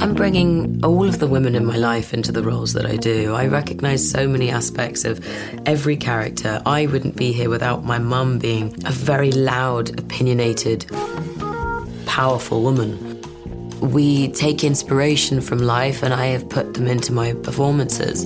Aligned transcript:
I'm 0.00 0.14
bringing 0.14 0.84
all 0.84 1.04
of 1.08 1.18
the 1.18 1.26
women 1.26 1.56
in 1.56 1.66
my 1.66 1.76
life 1.76 2.14
into 2.14 2.30
the 2.30 2.42
roles 2.42 2.72
that 2.74 2.86
I 2.86 2.96
do. 2.96 3.34
I 3.34 3.48
recognize 3.48 4.08
so 4.08 4.28
many 4.28 4.48
aspects 4.48 5.04
of 5.04 5.26
every 5.66 5.96
character. 5.96 6.62
I 6.64 6.86
wouldn't 6.86 7.16
be 7.16 7.32
here 7.32 7.50
without 7.50 7.84
my 7.84 7.98
mum 7.98 8.38
being 8.38 8.76
a 8.86 8.92
very 8.92 9.32
loud, 9.32 9.98
opinionated, 9.98 10.86
powerful 12.06 12.62
woman. 12.62 13.20
We 13.80 14.28
take 14.28 14.62
inspiration 14.62 15.40
from 15.40 15.58
life, 15.58 16.04
and 16.04 16.14
I 16.14 16.26
have 16.26 16.48
put 16.48 16.74
them 16.74 16.86
into 16.86 17.12
my 17.12 17.32
performances. 17.32 18.24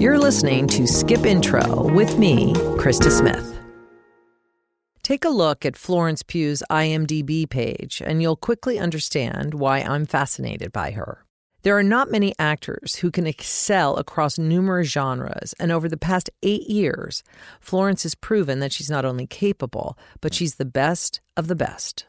You're 0.00 0.18
listening 0.18 0.66
to 0.68 0.88
Skip 0.88 1.24
Intro 1.24 1.88
with 1.88 2.18
me, 2.18 2.52
Krista 2.78 3.10
Smith. 3.10 3.47
Take 5.08 5.24
a 5.24 5.30
look 5.30 5.64
at 5.64 5.74
Florence 5.74 6.22
Pugh's 6.22 6.62
IMDb 6.70 7.48
page, 7.48 8.02
and 8.04 8.20
you'll 8.20 8.36
quickly 8.36 8.78
understand 8.78 9.54
why 9.54 9.78
I'm 9.78 10.04
fascinated 10.04 10.70
by 10.70 10.90
her. 10.90 11.24
There 11.62 11.78
are 11.78 11.82
not 11.82 12.10
many 12.10 12.34
actors 12.38 12.96
who 12.96 13.10
can 13.10 13.26
excel 13.26 13.96
across 13.96 14.36
numerous 14.38 14.88
genres, 14.88 15.54
and 15.58 15.72
over 15.72 15.88
the 15.88 15.96
past 15.96 16.28
eight 16.42 16.68
years, 16.68 17.22
Florence 17.58 18.02
has 18.02 18.14
proven 18.14 18.58
that 18.58 18.70
she's 18.70 18.90
not 18.90 19.06
only 19.06 19.26
capable, 19.26 19.96
but 20.20 20.34
she's 20.34 20.56
the 20.56 20.66
best 20.66 21.22
of 21.38 21.48
the 21.48 21.56
best. 21.56 22.04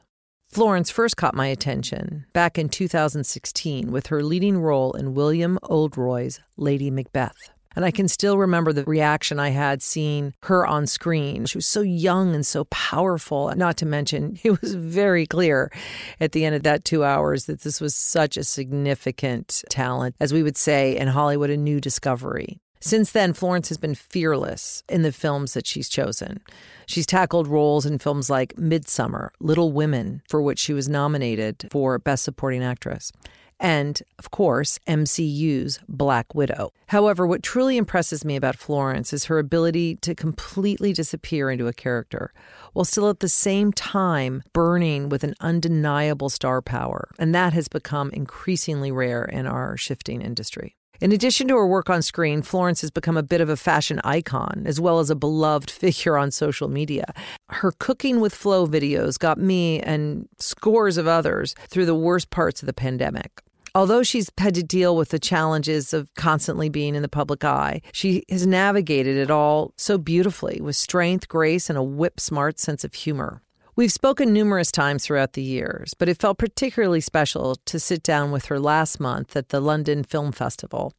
Florence 0.49 0.91
first 0.91 1.16
caught 1.16 1.34
my 1.34 1.48
attention 1.48 2.26
back 2.34 2.57
in 2.57 2.68
2016 2.68 3.93
with 3.93 4.07
her 4.07 4.21
leading 4.21 4.57
role 4.57 4.91
in 4.91 5.13
William 5.13 5.57
Oldroyd's 5.63 6.41
Lady 6.57 6.91
Macbeth. 6.91 7.52
And 7.79 7.85
I 7.85 7.91
can 7.91 8.09
still 8.09 8.38
remember 8.38 8.73
the 8.73 8.83
reaction 8.83 9.39
I 9.39 9.51
had 9.51 9.81
seeing 9.81 10.33
her 10.43 10.67
on 10.67 10.85
screen. 10.85 11.45
She 11.45 11.57
was 11.57 11.65
so 11.65 11.79
young 11.79 12.35
and 12.35 12.45
so 12.45 12.65
powerful. 12.65 13.53
Not 13.55 13.77
to 13.77 13.85
mention, 13.85 14.37
it 14.43 14.59
was 14.59 14.75
very 14.75 15.25
clear 15.25 15.71
at 16.20 16.34
the 16.34 16.43
end 16.43 16.55
of 16.55 16.63
that 16.63 16.84
two 16.84 17.05
hours 17.05 17.45
that 17.45 17.61
this 17.61 17.79
was 17.79 17.95
such 17.95 18.35
a 18.35 18.43
significant 18.43 19.63
talent, 19.70 20.17
as 20.20 20.34
we 20.34 20.43
would 20.43 20.57
say 20.57 20.98
in 20.98 21.07
Hollywood, 21.07 21.51
a 21.51 21.55
new 21.55 21.79
discovery. 21.79 22.59
Since 22.81 23.13
then, 23.13 23.31
Florence 23.31 23.70
has 23.70 23.77
been 23.77 23.95
fearless 23.95 24.84
in 24.89 25.04
the 25.04 25.13
films 25.13 25.54
that 25.54 25.65
she's 25.65 25.87
chosen. 25.87 26.41
She's 26.85 27.05
tackled 27.05 27.48
roles 27.48 27.85
in 27.85 27.99
films 27.99 28.29
like 28.29 28.57
Midsommar, 28.57 29.29
Little 29.39 29.71
Women, 29.71 30.21
for 30.27 30.41
which 30.41 30.59
she 30.59 30.73
was 30.73 30.89
nominated 30.89 31.70
for 31.71 31.98
Best 31.98 32.26
Supporting 32.26 32.61
Actress, 32.61 33.13
and, 33.60 34.02
of 34.18 34.32
course, 34.32 34.79
MCU's 34.88 35.79
Black 35.88 36.34
Widow. 36.34 36.71
However, 36.88 37.27
what 37.27 37.43
truly 37.43 37.77
impresses 37.77 38.24
me 38.24 38.35
about 38.35 38.55
Florence 38.55 39.13
is 39.13 39.26
her 39.26 39.40
ability 39.40 39.96
to 39.98 40.16
completely 40.16 40.93
disappear 40.93 41.49
into 41.51 41.68
a 41.68 41.74
character 41.74 42.34
while 42.74 42.85
still 42.85 43.10
at 43.10 43.20
the 43.20 43.29
same 43.29 43.74
time 43.74 44.43
burning 44.54 45.10
with 45.10 45.24
an 45.24 45.35
undeniable 45.41 46.29
star 46.29 46.62
power. 46.62 47.10
And 47.18 47.34
that 47.35 47.54
has 47.54 47.68
become 47.68 48.12
increasingly 48.12 48.91
rare 48.91 49.26
in 49.26 49.46
our 49.46 49.76
shifting 49.77 50.21
industry. 50.21 50.76
In 51.01 51.13
addition 51.13 51.48
to 51.48 51.55
her 51.55 51.66
work 51.66 51.90
on 51.90 52.01
screen, 52.01 52.41
Florence 52.41 52.82
has 52.82 52.91
become 52.91 53.16
a 53.16 53.23
bit 53.23 53.40
of 53.40 53.48
a 53.48 53.55
fashion 53.55 54.01
icon, 54.04 54.63
as 54.66 54.82
well 54.82 54.99
as 54.99 55.10
a 55.10 55.16
beloved 55.16 55.71
figure 55.71 56.18
on 56.18 56.29
social 56.29 56.68
media. 56.68 57.13
Her 57.49 57.71
Cooking 57.71 58.20
with 58.20 58.35
Flo 58.35 58.68
videos 58.68 59.18
got 59.18 59.38
me 59.38 59.79
and 59.79 60.27
scores 60.40 60.98
of 60.98 61.07
others 61.07 61.55
through 61.70 61.85
the 61.85 61.96
worst 61.96 62.29
parts 62.32 62.62
of 62.62 62.66
the 62.66 62.73
pandemic. 62.73 63.41
Although 63.80 64.03
she's 64.03 64.30
had 64.38 64.56
to 64.56 64.62
deal 64.62 64.97
with 64.97 65.08
the 65.08 65.19
challenges 65.19 65.94
of 65.94 66.13
constantly 66.16 66.68
being 66.68 66.96
in 66.96 67.02
the 67.02 67.08
public 67.08 67.46
eye, 67.46 67.81
she 67.94 68.25
has 68.28 68.46
navigated 68.46 69.16
it 69.16 69.31
all 69.31 69.72
so 69.78 69.97
beautifully 69.97 70.59
with 70.59 70.75
strength, 70.75 71.30
grace, 71.30 71.69
and 71.69 71.78
a 71.78 71.81
whip 71.81 72.19
smart 72.19 72.59
sense 72.59 72.84
of 72.84 72.94
humor. 72.94 73.41
We've 73.78 73.90
spoken 73.90 74.34
numerous 74.34 74.69
times 74.69 75.06
throughout 75.06 75.31
the 75.31 75.41
years, 75.41 75.94
but 75.94 76.09
it 76.09 76.19
felt 76.19 76.38
particularly 76.38 77.00
special 77.00 77.56
to 77.56 77.80
sit 77.80 78.03
down 78.03 78.31
with 78.31 78.47
her 78.47 78.59
last 78.59 79.00
month 79.00 79.34
at 79.38 79.47
the 79.47 79.62
London 79.62 80.03
Film 80.03 80.34
Festival 80.34 80.94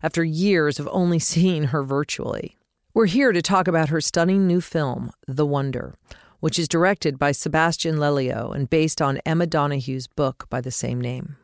after 0.00 0.22
years 0.22 0.78
of 0.78 0.88
only 0.92 1.18
seeing 1.32 1.64
her 1.64 1.82
virtually. 1.82 2.56
We're 2.94 3.06
here 3.06 3.32
to 3.32 3.42
talk 3.42 3.66
about 3.66 3.88
her 3.88 4.00
stunning 4.00 4.46
new 4.46 4.60
film, 4.60 5.10
The 5.26 5.46
Wonder, 5.46 5.96
which 6.38 6.60
is 6.60 6.68
directed 6.68 7.18
by 7.18 7.32
Sebastian 7.32 7.96
Lelio 7.96 8.54
and 8.54 8.70
based 8.70 9.02
on 9.02 9.18
Emma 9.26 9.48
Donoghue's 9.48 10.06
book 10.06 10.46
by 10.48 10.60
the 10.60 10.70
same 10.70 11.00
name. 11.00 11.34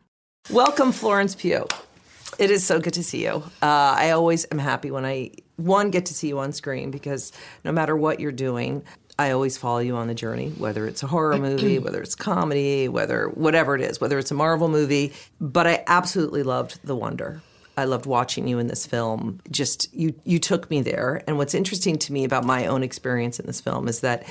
Welcome, 0.50 0.92
Florence 0.92 1.34
Pugh. 1.34 1.66
It 2.38 2.52
is 2.52 2.64
so 2.64 2.78
good 2.78 2.94
to 2.94 3.02
see 3.02 3.24
you. 3.24 3.42
Uh, 3.60 3.96
I 3.98 4.10
always 4.10 4.46
am 4.52 4.58
happy 4.58 4.92
when 4.92 5.04
I, 5.04 5.32
one, 5.56 5.90
get 5.90 6.06
to 6.06 6.14
see 6.14 6.28
you 6.28 6.38
on 6.38 6.52
screen 6.52 6.92
because 6.92 7.32
no 7.64 7.72
matter 7.72 7.96
what 7.96 8.20
you're 8.20 8.30
doing, 8.30 8.84
I 9.18 9.32
always 9.32 9.58
follow 9.58 9.80
you 9.80 9.96
on 9.96 10.06
the 10.06 10.14
journey, 10.14 10.50
whether 10.50 10.86
it's 10.86 11.02
a 11.02 11.08
horror 11.08 11.36
movie, 11.36 11.78
whether 11.80 12.00
it's 12.00 12.14
comedy, 12.14 12.88
whether 12.88 13.28
whatever 13.30 13.74
it 13.74 13.80
is, 13.80 14.00
whether 14.00 14.20
it's 14.20 14.30
a 14.30 14.34
Marvel 14.34 14.68
movie. 14.68 15.12
But 15.40 15.66
I 15.66 15.82
absolutely 15.88 16.44
loved 16.44 16.78
The 16.84 16.94
Wonder. 16.94 17.42
I 17.76 17.84
loved 17.84 18.06
watching 18.06 18.46
you 18.46 18.60
in 18.60 18.68
this 18.68 18.86
film. 18.86 19.40
Just 19.50 19.92
you 19.92 20.14
you 20.24 20.38
took 20.38 20.70
me 20.70 20.80
there. 20.80 21.22
And 21.26 21.38
what's 21.38 21.54
interesting 21.54 21.98
to 21.98 22.12
me 22.12 22.24
about 22.24 22.44
my 22.44 22.66
own 22.66 22.84
experience 22.84 23.40
in 23.40 23.46
this 23.46 23.60
film 23.60 23.88
is 23.88 24.00
that 24.00 24.24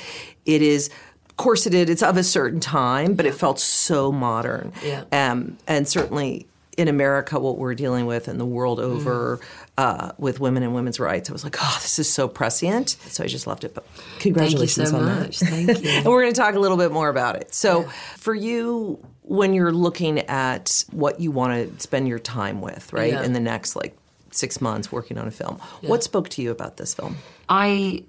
it 0.45 0.61
is 0.61 0.89
corseted, 1.37 1.89
it 1.89 1.93
it's 1.93 2.03
of 2.03 2.17
a 2.17 2.23
certain 2.23 2.59
time, 2.59 3.13
but 3.15 3.25
it 3.25 3.33
felt 3.33 3.59
so 3.59 4.11
modern. 4.11 4.71
Yeah. 4.83 5.03
Um, 5.11 5.57
and 5.67 5.87
certainly 5.87 6.47
in 6.77 6.87
America, 6.87 7.39
what 7.39 7.57
we're 7.57 7.75
dealing 7.75 8.05
with 8.05 8.27
and 8.27 8.39
the 8.39 8.45
world 8.45 8.79
over, 8.79 9.37
mm 9.37 9.43
uh, 9.77 10.11
with 10.17 10.39
women 10.39 10.63
and 10.63 10.73
women's 10.73 10.99
rights. 10.99 11.29
I 11.29 11.33
was 11.33 11.43
like, 11.43 11.57
oh, 11.59 11.79
this 11.81 11.99
is 11.99 12.11
so 12.11 12.27
prescient. 12.27 12.91
So 13.07 13.23
I 13.23 13.27
just 13.27 13.47
loved 13.47 13.63
it. 13.63 13.73
But 13.73 13.85
congratulations 14.19 14.89
Thank 14.89 15.01
you 15.01 15.07
so 15.07 15.13
on 15.13 15.19
much. 15.19 15.39
that. 15.39 15.49
Thank 15.49 15.83
you. 15.83 15.89
and 15.97 16.05
we're 16.05 16.21
going 16.21 16.33
to 16.33 16.39
talk 16.39 16.55
a 16.55 16.59
little 16.59 16.77
bit 16.77 16.91
more 16.91 17.09
about 17.09 17.35
it. 17.35 17.53
So 17.53 17.81
yeah. 17.81 17.89
for 18.17 18.33
you, 18.33 19.05
when 19.23 19.53
you're 19.53 19.73
looking 19.73 20.19
at 20.19 20.85
what 20.91 21.19
you 21.19 21.31
want 21.31 21.77
to 21.77 21.83
spend 21.83 22.07
your 22.07 22.19
time 22.19 22.61
with, 22.61 22.93
right, 22.93 23.11
yeah. 23.11 23.23
in 23.23 23.33
the 23.33 23.39
next 23.39 23.75
like 23.75 23.97
six 24.31 24.61
months 24.61 24.91
working 24.91 25.17
on 25.17 25.27
a 25.27 25.31
film, 25.31 25.59
yeah. 25.81 25.89
what 25.89 26.03
spoke 26.03 26.29
to 26.29 26.41
you 26.41 26.51
about 26.51 26.77
this 26.77 26.93
film? 26.93 27.17
I 27.49 28.05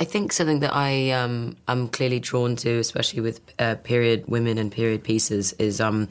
I 0.00 0.04
think 0.04 0.32
something 0.32 0.60
that 0.60 0.74
I 0.74 1.10
um, 1.10 1.56
I'm 1.68 1.86
clearly 1.88 2.20
drawn 2.20 2.56
to, 2.56 2.78
especially 2.78 3.20
with 3.20 3.40
uh, 3.58 3.74
period 3.74 4.24
women 4.28 4.56
and 4.56 4.72
period 4.72 5.04
pieces, 5.04 5.52
is 5.54 5.78
um, 5.78 6.08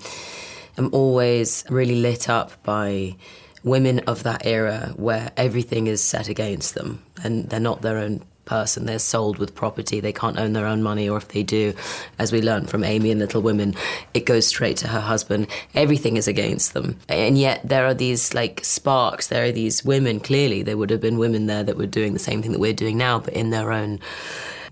I'm 0.77 0.94
always 0.94 1.66
really 1.69 1.95
lit 1.95 2.29
up 2.29 2.51
by 2.63 3.16
women 3.63 3.99
of 4.01 4.23
that 4.23 4.45
era 4.45 4.94
where 4.95 5.31
everything 5.35 5.88
is 5.88 6.01
set 6.01 6.29
against 6.29 6.75
them 6.75 7.03
and 7.23 7.49
they're 7.49 7.59
not 7.59 7.81
their 7.81 7.97
own 7.97 8.23
person. 8.49 8.85
They're 8.85 8.99
sold 8.99 9.37
with 9.37 9.55
property. 9.55 9.99
They 9.99 10.11
can't 10.11 10.39
own 10.39 10.53
their 10.53 10.65
own 10.65 10.81
money, 10.83 11.07
or 11.07 11.17
if 11.17 11.27
they 11.29 11.43
do, 11.43 11.73
as 12.17 12.31
we 12.31 12.41
learned 12.41 12.69
from 12.69 12.83
Amy 12.83 13.11
and 13.11 13.19
Little 13.19 13.41
Women, 13.41 13.75
it 14.13 14.25
goes 14.25 14.47
straight 14.47 14.77
to 14.77 14.87
her 14.87 14.99
husband. 14.99 15.47
Everything 15.75 16.17
is 16.17 16.27
against 16.27 16.73
them. 16.73 16.97
And 17.07 17.37
yet 17.37 17.61
there 17.63 17.85
are 17.85 17.93
these 17.93 18.33
like 18.33 18.65
sparks. 18.65 19.27
There 19.27 19.45
are 19.45 19.51
these 19.51 19.85
women, 19.85 20.19
clearly, 20.19 20.63
there 20.63 20.77
would 20.77 20.89
have 20.89 21.01
been 21.01 21.19
women 21.19 21.45
there 21.45 21.63
that 21.63 21.77
were 21.77 21.85
doing 21.85 22.13
the 22.13 22.19
same 22.19 22.41
thing 22.41 22.51
that 22.51 22.59
we're 22.59 22.73
doing 22.73 22.97
now, 22.97 23.19
but 23.19 23.33
in 23.33 23.51
their 23.51 23.71
own 23.71 23.99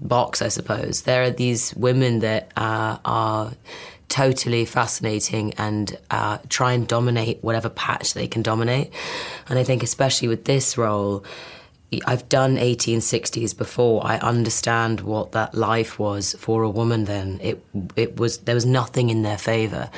box, 0.01 0.41
I 0.41 0.49
suppose. 0.49 1.03
There 1.03 1.23
are 1.23 1.31
these 1.31 1.73
women 1.75 2.19
that 2.19 2.51
uh, 2.57 2.97
are 3.05 3.53
totally 4.09 4.65
fascinating 4.65 5.53
and 5.57 5.97
uh, 6.09 6.37
try 6.49 6.73
and 6.73 6.87
dominate 6.87 7.43
whatever 7.43 7.69
patch 7.69 8.13
they 8.13 8.27
can 8.27 8.41
dominate. 8.41 8.91
And 9.49 9.59
I 9.59 9.63
think, 9.63 9.83
especially 9.83 10.27
with 10.27 10.45
this 10.45 10.77
role, 10.77 11.23
I've 12.05 12.27
done 12.27 12.57
1860s 12.57 13.57
before. 13.57 14.05
I 14.05 14.17
understand 14.17 15.01
what 15.01 15.31
that 15.31 15.55
life 15.55 15.97
was 15.97 16.35
for 16.37 16.63
a 16.63 16.69
woman 16.69 17.05
then. 17.05 17.39
It 17.41 17.63
it 17.95 18.17
was 18.17 18.39
there 18.39 18.55
was 18.55 18.65
nothing 18.65 19.09
in 19.09 19.21
their 19.21 19.37
favor. 19.37 19.89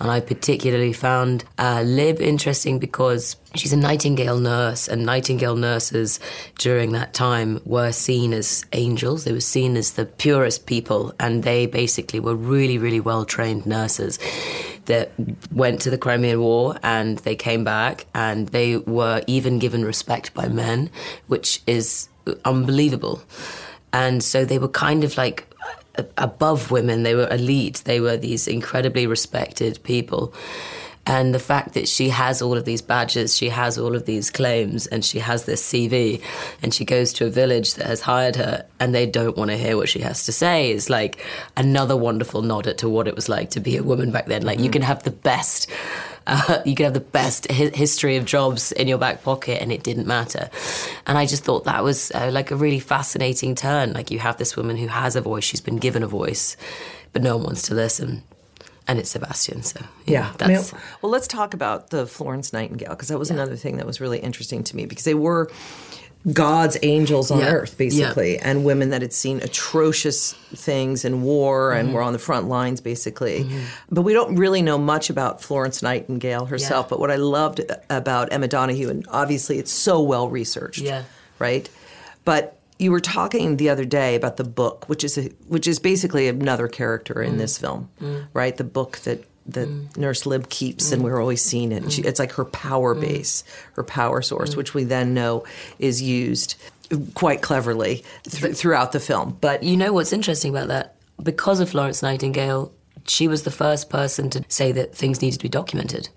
And 0.00 0.10
I 0.10 0.20
particularly 0.20 0.92
found 0.92 1.44
uh, 1.56 1.82
Lib 1.86 2.20
interesting 2.20 2.80
because 2.80 3.36
she's 3.54 3.72
a 3.72 3.76
Nightingale 3.76 4.40
nurse, 4.40 4.88
and 4.88 5.06
Nightingale 5.06 5.54
nurses 5.54 6.18
during 6.58 6.92
that 6.92 7.14
time 7.14 7.60
were 7.64 7.92
seen 7.92 8.32
as 8.32 8.64
angels. 8.72 9.22
They 9.22 9.32
were 9.32 9.40
seen 9.40 9.76
as 9.76 9.92
the 9.92 10.04
purest 10.04 10.66
people, 10.66 11.14
and 11.20 11.44
they 11.44 11.66
basically 11.66 12.18
were 12.18 12.34
really, 12.34 12.76
really 12.76 13.00
well 13.00 13.24
trained 13.24 13.66
nurses 13.66 14.18
that 14.86 15.12
went 15.52 15.80
to 15.82 15.90
the 15.90 15.98
Crimean 15.98 16.40
War 16.40 16.76
and 16.82 17.18
they 17.18 17.36
came 17.36 17.64
back 17.64 18.06
and 18.14 18.48
they 18.48 18.78
were 18.78 19.22
even 19.26 19.58
given 19.58 19.84
respect 19.84 20.34
by 20.34 20.48
men, 20.48 20.90
which 21.26 21.62
is 21.66 22.08
unbelievable. 22.44 23.22
And 23.92 24.22
so 24.22 24.44
they 24.44 24.58
were 24.58 24.68
kind 24.68 25.04
of 25.04 25.16
like 25.16 25.46
above 26.18 26.70
women. 26.70 27.02
They 27.02 27.14
were 27.14 27.28
elite. 27.30 27.82
They 27.84 28.00
were 28.00 28.16
these 28.16 28.48
incredibly 28.48 29.06
respected 29.06 29.82
people. 29.82 30.34
And 31.06 31.34
the 31.34 31.38
fact 31.38 31.74
that 31.74 31.86
she 31.86 32.08
has 32.08 32.40
all 32.40 32.56
of 32.56 32.64
these 32.64 32.80
badges, 32.80 33.36
she 33.36 33.50
has 33.50 33.76
all 33.78 33.94
of 33.94 34.06
these 34.06 34.30
claims, 34.30 34.86
and 34.86 35.04
she 35.04 35.18
has 35.18 35.44
this 35.44 35.62
CV, 35.62 36.22
and 36.62 36.72
she 36.72 36.84
goes 36.84 37.12
to 37.14 37.26
a 37.26 37.30
village 37.30 37.74
that 37.74 37.86
has 37.86 38.00
hired 38.00 38.36
her, 38.36 38.64
and 38.80 38.94
they 38.94 39.06
don't 39.06 39.36
want 39.36 39.50
to 39.50 39.56
hear 39.56 39.76
what 39.76 39.88
she 39.88 40.00
has 40.00 40.24
to 40.24 40.32
say 40.32 40.70
is 40.70 40.88
like 40.88 41.22
another 41.56 41.96
wonderful 41.96 42.42
nod 42.42 42.78
to 42.78 42.88
what 42.88 43.06
it 43.06 43.14
was 43.14 43.28
like 43.28 43.50
to 43.50 43.60
be 43.60 43.76
a 43.76 43.82
woman 43.82 44.10
back 44.10 44.26
then. 44.26 44.42
Like, 44.42 44.56
mm-hmm. 44.56 44.64
you 44.64 44.70
can 44.70 44.82
have 44.82 45.02
the 45.02 45.10
best. 45.10 45.70
Uh, 46.26 46.62
you 46.64 46.74
could 46.74 46.84
have 46.84 46.94
the 46.94 47.00
best 47.00 47.50
hi- 47.50 47.70
history 47.74 48.16
of 48.16 48.24
jobs 48.24 48.72
in 48.72 48.88
your 48.88 48.96
back 48.96 49.22
pocket 49.22 49.60
and 49.60 49.70
it 49.70 49.82
didn't 49.82 50.06
matter. 50.06 50.48
And 51.06 51.18
I 51.18 51.26
just 51.26 51.44
thought 51.44 51.64
that 51.64 51.84
was 51.84 52.10
uh, 52.12 52.30
like 52.32 52.50
a 52.50 52.56
really 52.56 52.80
fascinating 52.80 53.54
turn. 53.54 53.92
Like 53.92 54.10
you 54.10 54.18
have 54.20 54.38
this 54.38 54.56
woman 54.56 54.78
who 54.78 54.86
has 54.86 55.16
a 55.16 55.20
voice, 55.20 55.44
she's 55.44 55.60
been 55.60 55.76
given 55.76 56.02
a 56.02 56.06
voice, 56.06 56.56
but 57.12 57.22
no 57.22 57.36
one 57.36 57.44
wants 57.44 57.62
to 57.68 57.74
listen. 57.74 58.22
And 58.86 58.98
it's 58.98 59.10
Sebastian. 59.10 59.62
So 59.62 59.80
yeah, 60.06 60.32
I 60.40 60.46
mean, 60.46 60.56
that's 60.56 60.72
well, 61.00 61.10
let's 61.10 61.26
talk 61.26 61.54
about 61.54 61.90
the 61.90 62.06
Florence 62.06 62.52
Nightingale 62.52 62.90
because 62.90 63.08
that 63.08 63.18
was 63.18 63.30
another 63.30 63.56
thing 63.56 63.78
that 63.78 63.86
was 63.86 64.00
really 64.00 64.18
interesting 64.18 64.62
to 64.64 64.76
me 64.76 64.84
because 64.84 65.04
they 65.04 65.14
were 65.14 65.50
God's 66.32 66.78
angels 66.82 67.30
on 67.30 67.40
Yeah. 67.40 67.52
earth, 67.52 67.76
basically, 67.76 68.38
and 68.38 68.64
women 68.64 68.90
that 68.90 69.02
had 69.02 69.12
seen 69.12 69.40
atrocious 69.42 70.32
things 70.54 71.04
in 71.04 71.22
war 71.22 71.72
and 71.72 71.88
Mm-hmm. 71.88 71.94
were 71.96 72.02
on 72.02 72.12
the 72.14 72.18
front 72.18 72.48
lines, 72.48 72.80
basically. 72.80 73.46
But 73.90 74.02
we 74.02 74.12
don't 74.14 74.36
really 74.36 74.62
know 74.62 74.78
much 74.78 75.10
about 75.10 75.42
Florence 75.42 75.82
Nightingale 75.82 76.46
herself. 76.46 76.86
Yeah. 76.86 76.90
But 76.90 77.00
what 77.00 77.10
I 77.10 77.16
loved 77.16 77.60
about 77.90 78.32
Emma 78.32 78.48
Donoghue, 78.48 78.88
and 78.90 79.06
obviously 79.10 79.58
it's 79.58 79.70
so 79.72 80.00
well 80.02 80.28
researched, 80.28 80.80
Yeah. 80.80 81.02
right? 81.38 81.68
But 82.24 82.58
you 82.78 82.90
were 82.90 83.00
talking 83.00 83.56
the 83.56 83.68
other 83.70 83.84
day 83.84 84.14
about 84.14 84.36
the 84.36 84.44
book, 84.44 84.88
which 84.88 85.04
is 85.04 85.16
a, 85.16 85.24
which 85.48 85.66
is 85.66 85.78
basically 85.78 86.28
another 86.28 86.68
character 86.68 87.14
Mm. 87.14 87.26
in 87.26 87.36
this 87.38 87.58
film, 87.58 87.88
mm. 88.00 88.26
right? 88.32 88.56
The 88.56 88.64
book 88.64 88.98
that 88.98 89.24
that 89.46 89.68
mm. 89.68 89.96
Nurse 89.96 90.24
Lib 90.24 90.48
keeps, 90.48 90.90
and 90.90 91.02
mm. 91.02 91.04
we're 91.04 91.20
always 91.20 91.42
seeing 91.42 91.70
it. 91.70 91.92
She, 91.92 92.02
it's 92.02 92.18
like 92.18 92.32
her 92.32 92.46
power 92.46 92.94
base, 92.94 93.44
her 93.74 93.84
power 93.84 94.22
source, 94.22 94.56
which 94.56 94.72
we 94.72 94.84
then 94.84 95.12
know 95.12 95.44
is 95.78 96.00
used 96.00 96.54
quite 97.12 97.42
cleverly 97.42 98.04
th- 98.24 98.56
throughout 98.56 98.92
the 98.92 99.00
film. 99.00 99.36
But 99.40 99.62
You 99.62 99.76
know 99.76 99.92
what's 99.92 100.12
interesting 100.12 100.50
about 100.50 100.68
that? 100.68 100.96
Because 101.22 101.60
of 101.60 101.68
Florence 101.70 102.02
Nightingale, 102.02 102.72
she 103.06 103.28
was 103.28 103.42
the 103.42 103.50
first 103.50 103.90
person 103.90 104.30
to 104.30 104.44
say 104.48 104.72
that 104.72 104.94
things 104.94 105.20
needed 105.20 105.38
to 105.38 105.42
be 105.42 105.48
documented. 105.48 106.08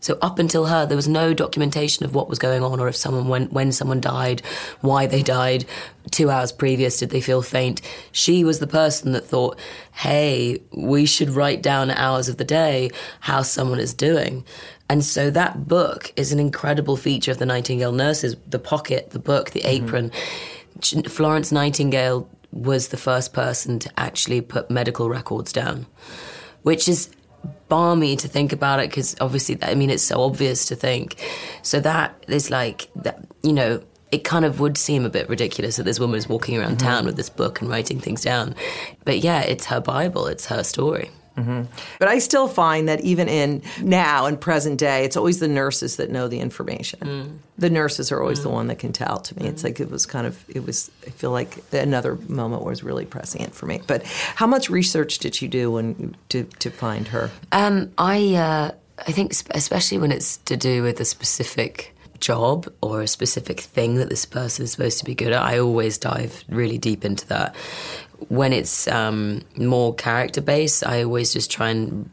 So 0.00 0.18
up 0.22 0.38
until 0.38 0.66
her, 0.66 0.86
there 0.86 0.96
was 0.96 1.08
no 1.08 1.34
documentation 1.34 2.04
of 2.04 2.14
what 2.14 2.28
was 2.28 2.38
going 2.38 2.62
on, 2.62 2.80
or 2.80 2.88
if 2.88 2.96
someone 2.96 3.28
when 3.28 3.46
when 3.46 3.72
someone 3.72 4.00
died, 4.00 4.42
why 4.80 5.06
they 5.06 5.22
died. 5.22 5.64
Two 6.10 6.30
hours 6.30 6.52
previous, 6.52 6.98
did 6.98 7.10
they 7.10 7.20
feel 7.20 7.42
faint? 7.42 7.82
She 8.12 8.42
was 8.42 8.58
the 8.58 8.66
person 8.66 9.12
that 9.12 9.26
thought, 9.26 9.58
"Hey, 9.92 10.60
we 10.72 11.04
should 11.04 11.30
write 11.30 11.62
down 11.62 11.90
hours 11.90 12.28
of 12.28 12.38
the 12.38 12.44
day 12.44 12.90
how 13.20 13.42
someone 13.42 13.78
is 13.78 13.92
doing." 13.92 14.44
And 14.90 15.04
so 15.04 15.30
that 15.30 15.68
book 15.68 16.12
is 16.16 16.32
an 16.32 16.38
incredible 16.38 16.96
feature 16.96 17.30
of 17.30 17.38
the 17.38 17.46
Nightingale 17.46 17.92
nurses: 17.92 18.36
the 18.46 18.58
pocket, 18.58 19.10
the 19.10 19.18
book, 19.18 19.50
the 19.50 19.60
mm-hmm. 19.60 19.84
apron. 19.84 20.12
Florence 21.08 21.52
Nightingale 21.52 22.28
was 22.52 22.88
the 22.88 22.96
first 22.96 23.32
person 23.32 23.78
to 23.80 23.90
actually 23.98 24.40
put 24.40 24.70
medical 24.70 25.08
records 25.10 25.52
down, 25.52 25.86
which 26.62 26.88
is 26.88 27.10
balmy 27.68 28.16
to 28.16 28.28
think 28.28 28.52
about 28.52 28.80
it 28.80 28.90
because 28.90 29.16
obviously, 29.20 29.58
I 29.62 29.74
mean, 29.74 29.90
it's 29.90 30.02
so 30.02 30.22
obvious 30.22 30.66
to 30.66 30.76
think. 30.76 31.16
So 31.62 31.80
that 31.80 32.24
is 32.28 32.50
like 32.50 32.88
that, 32.96 33.24
you 33.42 33.52
know. 33.52 33.82
It 34.10 34.24
kind 34.24 34.46
of 34.46 34.58
would 34.58 34.78
seem 34.78 35.04
a 35.04 35.10
bit 35.10 35.28
ridiculous 35.28 35.76
that 35.76 35.82
this 35.82 36.00
woman 36.00 36.16
is 36.16 36.26
walking 36.26 36.56
around 36.56 36.78
town 36.78 37.00
mm-hmm. 37.00 37.08
with 37.08 37.16
this 37.16 37.28
book 37.28 37.60
and 37.60 37.68
writing 37.68 38.00
things 38.00 38.22
down. 38.22 38.54
But 39.04 39.18
yeah, 39.18 39.42
it's 39.42 39.66
her 39.66 39.82
Bible, 39.82 40.26
it's 40.28 40.46
her 40.46 40.64
story. 40.64 41.10
But 41.98 42.08
I 42.08 42.18
still 42.18 42.48
find 42.48 42.88
that 42.88 43.00
even 43.00 43.28
in 43.28 43.62
now 43.82 44.26
and 44.26 44.40
present 44.40 44.78
day, 44.78 45.04
it's 45.04 45.16
always 45.16 45.38
the 45.40 45.48
nurses 45.48 45.96
that 45.96 46.10
know 46.10 46.28
the 46.28 46.40
information. 46.40 47.40
The 47.58 47.70
nurses 47.70 48.12
are 48.12 48.20
always 48.20 48.42
the 48.42 48.48
one 48.48 48.68
that 48.68 48.78
can 48.78 48.92
tell 48.92 49.18
to 49.18 49.38
me. 49.38 49.48
It's 49.48 49.64
like 49.64 49.80
it 49.80 49.90
was 49.90 50.06
kind 50.06 50.26
of 50.26 50.44
it 50.48 50.64
was. 50.64 50.90
I 51.06 51.10
feel 51.10 51.30
like 51.30 51.62
another 51.72 52.16
moment 52.28 52.64
was 52.64 52.82
really 52.82 53.04
prescient 53.04 53.54
for 53.54 53.66
me. 53.66 53.80
But 53.86 54.04
how 54.04 54.46
much 54.46 54.70
research 54.70 55.18
did 55.18 55.40
you 55.40 55.48
do 55.48 55.72
when 55.72 56.16
to 56.28 56.44
to 56.44 56.70
find 56.70 57.08
her? 57.08 57.30
Um, 57.52 57.92
I 57.98 58.34
uh, 58.34 58.70
I 59.06 59.12
think 59.12 59.32
especially 59.50 59.98
when 59.98 60.12
it's 60.12 60.38
to 60.38 60.56
do 60.56 60.82
with 60.82 61.00
a 61.00 61.04
specific 61.04 61.94
job 62.20 62.66
or 62.80 63.02
a 63.02 63.06
specific 63.06 63.60
thing 63.60 63.94
that 63.96 64.08
this 64.08 64.24
person 64.24 64.64
is 64.64 64.72
supposed 64.72 64.98
to 64.98 65.04
be 65.04 65.14
good 65.14 65.32
at, 65.32 65.42
I 65.42 65.58
always 65.58 65.98
dive 65.98 66.44
really 66.48 66.78
deep 66.78 67.04
into 67.04 67.26
that. 67.28 67.54
When 68.28 68.52
it's 68.52 68.88
um, 68.88 69.42
more 69.56 69.94
character 69.94 70.40
based, 70.40 70.84
I 70.84 71.04
always 71.04 71.32
just 71.32 71.50
try 71.50 71.70
and 71.70 72.10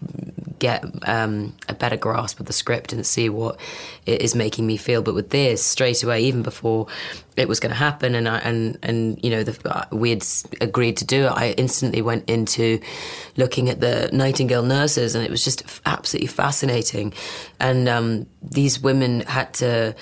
get 0.59 0.85
um, 1.07 1.53
a 1.67 1.73
better 1.73 1.97
grasp 1.97 2.39
of 2.39 2.45
the 2.45 2.53
script 2.53 2.93
and 2.93 3.05
see 3.05 3.29
what 3.29 3.59
it 4.05 4.21
is 4.21 4.35
making 4.35 4.65
me 4.65 4.77
feel. 4.77 5.01
But 5.01 5.13
with 5.13 5.29
this, 5.29 5.65
straight 5.65 6.03
away, 6.03 6.23
even 6.23 6.43
before 6.43 6.87
it 7.35 7.47
was 7.47 7.59
going 7.59 7.71
to 7.71 7.75
happen, 7.77 8.15
and 8.15 8.27
I, 8.27 8.37
and 8.39 8.77
and 8.81 9.19
you 9.23 9.29
know 9.29 9.43
the, 9.43 9.57
uh, 9.69 9.85
we 9.91 10.11
had 10.11 10.25
agreed 10.61 10.97
to 10.97 11.05
do 11.05 11.25
it, 11.25 11.29
I 11.29 11.51
instantly 11.51 12.01
went 12.01 12.29
into 12.29 12.79
looking 13.35 13.69
at 13.69 13.81
the 13.81 14.09
Nightingale 14.13 14.63
nurses, 14.63 15.15
and 15.15 15.25
it 15.25 15.31
was 15.31 15.43
just 15.43 15.63
absolutely 15.85 16.27
fascinating. 16.27 17.13
And 17.59 17.89
um, 17.89 18.25
these 18.41 18.79
women 18.79 19.21
had 19.21 19.53
to 19.55 19.95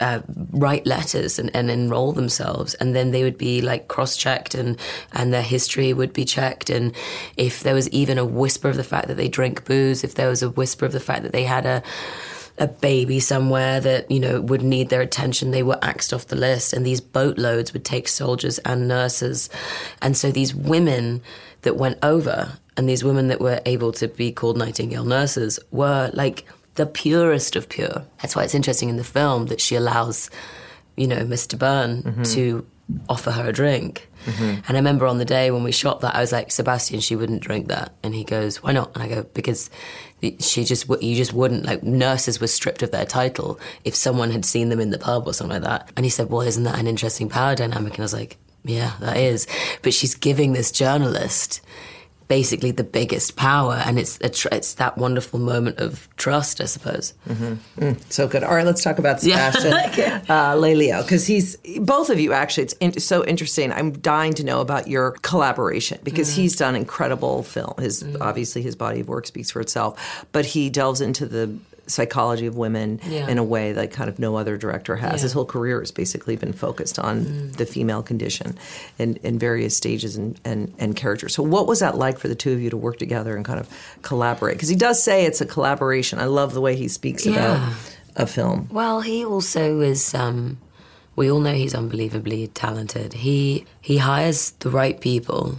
uh, 0.00 0.20
write 0.52 0.86
letters 0.86 1.38
and, 1.38 1.54
and 1.54 1.70
enroll 1.70 2.12
themselves, 2.12 2.74
and 2.74 2.94
then 2.94 3.10
they 3.10 3.22
would 3.22 3.38
be 3.38 3.60
like 3.60 3.88
cross-checked, 3.88 4.54
and 4.54 4.78
and 5.12 5.32
their 5.32 5.42
history 5.42 5.92
would 5.92 6.12
be 6.12 6.24
checked, 6.24 6.70
and 6.70 6.94
if 7.36 7.62
there 7.62 7.74
was 7.74 7.88
even 7.90 8.18
a 8.18 8.24
whisper 8.24 8.68
of 8.68 8.76
the 8.76 8.84
fact 8.84 9.08
that 9.08 9.16
they 9.16 9.28
drink 9.28 9.64
booze, 9.64 10.02
if 10.02 10.14
there 10.14 10.28
was 10.28 10.42
a 10.42 10.50
whisper 10.50 10.86
of 10.86 10.92
the 10.92 11.00
fact 11.00 11.22
that 11.22 11.32
they 11.32 11.44
had 11.44 11.66
a 11.66 11.82
a 12.58 12.66
baby 12.66 13.20
somewhere 13.20 13.80
that 13.80 14.10
you 14.10 14.20
know 14.20 14.40
would 14.40 14.62
need 14.62 14.88
their 14.88 15.00
attention, 15.00 15.50
they 15.50 15.62
were 15.62 15.78
axed 15.82 16.12
off 16.12 16.26
the 16.26 16.36
list, 16.36 16.72
and 16.72 16.84
these 16.84 17.00
boatloads 17.00 17.72
would 17.72 17.84
take 17.84 18.08
soldiers 18.08 18.58
and 18.60 18.88
nurses, 18.88 19.50
and 20.02 20.16
so 20.16 20.30
these 20.30 20.54
women 20.54 21.22
that 21.62 21.76
went 21.76 21.98
over, 22.02 22.52
and 22.76 22.88
these 22.88 23.04
women 23.04 23.28
that 23.28 23.40
were 23.40 23.60
able 23.66 23.92
to 23.92 24.08
be 24.08 24.32
called 24.32 24.56
Nightingale 24.56 25.04
nurses 25.04 25.58
were 25.70 26.10
like 26.14 26.46
the 26.80 26.86
purest 26.86 27.56
of 27.56 27.68
pure. 27.68 28.06
That's 28.22 28.34
why 28.34 28.42
it's 28.42 28.54
interesting 28.54 28.88
in 28.88 28.96
the 28.96 29.04
film 29.04 29.46
that 29.46 29.60
she 29.60 29.76
allows, 29.76 30.30
you 30.96 31.06
know, 31.06 31.18
Mr. 31.26 31.58
Byrne 31.58 32.02
mm-hmm. 32.02 32.22
to 32.22 32.66
offer 33.06 33.30
her 33.30 33.50
a 33.50 33.52
drink. 33.52 34.08
Mm-hmm. 34.24 34.60
And 34.66 34.70
I 34.70 34.74
remember 34.76 35.06
on 35.06 35.18
the 35.18 35.26
day 35.26 35.50
when 35.50 35.62
we 35.62 35.72
shot 35.72 36.00
that, 36.00 36.16
I 36.16 36.20
was 36.20 36.32
like, 36.32 36.50
Sebastian, 36.50 37.00
she 37.00 37.16
wouldn't 37.16 37.42
drink 37.42 37.68
that. 37.68 37.92
And 38.02 38.14
he 38.14 38.24
goes, 38.24 38.62
why 38.62 38.72
not? 38.72 38.92
And 38.94 39.02
I 39.02 39.08
go, 39.08 39.24
because 39.34 39.68
she 40.38 40.64
just, 40.64 40.88
you 41.02 41.14
just 41.14 41.34
wouldn't. 41.34 41.66
Like, 41.66 41.82
nurses 41.82 42.40
were 42.40 42.46
stripped 42.46 42.82
of 42.82 42.92
their 42.92 43.04
title 43.04 43.60
if 43.84 43.94
someone 43.94 44.30
had 44.30 44.46
seen 44.46 44.70
them 44.70 44.80
in 44.80 44.88
the 44.88 44.98
pub 44.98 45.26
or 45.26 45.34
something 45.34 45.60
like 45.60 45.70
that. 45.70 45.92
And 45.98 46.06
he 46.06 46.10
said, 46.10 46.30
well, 46.30 46.40
isn't 46.40 46.64
that 46.64 46.78
an 46.78 46.86
interesting 46.86 47.28
power 47.28 47.54
dynamic? 47.54 47.92
And 47.92 48.00
I 48.00 48.04
was 48.04 48.14
like, 48.14 48.38
yeah, 48.64 48.92
that 49.00 49.18
is. 49.18 49.46
But 49.82 49.92
she's 49.92 50.14
giving 50.14 50.54
this 50.54 50.72
journalist 50.72 51.60
basically 52.30 52.70
the 52.70 52.84
biggest 52.84 53.34
power, 53.34 53.74
and 53.84 53.98
it's 53.98 54.16
a 54.22 54.28
tr- 54.30 54.46
it's 54.52 54.74
that 54.74 54.96
wonderful 54.96 55.40
moment 55.40 55.78
of 55.80 56.08
trust, 56.16 56.60
I 56.60 56.66
suppose. 56.66 57.12
So 58.08 58.28
good. 58.28 58.44
All 58.44 58.54
right, 58.54 58.64
let's 58.64 58.84
talk 58.84 58.98
about 59.00 59.20
Yeah. 59.24 59.50
Sebastian 59.50 60.12
uh, 60.30 60.54
Lelio 60.54 61.02
because 61.02 61.26
he's 61.26 61.56
both 61.80 62.08
of 62.08 62.20
you. 62.20 62.32
Actually, 62.32 62.62
it's 62.64 62.74
in, 62.74 63.00
so 63.00 63.24
interesting. 63.26 63.72
I'm 63.72 63.90
dying 63.98 64.32
to 64.34 64.44
know 64.44 64.60
about 64.60 64.86
your 64.86 65.12
collaboration 65.22 65.98
because 66.04 66.30
Mm. 66.30 66.36
he's 66.36 66.54
done 66.56 66.76
incredible 66.76 67.42
film. 67.42 67.74
His 67.78 68.04
obviously 68.20 68.62
his 68.62 68.76
body 68.76 69.00
of 69.00 69.08
work 69.08 69.26
speaks 69.26 69.50
for 69.50 69.60
itself, 69.60 70.24
but 70.30 70.46
he 70.46 70.70
delves 70.70 71.00
into 71.00 71.26
the 71.26 71.52
psychology 71.90 72.46
of 72.46 72.56
women 72.56 73.00
Yeah. 73.08 73.28
in 73.28 73.38
a 73.38 73.44
way 73.44 73.72
that 73.72 73.90
kind 73.90 74.08
of 74.08 74.18
no 74.18 74.36
other 74.36 74.56
director 74.56 74.96
has. 74.96 75.10
Yeah. 75.12 75.18
Mm. 75.18 75.22
His 75.22 75.32
whole 75.32 75.44
career 75.44 75.80
has 75.80 75.90
basically 75.90 76.36
been 76.36 76.52
focused 76.52 76.98
on 76.98 77.50
the 77.52 77.66
female 77.66 78.02
condition 78.02 78.56
in, 78.98 79.16
in 79.22 79.38
various 79.38 79.76
stages 79.76 80.16
and, 80.16 80.40
and, 80.44 80.72
and 80.78 80.96
characters. 80.96 81.34
So, 81.34 81.42
what 81.42 81.66
was 81.66 81.80
that 81.80 81.96
like 81.98 82.18
for 82.18 82.28
the 82.28 82.34
two 82.34 82.52
of 82.52 82.60
you 82.60 82.70
to 82.70 82.76
work 82.76 82.98
together 82.98 83.36
and 83.36 83.44
kind 83.44 83.60
of 83.60 83.68
collaborate? 84.02 84.56
Because 84.56 84.68
he 84.68 84.76
does 84.76 85.02
say 85.02 85.24
it's 85.26 85.40
a 85.40 85.46
collaboration. 85.46 86.18
I 86.18 86.24
love 86.26 86.54
the 86.54 86.60
way 86.60 86.76
he 86.76 86.88
speaks 86.88 87.26
Yeah. 87.26 87.32
about 87.34 87.74
a 88.16 88.26
film. 88.26 88.68
Well, 88.72 89.00
he 89.02 89.24
also 89.24 89.80
is. 89.80 90.14
Um, 90.14 90.58
we 91.16 91.30
all 91.30 91.40
know 91.40 91.52
he's 91.52 91.74
unbelievably 91.74 92.48
talented. 92.48 93.12
He 93.12 93.66
he 93.80 93.98
hires 93.98 94.52
the 94.60 94.70
right 94.70 94.98
people, 95.00 95.58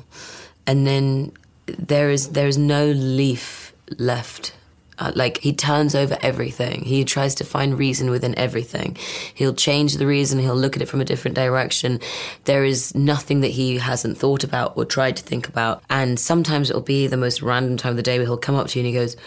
and 0.66 0.88
then 0.88 1.32
there 1.78 2.10
is 2.10 2.30
there 2.30 2.48
is 2.48 2.58
no 2.58 2.88
leaf 2.92 3.74
left. 4.00 4.54
Uh, 5.02 5.12
like 5.16 5.40
he 5.40 5.52
turns 5.52 5.96
over 5.96 6.16
everything. 6.22 6.84
He 6.84 7.04
tries 7.04 7.34
to 7.36 7.44
find 7.44 7.76
reason 7.76 8.12
within 8.12 8.38
everything. 8.38 8.96
He'll 9.34 9.56
change 9.56 9.98
the 9.98 10.06
reason. 10.06 10.38
He'll 10.38 10.56
look 10.56 10.76
at 10.76 10.82
it 10.84 10.86
from 10.86 11.02
a 11.02 11.06
different 11.06 11.34
direction. 11.34 12.00
There 12.46 12.64
is 12.64 12.94
nothing 12.94 13.42
that 13.42 13.48
he 13.48 13.80
hasn't 13.80 14.20
thought 14.20 14.44
about 14.44 14.78
or 14.78 14.86
tried 14.86 15.18
to 15.18 15.24
think 15.24 15.50
about. 15.50 15.82
And 15.90 16.20
sometimes 16.20 16.70
it'll 16.70 16.84
be 16.84 17.08
the 17.08 17.18
most 17.18 17.42
random 17.42 17.78
time 17.78 17.92
of 17.92 17.98
the 17.98 18.04
day 18.04 18.20
where 18.20 18.28
he'll 18.28 18.38
come 18.38 18.54
up 18.54 18.68
to 18.68 18.80
you 18.80 18.86
and 18.86 18.94
he 18.94 19.00
goes, 19.00 19.18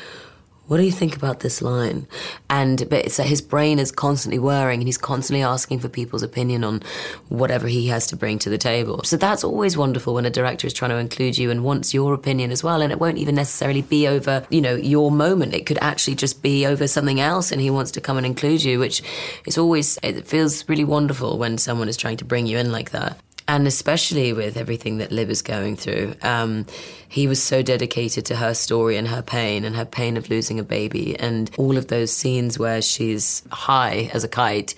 what 0.67 0.79
do 0.79 0.83
you 0.83 0.93
think 0.93 1.15
about 1.15 1.41
this 1.41 1.61
line? 1.61 2.07
And 2.49 2.89
but 2.89 3.19
like 3.19 3.29
his 3.29 3.43
brain 3.43 3.79
is 3.79 3.93
constantly 3.93 4.39
whirring 4.39 4.81
and 4.81 4.89
he's 4.89 4.99
constantly 4.99 5.43
asking 5.43 5.81
for 5.81 5.89
people's 5.89 6.23
opinion 6.23 6.65
on 6.65 6.83
whatever 7.29 7.67
he 7.67 7.89
has 7.89 8.07
to 8.09 8.17
bring 8.17 8.39
to 8.41 8.51
the 8.51 8.59
table. 8.59 9.03
So 9.05 9.17
that's 9.17 9.45
always 9.45 9.77
wonderful 9.77 10.15
when 10.15 10.25
a 10.25 10.31
director 10.31 10.67
is 10.67 10.73
trying 10.73 10.91
to 10.91 10.97
include 10.97 11.37
you 11.37 11.51
and 11.51 11.65
wants 11.65 11.93
your 11.93 12.15
opinion 12.15 12.51
as 12.51 12.65
well. 12.65 12.81
And 12.81 12.93
it 12.93 12.99
won't 12.99 13.19
even 13.19 13.35
necessarily 13.35 13.83
be 13.83 14.09
over, 14.09 14.47
you 14.49 14.61
know, 14.61 14.75
your 14.75 15.11
moment. 15.11 15.55
It 15.55 15.67
could 15.67 15.79
actually 15.83 16.15
just 16.15 16.43
be 16.43 16.67
over 16.67 16.87
something 16.87 17.21
else 17.21 17.53
and 17.53 17.61
he 17.61 17.71
wants 17.71 17.91
to 17.93 18.01
come 18.01 18.17
and 18.17 18.27
include 18.27 18.65
you, 18.65 18.79
which 18.79 19.03
is 19.47 19.59
always 19.59 19.99
it 20.03 20.27
feels 20.27 20.67
really 20.69 20.85
wonderful 20.85 21.39
when 21.39 21.59
someone 21.59 21.89
is 21.89 21.97
trying 21.97 22.17
to 22.19 22.25
bring 22.25 22.47
you 22.47 22.59
in 22.59 22.73
like 22.73 22.91
that 22.91 23.19
and 23.47 23.67
especially 23.67 24.33
with 24.33 24.57
everything 24.57 24.99
that 24.99 25.13
Lib 25.13 25.29
is 25.29 25.43
going 25.43 25.77
through, 25.77 26.15
um, 26.23 26.67
he 27.09 27.27
was 27.27 27.43
so 27.43 27.63
dedicated 27.63 28.25
to 28.27 28.37
her 28.37 28.55
story 28.55 28.97
and 28.97 29.07
her 29.09 29.23
pain 29.23 29.65
and 29.65 29.77
her 29.77 29.85
pain 29.85 30.17
of 30.17 30.31
losing 30.31 30.59
a 30.59 30.63
baby 30.63 31.19
and 31.19 31.51
all 31.59 31.77
of 31.77 31.89
those 31.89 32.11
scenes 32.11 32.59
where 32.59 32.81
she's 32.81 33.43
high 33.53 34.11
as 34.15 34.25
a 34.25 34.29
kite. 34.29 34.75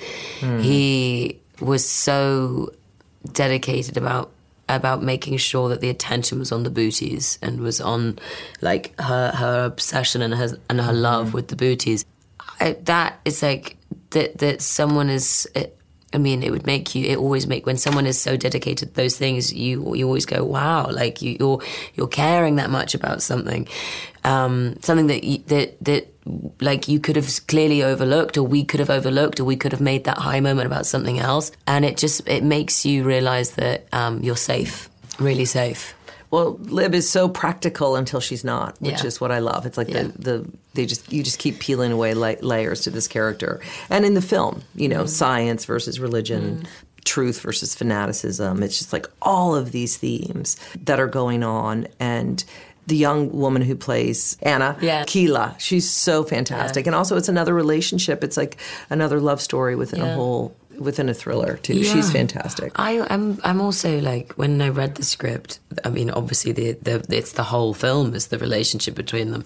He 0.61 1.41
was 1.61 1.89
so 1.89 2.73
dedicated 3.33 3.97
about 3.97 4.31
about 4.69 5.01
making 5.01 5.37
sure 5.37 5.69
that 5.69 5.81
the 5.81 5.89
attention 5.89 6.41
was 6.41 6.51
on 6.51 6.65
the 6.65 6.71
booties 6.71 7.39
and 7.41 7.61
was 7.61 7.81
on 7.81 8.19
like 8.61 8.99
her 9.01 9.31
her 9.31 9.65
obsession 9.65 10.23
and 10.23 10.35
her 10.35 10.59
and 10.69 10.81
her 10.81 10.93
love 10.93 11.35
with 11.35 11.49
the 11.49 11.57
booties. 11.57 12.05
I, 12.59 12.73
that 12.85 13.21
is 13.25 13.43
like 13.43 13.77
that 14.11 14.39
that 14.39 14.61
someone 14.61 15.09
is. 15.09 15.49
I 16.17 16.19
mean, 16.19 16.43
it 16.43 16.51
would 16.51 16.65
make 16.65 16.95
you. 16.95 17.05
It 17.05 17.19
always 17.19 17.47
make 17.47 17.67
when 17.67 17.77
someone 17.77 18.07
is 18.07 18.19
so 18.19 18.39
dedicated 18.39 18.89
to 18.89 18.95
those 18.95 19.19
things, 19.19 19.53
you 19.53 19.95
you 19.95 20.07
always 20.07 20.25
go, 20.25 20.43
wow, 20.45 20.89
like 20.91 21.21
you, 21.21 21.37
you're 21.39 21.61
you're 21.95 22.09
caring 22.09 22.57
that 22.57 22.71
much 22.71 22.95
about 22.95 23.21
something, 23.21 23.69
um, 24.25 24.77
something 24.81 25.09
that 25.09 25.25
you, 25.25 25.39
that 25.49 25.77
that 25.85 26.09
like 26.63 26.89
you 26.89 27.01
could 27.01 27.17
have 27.17 27.47
clearly 27.49 27.83
overlooked, 27.83 28.39
or 28.39 28.45
we 28.45 28.65
could 28.65 28.81
have 28.81 28.89
overlooked, 28.89 29.41
or 29.41 29.45
we 29.45 29.57
could 29.57 29.73
have 29.73 29.83
made 29.83 30.05
that 30.05 30.17
high 30.17 30.41
moment 30.41 30.67
about 30.67 30.87
something 30.87 31.19
else, 31.19 31.53
and 31.67 31.85
it 31.85 31.99
just 31.99 32.27
it 32.27 32.43
makes 32.43 32.87
you 32.87 33.05
realize 33.05 33.51
that 33.57 33.87
um, 33.93 34.23
you're 34.23 34.37
safe, 34.37 34.89
really 35.19 35.45
safe. 35.45 35.96
Well, 36.37 36.59
Lib 36.61 36.95
is 36.95 37.09
so 37.09 37.29
practical 37.29 37.97
until 37.97 38.21
she's 38.21 38.45
not, 38.45 38.77
which 38.81 39.01
Yeah. 39.01 39.07
is 39.07 39.21
what 39.23 39.33
I 39.33 39.39
love. 39.39 39.65
It's 39.65 39.79
like 39.79 39.89
Yeah. 39.89 40.03
the, 40.03 40.09
the 40.19 40.51
they 40.75 40.85
just 40.85 41.11
you 41.11 41.23
just 41.23 41.39
keep 41.39 41.59
peeling 41.61 41.93
away 41.93 42.13
la- 42.13 42.41
layers 42.43 42.83
to 42.83 42.91
this 42.91 43.09
character, 43.09 43.61
and 43.89 44.05
in 44.05 44.13
the 44.15 44.21
film, 44.35 44.63
you 44.75 44.89
know, 44.89 45.05
mm-hmm. 45.05 45.21
science 45.23 45.65
versus 45.65 45.99
religion. 45.99 46.43
Mm-hmm. 46.43 46.65
Truth 47.07 47.41
versus 47.43 47.73
fanaticism. 47.73 48.65
It's 48.65 48.79
just 48.79 48.93
like 48.93 49.07
all 49.23 49.55
of 49.55 49.71
these 49.71 49.97
themes 49.97 50.57
that 50.85 50.99
are 50.99 51.07
going 51.07 51.45
on. 51.45 51.87
And 52.01 52.43
the 52.89 52.97
young 52.97 53.31
woman 53.31 53.63
who 53.63 53.77
plays 53.77 54.37
Anna, 54.43 54.77
Yeah. 54.81 55.05
Kíla, 55.05 55.55
she's 55.61 55.89
so 55.89 56.25
fantastic. 56.25 56.85
And 56.85 56.97
also, 56.97 57.17
it's 57.17 57.29
another 57.29 57.55
relationship. 57.55 58.25
It's 58.25 58.37
like 58.37 58.57
another 58.91 59.21
love 59.21 59.41
story 59.41 59.77
within 59.77 60.01
a 60.01 60.15
whole, 60.15 60.57
within 60.79 61.09
a 61.09 61.15
thriller, 61.15 61.57
too. 61.57 61.83
She's 61.83 62.11
fantastic. 62.11 62.73
I, 62.77 63.07
I'm 63.11 63.39
I'm 63.45 63.61
also 63.61 64.01
like 64.01 64.33
when 64.35 64.61
I 64.61 64.69
read 64.69 64.97
the 64.97 65.05
script. 65.05 65.59
I 65.85 65.91
mean, 65.91 66.11
obviously 66.11 66.53
the, 66.53 66.73
the 66.73 67.05
it's 67.17 67.33
the 67.33 67.45
whole 67.45 67.75
film 67.75 68.15
is 68.15 68.29
the 68.29 68.39
relationship 68.39 68.95
between 68.95 69.31
them. 69.31 69.45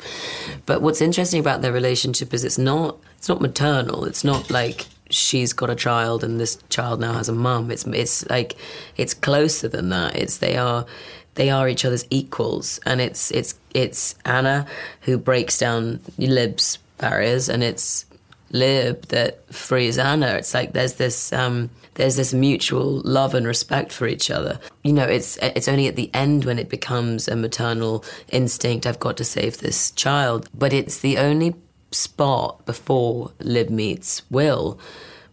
But 0.66 0.82
what's 0.82 1.00
interesting 1.00 1.40
about 1.40 1.62
their 1.62 1.72
relationship 1.72 2.32
is 2.34 2.44
it's 2.44 2.58
not 2.58 2.98
it's 3.16 3.28
not 3.28 3.40
maternal. 3.40 4.04
It's 4.04 4.24
not 4.24 4.50
like 4.50 4.86
she's 5.10 5.52
got 5.52 5.68
a 5.68 5.74
child 5.74 6.22
and 6.22 6.38
this 6.38 6.56
child 6.68 7.00
now 7.00 7.14
has 7.14 7.28
a 7.28 7.32
mum. 7.32 7.70
It's 7.70 7.86
it's 7.86 8.28
like 8.28 8.56
it's 8.96 9.14
closer 9.14 9.68
than 9.68 9.88
that. 9.90 10.16
It's 10.16 10.38
they 10.38 10.56
are 10.56 10.86
they 11.34 11.50
are 11.50 11.68
each 11.68 11.84
other's 11.84 12.04
equals, 12.10 12.80
and 12.84 13.00
it's 13.00 13.30
it's 13.30 13.54
it's 13.72 14.14
Anna 14.24 14.66
who 15.02 15.16
breaks 15.16 15.58
down 15.58 16.00
Lib's 16.18 16.78
barriers, 16.98 17.48
and 17.48 17.62
it's 17.62 18.04
Lib 18.50 19.06
that 19.08 19.52
frees 19.52 19.98
Anna. 19.98 20.34
It's 20.34 20.54
like 20.54 20.72
there's 20.72 20.94
this 20.94 21.32
um, 21.32 21.70
there's 21.94 22.16
this 22.16 22.32
mutual 22.32 23.00
love 23.04 23.34
and 23.34 23.46
respect 23.46 23.92
for 23.92 24.06
each 24.06 24.30
other. 24.30 24.58
You 24.82 24.92
know, 24.92 25.04
it's 25.04 25.36
it's 25.38 25.68
only 25.68 25.86
at 25.86 25.96
the 25.96 26.10
end 26.14 26.44
when 26.44 26.58
it 26.58 26.68
becomes 26.68 27.28
a 27.28 27.36
maternal 27.36 28.04
instinct. 28.28 28.86
I've 28.86 29.00
got 29.00 29.16
to 29.18 29.24
save 29.24 29.58
this 29.58 29.90
child, 29.92 30.48
but 30.54 30.72
it's 30.72 31.00
the 31.00 31.18
only 31.18 31.54
spot 31.92 32.64
before 32.66 33.32
Lib 33.40 33.70
meets 33.70 34.22
Will 34.30 34.78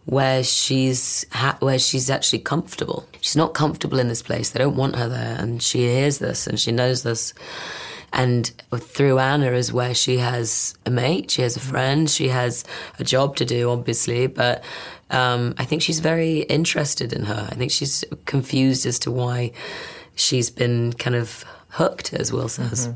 where 0.08 0.42
she's 0.42 1.26
ha- 1.32 1.58
where 1.60 1.78
she's 1.78 2.08
actually 2.08 2.38
comfortable. 2.38 3.06
She's 3.20 3.36
not 3.36 3.52
comfortable 3.52 3.98
in 3.98 4.08
this 4.08 4.22
place. 4.22 4.50
They 4.50 4.58
don't 4.58 4.76
want 4.76 4.96
her 4.96 5.08
there, 5.08 5.36
and 5.38 5.62
she 5.62 5.80
hears 5.80 6.18
this 6.18 6.46
and 6.46 6.58
she 6.58 6.72
knows 6.72 7.02
this. 7.02 7.34
And 8.12 8.50
through 8.76 9.18
Anna 9.18 9.52
is 9.52 9.72
where 9.72 9.94
she 9.94 10.18
has 10.18 10.74
a 10.86 10.90
mate, 10.90 11.30
she 11.30 11.42
has 11.42 11.56
a 11.56 11.60
friend, 11.60 12.08
she 12.08 12.28
has 12.28 12.64
a 12.98 13.04
job 13.04 13.36
to 13.36 13.44
do, 13.44 13.70
obviously. 13.70 14.26
But 14.26 14.64
um, 15.10 15.54
I 15.58 15.64
think 15.64 15.82
she's 15.82 16.00
very 16.00 16.40
interested 16.40 17.12
in 17.12 17.24
her. 17.24 17.48
I 17.50 17.54
think 17.54 17.70
she's 17.70 18.04
confused 18.24 18.86
as 18.86 18.98
to 19.00 19.10
why 19.10 19.52
she's 20.14 20.50
been 20.50 20.92
kind 20.94 21.16
of 21.16 21.44
hooked, 21.70 22.12
as 22.14 22.32
Will 22.32 22.48
says. 22.48 22.88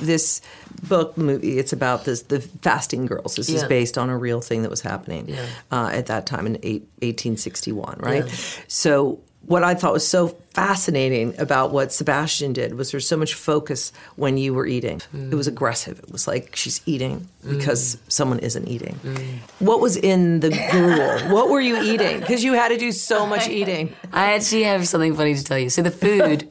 this 0.00 0.40
book 0.88 1.16
movie 1.16 1.56
it's 1.58 1.72
about 1.72 2.04
this 2.04 2.22
the 2.22 2.40
fasting 2.40 3.06
girls 3.06 3.36
this 3.36 3.48
is 3.48 3.62
based 3.64 3.96
on 3.96 4.10
a 4.10 4.18
real 4.18 4.40
thing 4.40 4.62
that 4.62 4.70
was 4.70 4.80
happening 4.80 5.28
Yeah. 5.28 5.46
uh, 5.70 5.88
at 5.92 6.06
that 6.06 6.26
time 6.26 6.46
in 6.48 6.56
eight, 6.64 6.82
1861 7.00 7.98
right 8.00 8.28
so 8.66 9.20
what 9.46 9.62
i 9.62 9.74
thought 9.74 9.92
was 9.92 10.06
so 10.06 10.28
fascinating 10.50 11.34
about 11.38 11.70
what 11.70 11.92
sebastian 11.92 12.52
did 12.52 12.74
was 12.74 12.90
there's 12.90 13.06
so 13.06 13.16
much 13.16 13.34
focus 13.34 13.92
when 14.16 14.36
you 14.38 14.52
were 14.54 14.66
eating 14.66 15.00
Mm. 15.14 15.32
it 15.32 15.36
was 15.36 15.46
aggressive 15.46 15.98
it 15.98 16.10
was 16.10 16.26
like 16.26 16.56
she's 16.56 16.80
eating 16.86 17.28
because 17.48 17.98
someone 18.08 18.38
isn't 18.40 18.66
eating 18.66 18.94
Mm. 19.04 19.38
what 19.60 19.80
was 19.80 19.96
in 19.96 20.40
the 20.40 20.50
gruel 20.70 21.18
what 21.34 21.48
were 21.50 21.60
you 21.60 21.76
eating 21.82 22.20
because 22.20 22.42
you 22.44 22.52
had 22.54 22.68
to 22.68 22.76
do 22.76 22.90
so 22.92 23.26
much 23.26 23.48
eating 23.48 23.92
I 24.12 24.32
actually 24.34 24.64
have 24.64 24.86
something 24.88 25.14
funny 25.14 25.34
to 25.34 25.44
tell 25.44 25.58
you. 25.58 25.68
So 25.70 25.82
the 25.82 25.90
food 25.90 26.50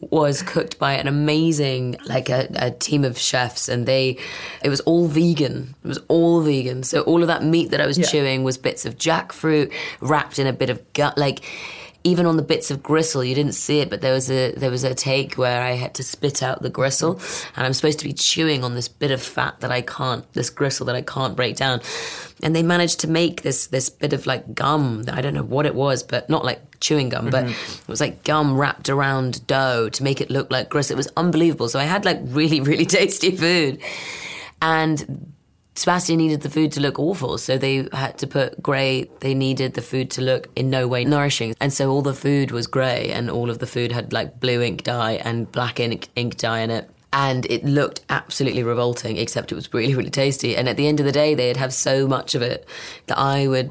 was 0.00 0.42
cooked 0.42 0.78
by 0.78 0.92
an 0.92 1.06
amazing, 1.08 1.96
like 2.06 2.28
a, 2.28 2.46
a 2.56 2.70
team 2.70 3.02
of 3.04 3.16
chefs, 3.18 3.66
and 3.68 3.86
they, 3.86 4.18
it 4.62 4.68
was 4.68 4.80
all 4.80 5.06
vegan. 5.08 5.74
It 5.84 5.88
was 5.88 5.98
all 6.08 6.42
vegan. 6.42 6.82
So 6.82 7.00
all 7.02 7.22
of 7.22 7.28
that 7.28 7.42
meat 7.42 7.70
that 7.70 7.80
I 7.80 7.86
was 7.86 7.96
Yeah. 7.98 8.04
chewing 8.06 8.44
was 8.44 8.58
bits 8.58 8.84
of 8.84 8.96
jackfruit 8.98 9.72
wrapped 10.02 10.38
in 10.38 10.46
a 10.46 10.52
bit 10.52 10.68
of 10.68 10.78
gut, 10.92 11.16
like. 11.16 11.40
Even 12.06 12.24
on 12.24 12.36
the 12.36 12.42
bits 12.42 12.70
of 12.70 12.84
gristle, 12.84 13.24
you 13.24 13.34
didn't 13.34 13.54
see 13.54 13.80
it, 13.80 13.90
but 13.90 14.00
there 14.00 14.12
was 14.12 14.30
a 14.30 14.52
there 14.52 14.70
was 14.70 14.84
a 14.84 14.94
take 14.94 15.34
where 15.34 15.60
I 15.60 15.72
had 15.72 15.92
to 15.94 16.04
spit 16.04 16.40
out 16.40 16.62
the 16.62 16.70
gristle, 16.70 17.20
and 17.56 17.66
I'm 17.66 17.72
supposed 17.72 17.98
to 17.98 18.04
be 18.04 18.12
chewing 18.12 18.62
on 18.62 18.74
this 18.74 18.86
bit 18.86 19.10
of 19.10 19.20
fat 19.20 19.58
that 19.60 19.72
I 19.72 19.80
can't, 19.82 20.30
this 20.32 20.48
gristle 20.48 20.86
that 20.86 20.94
I 20.94 21.02
can't 21.02 21.34
break 21.34 21.56
down, 21.56 21.80
and 22.44 22.54
they 22.54 22.62
managed 22.62 23.00
to 23.00 23.08
make 23.08 23.42
this 23.42 23.66
this 23.66 23.90
bit 23.90 24.12
of 24.12 24.24
like 24.24 24.54
gum. 24.54 25.04
I 25.12 25.20
don't 25.20 25.34
know 25.34 25.42
what 25.42 25.66
it 25.66 25.74
was, 25.74 26.04
but 26.04 26.30
not 26.30 26.44
like 26.44 26.60
chewing 26.78 27.08
gum, 27.08 27.28
but 27.30 27.46
mm-hmm. 27.46 27.82
it 27.82 27.88
was 27.88 28.00
like 28.00 28.22
gum 28.22 28.56
wrapped 28.56 28.88
around 28.88 29.44
dough 29.48 29.88
to 29.88 30.02
make 30.04 30.20
it 30.20 30.30
look 30.30 30.48
like 30.50 30.68
gristle. 30.68 30.94
It 30.94 30.98
was 30.98 31.12
unbelievable. 31.16 31.68
So 31.68 31.80
I 31.80 31.84
had 31.84 32.04
like 32.04 32.20
really 32.26 32.60
really 32.60 32.86
tasty 32.86 33.36
food, 33.36 33.80
and 34.62 35.34
Sebastian 35.76 36.16
needed 36.16 36.40
the 36.40 36.50
food 36.50 36.72
to 36.72 36.80
look 36.80 36.98
awful, 36.98 37.36
so 37.38 37.58
they 37.58 37.86
had 37.92 38.16
to 38.18 38.26
put 38.26 38.62
grey. 38.62 39.08
They 39.20 39.34
needed 39.34 39.74
the 39.74 39.82
food 39.82 40.10
to 40.12 40.22
look 40.22 40.48
in 40.56 40.70
no 40.70 40.88
way 40.88 41.04
nourishing, 41.04 41.54
and 41.60 41.72
so 41.72 41.90
all 41.90 42.02
the 42.02 42.14
food 42.14 42.50
was 42.50 42.66
grey, 42.66 43.10
and 43.12 43.30
all 43.30 43.50
of 43.50 43.58
the 43.58 43.66
food 43.66 43.92
had 43.92 44.12
like 44.12 44.40
blue 44.40 44.62
ink 44.62 44.82
dye 44.84 45.12
and 45.24 45.50
black 45.52 45.78
ink, 45.78 46.08
ink 46.16 46.36
dye 46.38 46.60
in 46.60 46.70
it. 46.70 46.90
And 47.12 47.46
it 47.46 47.64
looked 47.64 48.00
absolutely 48.10 48.62
revolting, 48.62 49.16
except 49.16 49.52
it 49.52 49.54
was 49.54 49.72
really, 49.72 49.94
really 49.94 50.10
tasty. 50.10 50.56
And 50.56 50.68
at 50.68 50.76
the 50.76 50.86
end 50.86 50.98
of 51.00 51.06
the 51.06 51.12
day, 51.12 51.34
they'd 51.34 51.56
have 51.56 51.72
so 51.72 52.06
much 52.06 52.34
of 52.34 52.42
it 52.42 52.66
that 53.06 53.16
I 53.18 53.46
would 53.46 53.70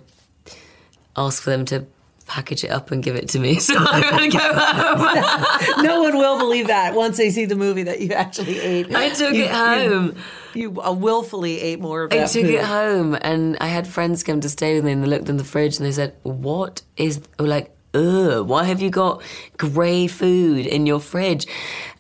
ask 1.15 1.43
for 1.43 1.50
them 1.51 1.65
to 1.65 1.85
package 2.27 2.63
it 2.63 2.71
up 2.71 2.89
and 2.91 3.03
give 3.03 3.15
it 3.15 3.29
to 3.29 3.39
me. 3.39 3.55
So 3.59 3.75
I 3.77 4.19
would 4.19 4.31
go 4.31 4.39
home. 5.75 5.83
no 5.85 6.01
one 6.01 6.17
will 6.17 6.39
believe 6.39 6.67
that 6.67 6.95
once 6.95 7.17
they 7.17 7.29
see 7.29 7.45
the 7.45 7.55
movie 7.55 7.83
that 7.83 8.00
you 8.01 8.12
actually 8.13 8.59
ate 8.59 8.95
I 8.95 9.09
took 9.09 9.33
You- 9.33 9.43
it 9.45 9.51
home. 9.51 10.05
You, 10.07 10.15
you 10.55 10.69
willfully 10.71 11.59
ate 11.62 11.79
more 11.79 12.03
of 12.03 12.13
it. 12.13 12.21
I 12.21 12.25
took 12.25 12.45
it 12.45 12.63
home, 12.63 13.17
and 13.21 13.57
I 13.59 13.67
had 13.67 13.88
friends 13.88 14.24
come 14.24 14.41
to 14.41 14.50
stay 14.50 14.75
with 14.75 14.85
me, 14.85 14.93
and 14.93 15.03
they 15.03 15.07
looked 15.07 15.29
in 15.29 15.38
the 15.38 15.43
fridge 15.43 15.77
and 15.77 15.85
they 15.85 15.91
said, 15.91 16.15
"What 16.24 16.81
is?" 16.97 17.21
Like, 17.38 17.75
"Ugh, 17.95 18.45
why 18.47 18.65
have 18.65 18.81
you 18.81 18.89
got 18.89 19.21
grey 19.57 20.07
food 20.07 20.65
in 20.65 20.85
your 20.85 20.99
fridge?" 20.99 21.47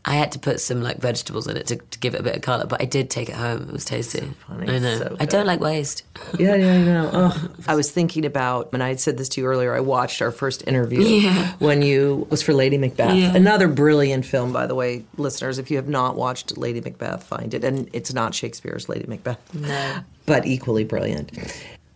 I 0.07 0.13
had 0.13 0.31
to 0.33 0.39
put 0.39 0.61
some 0.61 0.83
like 0.83 0.97
vegetables 0.97 1.47
in 1.47 1.57
it 1.57 1.65
to, 1.65 1.77
to 1.77 1.97
give 1.97 2.13
it 2.13 2.19
a 2.19 2.23
bit 2.23 2.35
of 2.35 2.43
colour, 2.43 2.67
but 2.67 2.79
I 2.79 2.85
did 2.85 3.09
take 3.09 3.27
it 3.27 3.33
home. 3.35 3.63
It 3.69 3.73
was 3.73 3.85
tasty. 3.85 4.19
funny. 4.47 4.71
I 4.75 4.77
know. 4.77 4.97
So 4.99 5.17
I 5.19 5.25
don't 5.25 5.47
like 5.47 5.59
waste. 5.59 6.03
Yeah, 6.37 6.53
yeah, 6.53 6.73
I 6.73 6.77
know. 6.83 7.09
Oh. 7.13 7.49
I 7.67 7.73
was 7.73 7.89
thinking 7.91 8.23
about, 8.23 8.69
and 8.71 8.83
I 8.83 8.89
had 8.89 8.99
said 8.99 9.17
this 9.17 9.29
to 9.29 9.41
you 9.41 9.47
earlier. 9.47 9.73
I 9.73 9.79
watched 9.79 10.21
our 10.21 10.29
first 10.31 10.67
interview 10.67 11.01
Yeah. 11.01 11.53
when 11.57 11.81
you 11.81 12.27
was 12.29 12.43
for 12.43 12.53
Lady 12.53 12.77
Macbeth. 12.77 13.15
Yeah. 13.15 13.35
Another 13.35 13.67
brilliant 13.67 14.27
film, 14.27 14.53
by 14.53 14.67
the 14.67 14.75
way, 14.75 15.05
listeners. 15.17 15.57
If 15.57 15.71
you 15.71 15.77
have 15.77 15.87
not 15.89 16.15
watched 16.15 16.55
Lady 16.55 16.81
Macbeth, 16.81 17.23
find 17.23 17.55
it. 17.55 17.63
And 17.63 17.89
it's 17.91 18.13
not 18.13 18.35
Shakespeare's 18.35 18.87
Lady 18.87 19.07
Macbeth, 19.07 19.39
No. 19.55 20.01
but 20.27 20.45
equally 20.45 20.83
brilliant. 20.83 21.31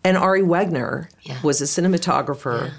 And 0.03 0.18
Ari 0.18 0.41
Wegner 0.41 1.10
Yeah. 1.22 1.38
was 1.44 1.62
a 1.62 1.65
cinematographer 1.65 2.72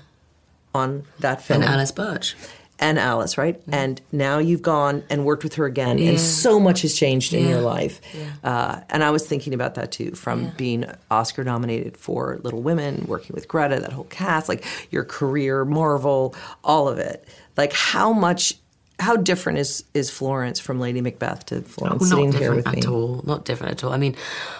on 0.74 1.04
that 1.20 1.42
film. 1.42 1.62
And 1.62 1.70
Alice 1.72 1.92
Birch. 1.92 2.36
and 2.78 2.98
Alice, 2.98 3.36
right? 3.36 3.60
And 3.70 4.00
now 4.10 4.38
you've 4.38 4.62
gone 4.62 5.02
and 5.10 5.24
worked 5.26 5.44
with 5.44 5.54
her 5.56 5.66
again, 5.66 5.98
Yeah. 5.98 6.10
and 6.10 6.20
so 6.20 6.58
much 6.58 6.80
has 6.82 6.94
changed 6.94 7.34
in 7.34 7.46
your 7.46 7.60
life. 7.60 8.00
Uh, 8.42 8.80
and 8.88 9.04
I 9.04 9.10
was 9.10 9.26
thinking 9.26 9.52
about 9.52 9.74
that 9.74 9.92
too, 9.92 10.12
from 10.12 10.50
being 10.56 10.86
Oscar 11.10 11.44
nominated 11.44 11.96
for 11.98 12.38
Little 12.42 12.62
Women, 12.62 13.04
working 13.06 13.34
with 13.34 13.48
Greta, 13.48 13.80
that 13.80 13.92
whole 13.92 14.04
cast, 14.04 14.48
like 14.48 14.64
your 14.90 15.04
career, 15.04 15.64
Marvel, 15.66 16.34
all 16.64 16.88
of 16.88 16.98
it. 16.98 17.28
Like 17.58 17.74
how 17.74 18.12
much, 18.14 18.54
how 18.98 19.16
different 19.16 19.58
is 19.58 19.84
is 19.92 20.08
Florence 20.10 20.58
from 20.60 20.78
Lady 20.80 21.00
Macbeth 21.02 21.44
to 21.46 21.60
Florence 21.62 22.00
Well, 22.00 22.10
sitting 22.10 22.30
not 22.30 22.38
different 22.38 22.66
at 22.78 22.86
all. 22.86 23.22
Not 23.26 23.44
different 23.44 23.72
at 23.72 23.84
all. 23.84 23.92
I 23.92 23.98
mean, 23.98 24.14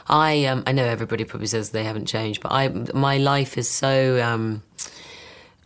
I 0.09 0.45
um, 0.47 0.63
I 0.67 0.73
know 0.73 0.85
everybody 0.85 1.25
probably 1.25 1.47
says 1.47 1.71
they 1.71 1.85
haven't 1.85 2.07
changed, 2.07 2.43
but 2.43 2.51
I 2.53 2.69
my 2.95 3.17
life 3.19 3.57
is 3.59 3.69
so 3.69 4.23
um, 4.23 4.63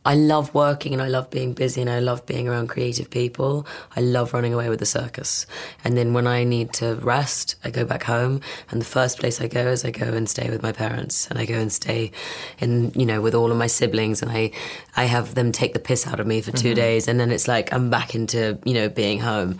I 0.06 0.14
love 0.16 0.52
working 0.54 0.92
and 0.92 1.00
I 1.00 1.08
love 1.08 1.30
being 1.30 1.54
busy 1.54 1.80
and 1.80 1.88
I 1.88 1.98
love 2.00 2.26
being 2.26 2.46
around 2.46 2.68
creative 2.68 3.08
people. 3.08 3.66
I 3.96 4.00
love 4.00 4.34
running 4.34 4.52
away 4.52 4.68
with 4.68 4.78
the 4.78 4.86
circus. 4.86 5.46
And 5.82 5.96
then 5.96 6.12
when 6.12 6.26
I 6.26 6.44
need 6.44 6.74
to 6.74 6.96
rest, 6.96 7.56
I 7.64 7.70
go 7.70 7.84
back 7.86 8.02
home. 8.02 8.40
And 8.70 8.80
the 8.80 8.84
first 8.86 9.18
place 9.18 9.40
I 9.40 9.46
go 9.46 9.68
is 9.68 9.84
I 9.84 9.90
go 9.90 10.06
and 10.12 10.28
stay 10.28 10.50
with 10.50 10.62
my 10.62 10.72
parents 10.72 11.26
and 11.28 11.38
I 11.38 11.46
go 11.46 11.54
and 11.54 11.72
stay 11.72 12.12
in, 12.58 12.90
you 12.94 13.06
know, 13.06 13.22
with 13.22 13.34
all 13.34 13.50
of 13.50 13.56
my 13.56 13.66
siblings 13.66 14.20
and 14.20 14.30
I, 14.30 14.50
I 14.94 15.04
have 15.04 15.34
them 15.34 15.52
take 15.52 15.72
the 15.72 15.78
piss 15.78 16.06
out 16.06 16.20
of 16.20 16.26
me 16.26 16.40
for 16.42 16.52
2 16.52 16.68
Mm-hmm. 16.68 16.74
days. 16.74 17.08
And 17.08 17.18
then 17.18 17.30
it's 17.30 17.48
like 17.48 17.72
I'm 17.72 17.88
back 17.88 18.14
into, 18.14 18.58
you 18.64 18.74
know, 18.74 18.88
being 18.90 19.20
home. 19.20 19.58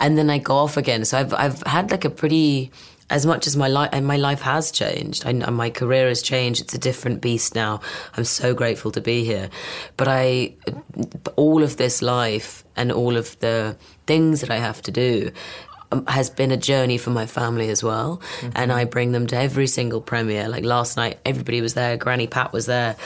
And 0.00 0.16
then 0.16 0.30
I 0.30 0.38
go 0.38 0.56
off 0.56 0.76
again. 0.76 1.04
So 1.04 1.18
I've, 1.18 1.34
I've 1.34 1.62
had 1.64 1.90
like 1.90 2.04
a 2.04 2.10
pretty, 2.10 2.70
as 3.10 3.26
much 3.26 3.46
as 3.46 3.56
my 3.56 3.68
life 3.68 3.90
and 3.92 4.06
my 4.06 4.16
life 4.16 4.40
has 4.40 4.70
changed 4.70 5.26
I, 5.26 5.32
my 5.32 5.70
career 5.70 6.08
has 6.08 6.22
changed 6.22 6.62
it's 6.62 6.74
a 6.74 6.78
different 6.78 7.20
beast 7.20 7.54
now. 7.54 7.80
I'm 8.16 8.24
so 8.24 8.54
grateful 8.54 8.90
to 8.92 9.00
be 9.00 9.24
here. 9.24 9.50
But 9.96 10.08
i 10.08 10.54
all 11.36 11.62
of 11.62 11.76
this 11.76 12.02
life 12.02 12.64
and 12.76 12.90
all 12.90 13.16
of 13.16 13.38
the 13.40 13.76
things 14.06 14.40
that 14.40 14.50
i 14.50 14.56
have 14.56 14.80
to 14.82 14.90
do 14.90 15.30
um, 15.92 16.06
has 16.06 16.30
been 16.30 16.50
a 16.50 16.56
journey 16.56 16.96
for 16.98 17.10
my 17.10 17.26
family 17.26 17.68
as 17.68 17.84
well. 17.84 18.22
And 18.54 18.72
i 18.72 18.84
bring 18.84 19.12
them 19.12 19.26
to 19.28 19.36
every 19.36 19.66
single 19.66 20.00
premiere. 20.00 20.48
Like 20.48 20.64
last 20.64 20.96
night 20.96 21.18
everybody 21.24 21.60
was 21.60 21.74
there 21.74 21.96
granny 21.96 22.26
pat 22.26 22.52
was 22.52 22.66
there. 22.66 22.96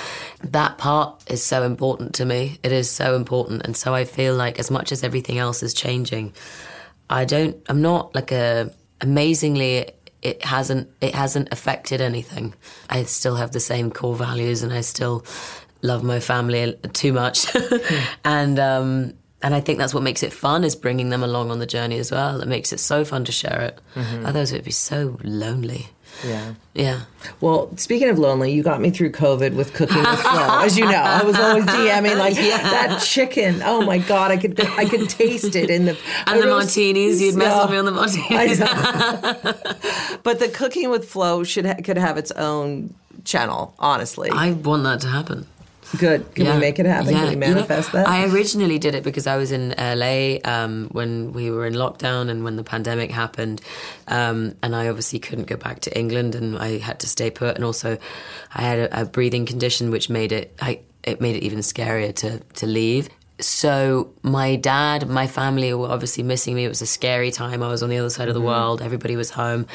That 0.45 0.79
part 0.79 1.25
is 1.29 1.43
so 1.43 1.65
important 1.65 2.15
to 2.17 2.25
me. 2.25 2.59
It 2.63 2.73
is 2.73 2.89
so 2.89 3.17
important. 3.17 3.63
And 3.65 3.77
so 3.77 3.95
i 3.95 4.05
feel 4.05 4.35
like 4.35 4.59
as 4.59 4.71
much 4.71 4.93
as 4.93 5.03
everything 5.03 5.39
else 5.39 5.63
is 5.63 5.75
changing 5.75 6.33
i 7.11 7.25
don't 7.25 7.57
i'm 7.69 7.81
not 7.81 8.15
like 8.15 8.33
a 8.33 8.71
amazingly 9.01 9.91
it 10.23 10.45
hasn't 10.45 10.89
it 11.01 11.15
hasn't 11.15 11.49
affected 11.53 12.01
anything 12.01 12.55
i 12.91 13.03
still 13.05 13.37
have 13.37 13.53
the 13.53 13.61
same 13.61 13.91
core 13.91 14.17
values 14.17 14.63
and 14.63 14.73
i 14.73 14.81
still 14.81 15.25
love 15.83 16.03
my 16.03 16.19
family 16.19 16.75
too 16.93 17.13
much 17.13 17.47
and 18.25 18.59
um 18.59 19.15
and 19.41 19.55
I 19.55 19.61
think 19.61 19.79
that's 19.79 19.95
what 19.95 20.03
makes 20.03 20.25
it 20.25 20.33
fun 20.33 20.65
is 20.65 20.75
bringing 20.75 21.11
them 21.11 21.23
along 21.23 21.53
on 21.53 21.61
the 21.61 21.67
journey 21.67 21.99
as 21.99 22.11
well. 22.11 22.41
It 22.41 22.49
makes 22.49 22.73
it 22.73 22.81
so 22.81 23.05
fun 23.05 23.25
to 23.25 23.31
share 23.31 23.61
it. 23.61 23.81
Otherwise, 24.27 24.51
it 24.51 24.57
would 24.57 24.65
be 24.65 24.73
so 24.73 25.17
lonely. 25.23 25.91
Yeah. 26.25 26.55
Yeah. 26.75 27.01
Well, 27.41 27.77
speaking 27.77 28.09
of 28.09 28.19
lonely, 28.19 28.53
you 28.53 28.63
got 28.63 28.81
me 28.81 28.91
through 28.91 29.13
COVID 29.13 29.55
with 29.55 29.73
cooking 29.75 29.99
with 29.99 30.21
Flo. 30.21 30.61
As 30.63 30.79
you 30.79 30.85
know, 30.85 30.93
I 30.93 31.23
was 31.23 31.37
always 31.39 31.65
DMing 31.65 32.19
like 32.19 32.35
that 32.37 33.03
chicken. 33.03 33.63
Oh 33.65 33.83
my 33.83 33.99
god, 33.99 34.31
I 34.31 34.37
could 34.37 34.59
I 34.61 34.85
could 34.85 35.09
taste 35.09 35.55
it 35.57 35.71
in 35.71 35.85
the 35.87 35.97
And 36.27 36.43
the 36.43 36.47
martinis, 36.47 37.21
you'd 37.21 37.37
message 37.37 37.63
with 37.63 37.71
me 37.71 37.77
on 37.79 37.85
the 37.85 37.93
martinis. 37.93 38.59
but 40.23 40.39
the 40.39 40.49
cooking 40.49 40.91
with 40.91 41.09
Flo 41.09 41.45
should 41.45 41.67
ha- 41.67 41.77
could 41.85 41.99
have 41.99 42.17
its 42.17 42.31
own 42.33 42.95
channel. 43.25 43.75
Honestly, 43.79 44.31
I 44.33 44.53
want 44.53 44.85
that 44.85 45.01
to 45.03 45.09
happen. 45.09 45.47
Good. 45.97 46.35
Can 46.35 46.55
we 46.55 46.61
make 46.61 46.79
it 46.79 46.87
happen? 46.87 47.13
Can 47.13 47.23
we 47.23 47.31
you 47.31 47.37
know, 47.37 47.55
manifest 47.55 47.93
that? 47.93 48.09
I 48.09 48.27
originally 48.27 48.79
did 48.79 48.95
it 48.95 49.05
because 49.05 49.27
I 49.27 49.37
was 49.37 49.53
in 49.53 49.75
LA 49.79 50.39
um, 50.45 50.89
when 50.93 51.33
we 51.33 51.51
were 51.51 51.67
in 51.67 51.75
lockdown 51.75 52.29
and 52.29 52.45
when 52.45 52.57
the 52.57 52.65
pandemic 52.65 53.11
happened, 53.11 53.61
um, 54.09 54.55
and 54.63 54.75
I 54.75 54.89
obviously 54.89 55.19
couldn't 55.19 55.47
go 55.47 55.57
back 55.57 55.81
to 55.81 55.99
England, 55.99 56.35
and 56.35 56.59
I 56.59 56.79
had 56.79 57.01
to 57.01 57.09
stay 57.09 57.31
put. 57.31 57.57
And 57.57 57.65
also, 57.65 57.99
I 58.55 58.63
had 58.63 58.79
a, 58.79 59.03
a 59.03 59.05
breathing 59.05 59.47
condition 59.47 59.91
which 59.91 60.11
made 60.11 60.33
it 60.33 60.55
I, 60.61 60.81
it 61.03 61.21
made 61.21 61.37
it 61.37 61.43
even 61.45 61.61
scarier 61.61 62.15
to 62.17 62.41
to 62.41 62.67
leave. 62.67 63.09
So 63.41 64.13
my 64.23 64.57
dad, 64.57 65.09
my 65.09 65.29
family 65.29 65.73
were 65.73 65.89
obviously 65.89 66.25
missing 66.25 66.57
me. 66.57 66.65
It 66.65 66.69
was 66.69 66.83
a 66.83 66.87
scary 66.87 67.31
time. 67.31 67.63
I 67.63 67.69
was 67.69 67.85
on 67.85 67.89
the 67.89 67.99
other 67.99 68.11
side 68.11 68.27
of 68.29 68.35
the 68.35 68.41
mm-hmm. 68.41 68.49
world. 68.49 68.83
Everybody 68.83 69.15
was 69.15 69.31
home, 69.31 69.67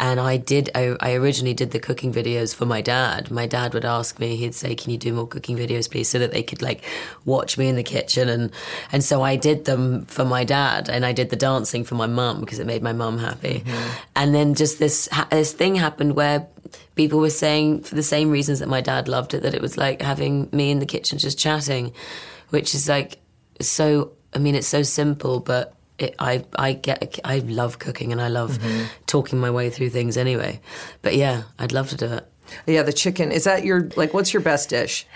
and 0.00 0.18
I 0.18 0.36
did. 0.36 0.70
I, 0.74 0.96
I 1.00 1.14
originally 1.14 1.54
did 1.54 1.70
the 1.70 1.78
cooking 1.78 2.12
videos 2.12 2.54
for 2.54 2.66
my 2.66 2.80
dad. 2.80 3.30
My 3.30 3.46
dad 3.46 3.72
would 3.72 3.84
ask 3.84 4.18
me. 4.18 4.34
He'd 4.34 4.54
say, 4.54 4.74
"Can 4.74 4.90
you 4.90 4.98
do 4.98 5.12
more 5.12 5.28
cooking 5.28 5.56
videos, 5.56 5.88
please?" 5.88 6.08
So 6.08 6.18
that 6.18 6.32
they 6.32 6.42
could 6.42 6.60
like 6.60 6.82
watch 7.24 7.56
me 7.56 7.68
in 7.68 7.76
the 7.76 7.84
kitchen, 7.84 8.28
and 8.28 8.50
and 8.90 9.04
so 9.04 9.22
I 9.22 9.36
did 9.36 9.64
them 9.64 10.06
for 10.06 10.24
my 10.24 10.42
dad, 10.42 10.88
and 10.88 11.06
I 11.06 11.12
did 11.12 11.30
the 11.30 11.36
dancing 11.36 11.84
for 11.84 11.94
my 11.94 12.06
mum 12.06 12.40
because 12.40 12.58
it 12.58 12.66
made 12.66 12.82
my 12.82 12.92
mum 12.92 13.18
happy. 13.18 13.60
Mm-hmm. 13.60 13.90
And 14.16 14.34
then 14.34 14.54
just 14.56 14.80
this 14.80 15.08
this 15.30 15.52
thing 15.52 15.76
happened 15.76 16.16
where 16.16 16.48
people 16.96 17.20
were 17.20 17.30
saying 17.30 17.82
for 17.82 17.94
the 17.94 18.02
same 18.02 18.30
reasons 18.30 18.58
that 18.58 18.68
my 18.68 18.80
dad 18.80 19.06
loved 19.06 19.34
it 19.34 19.42
that 19.42 19.54
it 19.54 19.62
was 19.62 19.76
like 19.76 20.02
having 20.02 20.48
me 20.50 20.70
in 20.70 20.78
the 20.78 20.86
kitchen 20.86 21.18
just 21.18 21.38
chatting 21.38 21.92
which 22.50 22.74
is 22.74 22.88
like 22.88 23.18
so 23.60 24.12
i 24.34 24.38
mean 24.38 24.54
it's 24.54 24.66
so 24.66 24.82
simple 24.82 25.40
but 25.40 25.74
it, 25.98 26.14
I 26.18 26.44
I 26.56 26.72
get 26.72 27.20
I 27.24 27.38
love 27.38 27.78
cooking 27.78 28.12
and 28.12 28.20
I 28.20 28.28
love 28.28 28.58
talking 29.06 29.38
my 29.38 29.50
way 29.50 29.70
through 29.70 29.90
things 29.90 30.16
anyway. 30.16 30.60
But 31.02 31.14
yeah, 31.14 31.44
I'd 31.58 31.72
love 31.72 31.88
to 31.90 31.96
do 31.96 32.06
it. 32.06 32.28
yeah, 32.66 32.82
the 32.82 32.92
chicken. 32.92 33.30
Is 33.30 33.44
that 33.44 33.64
your 33.64 33.88
like? 33.96 34.12
What's 34.12 34.32
your 34.32 34.42
best 34.42 34.70
dish? 34.70 35.06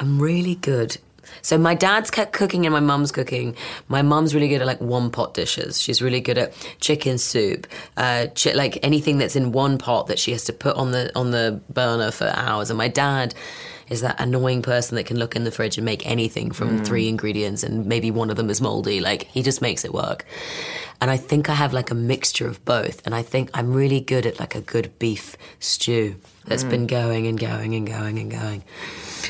I'm 0.00 0.20
really 0.20 0.54
good. 0.54 0.98
So 1.42 1.58
my 1.58 1.74
dad's 1.74 2.10
cooking 2.10 2.66
and 2.66 2.72
my 2.72 2.80
mum's 2.80 3.12
cooking. 3.12 3.56
My 3.88 4.02
mum's 4.02 4.34
really 4.34 4.48
good 4.48 4.60
at 4.60 4.66
like 4.66 4.80
one 4.80 5.10
pot 5.10 5.34
dishes. 5.34 5.80
She's 5.80 6.00
really 6.00 6.20
good 6.20 6.38
at 6.38 6.52
chicken 6.80 7.18
soup, 7.18 7.66
uh, 7.96 8.26
chi- 8.34 8.52
like 8.52 8.78
anything 8.82 9.18
that's 9.18 9.36
in 9.36 9.52
one 9.52 9.78
pot 9.78 10.06
that 10.06 10.18
she 10.18 10.32
has 10.32 10.44
to 10.44 10.52
put 10.52 10.76
on 10.76 10.92
the 10.92 11.10
on 11.16 11.30
the 11.30 11.60
burner 11.70 12.10
for 12.10 12.28
hours. 12.28 12.70
And 12.70 12.78
my 12.78 12.88
dad 12.88 13.34
is 13.90 14.00
that 14.02 14.20
annoying 14.20 14.62
person 14.62 14.96
that 14.96 15.04
can 15.04 15.18
look 15.18 15.36
in 15.36 15.44
the 15.44 15.50
fridge 15.50 15.78
and 15.78 15.84
make 15.84 16.06
anything 16.06 16.50
from 16.50 16.78
hmm. 16.78 16.84
three 16.84 17.08
ingredients 17.08 17.62
and 17.62 17.86
maybe 17.86 18.10
one 18.10 18.30
of 18.30 18.36
them 18.36 18.50
is 18.50 18.60
moldy. 18.60 19.00
Like 19.00 19.24
he 19.24 19.42
just 19.42 19.62
makes 19.62 19.84
it 19.84 19.92
work. 19.92 20.24
And 21.00 21.10
I 21.10 21.16
think 21.16 21.48
I 21.48 21.54
have 21.54 21.72
like 21.72 21.90
a 21.90 21.94
mixture 21.94 22.48
of 22.48 22.64
both. 22.64 23.04
And 23.06 23.14
I 23.14 23.22
think 23.22 23.50
I'm 23.54 23.72
really 23.72 24.00
good 24.00 24.26
at 24.26 24.40
like 24.40 24.54
a 24.54 24.60
good 24.60 24.98
beef 24.98 25.36
stew 25.60 26.16
that's 26.48 26.64
been 26.64 26.86
going 26.86 27.26
and 27.26 27.38
going 27.38 27.74
and 27.74 27.86
going 27.86 28.18
and 28.18 28.30
going. 28.30 28.62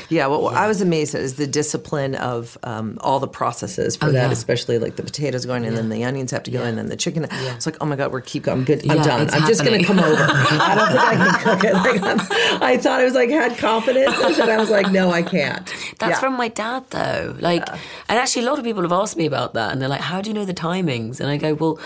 Yeah, 0.07 0.27
what 0.27 0.53
I 0.55 0.67
was 0.67 0.81
amazed 0.81 1.13
at 1.15 1.21
is 1.21 1.35
the 1.35 1.45
discipline 1.47 2.15
of 2.15 2.57
um, 2.63 2.97
all 3.01 3.19
the 3.19 3.27
processes 3.27 3.95
for 3.95 4.05
Oh, 4.07 4.11
that, 4.11 4.27
yeah. 4.27 4.31
especially 4.31 4.79
like 4.79 4.95
the 4.95 5.03
potatoes 5.03 5.45
going 5.45 5.63
in, 5.63 5.69
and 5.69 5.77
then 5.77 5.89
the 5.89 6.03
onions 6.03 6.31
have 6.31 6.43
to 6.43 6.51
go 6.51 6.61
in, 6.61 6.69
and 6.69 6.77
then 6.77 6.89
the 6.89 6.95
chicken. 6.95 7.27
It's 7.29 7.65
like, 7.65 7.77
oh 7.81 7.85
my 7.85 7.95
god, 7.95 8.11
we're 8.11 8.21
keep 8.21 8.43
going. 8.43 8.59
I'm 8.59 8.63
good. 8.65 8.89
I'm 8.89 9.01
done. 9.01 9.29
I'm 9.31 9.47
just 9.47 9.63
going 9.63 9.79
to 9.79 9.85
come 9.85 9.99
over. 9.99 10.15
I 10.29 10.75
don't 10.75 10.87
think 10.89 11.01
I 11.01 11.15
can 11.15 11.43
cook 11.43 11.63
it. 11.63 11.73
Like, 11.73 12.03
I'm, 12.03 12.79
thought 12.79 12.99
I 12.99 13.03
was 13.03 13.13
like 13.13 13.29
had 13.29 13.57
confidence, 13.57 14.15
and 14.39 14.49
I 14.49 14.57
was 14.57 14.69
like, 14.69 14.91
no, 14.91 15.11
I 15.11 15.21
can't. 15.21 15.65
That's 15.99 16.11
Yeah. 16.11 16.19
from 16.19 16.37
my 16.37 16.47
dad, 16.47 16.85
though. 16.89 17.35
Like, 17.39 17.67
and 17.69 18.17
actually, 18.19 18.43
a 18.45 18.49
lot 18.49 18.57
of 18.59 18.65
people 18.65 18.81
have 18.83 18.91
asked 18.93 19.17
me 19.17 19.25
about 19.25 19.53
that, 19.55 19.71
and 19.71 19.81
they're 19.81 19.89
like, 19.89 20.01
"How 20.01 20.21
do 20.21 20.29
you 20.29 20.33
know 20.33 20.45
the 20.45 20.53
timings?" 20.53 21.19
And 21.19 21.29
I 21.29 21.37
go, 21.37 21.53
"Well," 21.55 21.79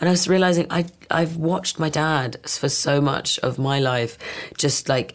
and 0.00 0.08
I 0.08 0.12
was 0.12 0.28
realizing 0.28 0.66
I 0.70 0.86
I've 1.10 1.36
watched 1.36 1.78
my 1.78 1.88
dad 1.88 2.36
for 2.44 2.68
so 2.68 3.00
much 3.00 3.38
of 3.40 3.58
my 3.58 3.78
life, 3.80 4.18
just 4.56 4.88
like 4.88 5.14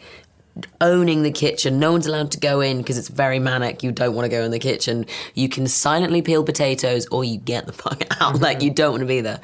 owning 0.80 1.24
the 1.24 1.32
kitchen. 1.32 1.80
No 1.80 1.92
one's 1.92 2.08
allowed 2.08 2.32
to 2.32 2.40
go 2.40 2.62
in 2.62 2.78
because 2.78 2.98
it's 2.98 3.08
very 3.08 3.40
manic. 3.40 3.84
You 3.84 3.92
don't 3.92 4.16
want 4.16 4.26
to 4.26 4.30
go 4.30 4.44
in 4.44 4.52
the 4.52 4.60
kitchen. 4.60 5.06
You 5.34 5.50
can 5.50 5.68
silently 5.68 6.22
peel 6.22 6.44
potatoes 6.44 7.08
or 7.08 7.24
you 7.24 7.38
get 7.38 7.66
the 7.66 7.74
fuck 7.74 8.04
out. 8.22 8.40
Like 8.40 8.62
you 8.62 8.72
don't 8.72 8.92
want 8.92 9.02
to 9.02 9.08
be 9.08 9.22
there. 9.22 9.40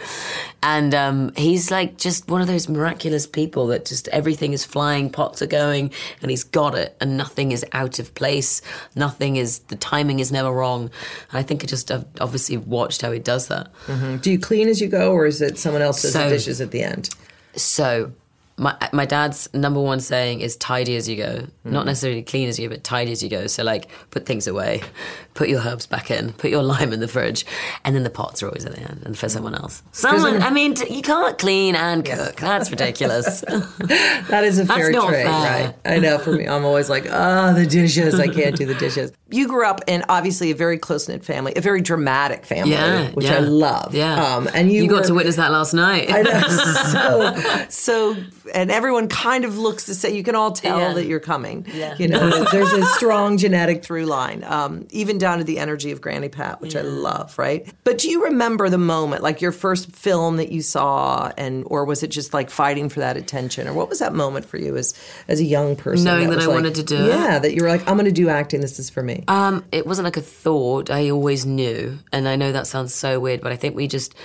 And 0.64 0.94
um, 0.94 1.34
he's 1.36 1.70
like 1.72 1.98
just 1.98 2.28
one 2.28 2.42
of 2.42 2.48
those 2.48 2.68
miraculous 2.68 3.28
people 3.28 3.68
that 3.68 3.86
just 3.86 4.08
everything 4.10 4.54
is 4.54 4.66
flying, 4.66 5.10
pots 5.10 5.42
are 5.42 5.48
going, 5.48 5.92
and 6.22 6.32
he's 6.32 6.44
got 6.44 6.76
it, 6.76 6.98
and 7.00 7.16
nothing 7.16 7.52
is 7.52 7.66
out 7.74 8.00
of 8.00 8.14
place. 8.16 8.62
Nothing 8.96 9.36
is 9.36 9.60
the 9.60 9.76
timing 9.76 10.20
is 10.20 10.32
never 10.32 10.52
wrong. 10.52 10.90
And 11.30 11.40
I 11.40 11.44
think 11.44 11.64
I 11.64 11.68
just 11.68 11.90
have 11.90 12.06
obviously 12.20 12.58
watched 12.58 13.02
how 13.02 13.12
he 13.12 13.20
does 13.20 13.48
that. 13.48 13.70
Do 14.22 14.32
you 14.32 14.40
clean 14.40 14.68
as 14.68 14.82
you 14.82 14.88
go, 14.88 15.12
or 15.12 15.26
is 15.26 15.42
it 15.42 15.58
someone 15.58 15.82
else 15.82 16.02
does 16.02 16.14
the 16.14 16.30
dishes 16.30 16.60
at 16.60 16.72
the 16.72 16.84
end? 16.84 17.10
So, 17.56 18.12
my 18.60 18.76
my 18.92 19.06
dad's 19.06 19.48
number 19.54 19.80
one 19.80 20.00
saying 20.00 20.42
is 20.42 20.56
tidy 20.56 20.96
as 20.96 21.08
you 21.08 21.16
go. 21.16 21.46
Not 21.64 21.86
necessarily 21.86 22.24
clean 22.24 22.50
as 22.50 22.58
you 22.58 22.68
go, 22.68 22.74
but 22.76 22.84
tidy 22.84 23.12
as 23.12 23.22
you 23.22 23.30
go. 23.30 23.46
So, 23.46 23.64
like, 23.64 23.88
put 24.10 24.26
things 24.26 24.48
away, 24.48 24.82
put 25.36 25.48
your 25.48 25.62
herbs 25.62 25.86
back 25.86 26.10
in, 26.10 26.34
put 26.34 26.50
your 26.50 26.64
lime 26.74 26.92
in 26.92 27.00
the 27.00 27.08
fridge, 27.08 27.46
and 27.86 27.96
then 27.96 28.04
the 28.04 28.10
pots 28.10 28.42
are 28.42 28.48
always 28.48 28.66
at 28.66 28.74
the 28.74 28.82
end 28.82 29.04
and 29.06 29.18
for 29.18 29.30
someone 29.30 29.54
else. 29.54 29.84
Someone, 29.92 30.42
I 30.42 30.50
mean, 30.50 30.76
you 30.90 31.04
can't 31.04 31.38
clean 31.38 31.76
and 31.76 32.04
cook. 32.04 32.38
That's 32.38 32.72
ridiculous. 32.72 33.44
That 34.28 34.44
is 34.44 34.60
a 34.60 34.66
fair 34.66 34.92
trade, 34.92 35.26
right? 35.26 35.74
I 35.86 36.00
know. 36.00 36.18
For 36.18 36.34
me, 36.34 36.48
I'm 36.48 36.66
always 36.66 36.90
like, 36.90 37.06
oh, 37.10 37.54
the 37.54 37.66
dishes. 37.66 38.20
I 38.20 38.28
can't 38.28 38.56
do 38.56 38.66
the 38.66 38.76
dishes. 38.76 39.12
You 39.30 39.48
grew 39.48 39.66
up 39.66 39.82
in 39.88 40.04
obviously 40.10 40.52
a 40.52 40.56
very 40.56 40.78
close 40.78 41.08
knit 41.08 41.24
family, 41.24 41.54
a 41.56 41.62
very 41.62 41.82
dramatic 41.82 42.46
family, 42.46 42.72
yeah, 42.72 43.12
which 43.12 43.26
yeah. 43.26 43.36
I 43.36 43.40
love. 43.40 43.94
Yeah, 43.96 44.36
um, 44.36 44.50
and 44.54 44.72
you, 44.72 44.88
got 44.88 45.02
were- 45.02 45.08
to 45.08 45.14
witness 45.14 45.36
that 45.38 45.52
last 45.52 45.74
night. 45.74 46.10
I 46.10 46.22
know. 46.22 47.68
so, 47.68 47.68
so, 47.70 48.16
and 48.54 48.72
everyone 48.72 49.08
kind 49.08 49.46
of 49.46 49.58
looks 49.58 49.86
the 49.86 49.94
same. 49.96 50.16
You 50.16 50.24
can 50.24 50.36
all 50.36 50.52
tell 50.52 50.80
Yeah. 50.80 50.94
that 50.94 51.06
you're 51.06 51.20
coming. 51.20 51.66
Yeah. 51.74 51.96
You 51.98 52.08
know, 52.08 52.44
there's 52.52 52.72
a 52.74 52.86
strong 52.94 53.38
genetic 53.38 53.84
through 53.84 54.06
line, 54.06 54.44
um, 54.44 54.88
even 54.92 55.18
down 55.18 55.38
to 55.40 55.44
the 55.44 55.60
energy 55.60 55.92
of 55.92 56.02
Granny 56.02 56.30
Pat, 56.30 56.62
which 56.62 56.76
I 56.76 56.82
love, 56.82 57.38
right? 57.38 57.68
But 57.84 57.98
do 57.98 58.10
you 58.10 58.24
remember 58.26 58.70
the 58.70 58.78
moment, 58.78 59.24
like 59.24 59.42
your 59.42 59.52
first 59.52 59.92
film 59.96 60.38
that 60.38 60.52
you 60.52 60.62
saw, 60.62 61.32
and 61.38 61.64
or 61.68 61.86
was 61.86 62.04
it 62.04 62.08
just 62.10 62.34
like 62.34 62.50
fighting 62.50 62.90
for 62.90 63.00
that 63.00 63.18
attention, 63.18 63.68
or 63.68 63.74
what 63.74 63.90
was 63.90 64.00
that 64.00 64.14
moment 64.14 64.46
for 64.46 64.58
you 64.58 64.78
as 64.78 64.94
as 65.28 65.40
a 65.40 65.44
young 65.46 65.76
person? 65.76 66.06
Knowing 66.06 66.30
that 66.30 66.36
was 66.38 66.46
I 66.46 66.48
like- 66.48 66.56
wanted 66.56 66.76
to 66.76 66.84
do 66.84 66.96
it? 66.98 67.08
Yeah, 67.08 67.40
that 67.40 67.54
you 67.54 67.64
were 67.64 67.70
like, 67.70 67.82
I'm 67.88 67.96
going 67.96 68.06
to 68.06 68.12
do 68.12 68.30
acting. 68.30 68.62
This 68.62 68.80
is 68.80 68.90
for 68.90 69.04
me. 69.04 69.24
Um, 69.28 69.66
it 69.72 69.86
wasn't 69.86 70.06
like 70.06 70.18
a 70.18 70.22
thought. 70.22 70.90
I 70.90 71.10
always 71.10 71.46
knew, 71.46 71.98
and 72.12 72.28
I 72.28 72.36
know 72.36 72.52
that 72.52 72.68
sounds 72.68 72.94
so 72.94 73.20
weird, 73.20 73.42
but 73.42 73.52
I 73.52 73.56
think 73.56 73.76
we 73.76 73.88
just 73.88 74.16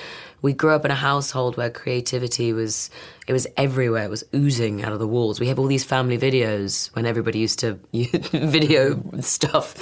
we 0.42 0.52
grew 0.52 0.70
up 0.70 0.84
in 0.84 0.90
a 0.90 0.94
household 0.96 1.56
where 1.56 1.70
creativity 1.70 2.52
was 2.52 2.90
it 3.28 3.32
was 3.32 3.46
everywhere. 3.56 4.08
Was 4.12 4.24
oozing 4.34 4.84
out 4.84 4.92
of 4.92 4.98
the 4.98 5.08
walls. 5.08 5.40
We 5.40 5.48
have 5.48 5.58
all 5.58 5.64
these 5.64 5.84
family 5.84 6.18
videos 6.18 6.94
when 6.94 7.06
everybody 7.06 7.38
used 7.38 7.60
to 7.60 7.78
video 7.94 9.00
stuff. 9.20 9.74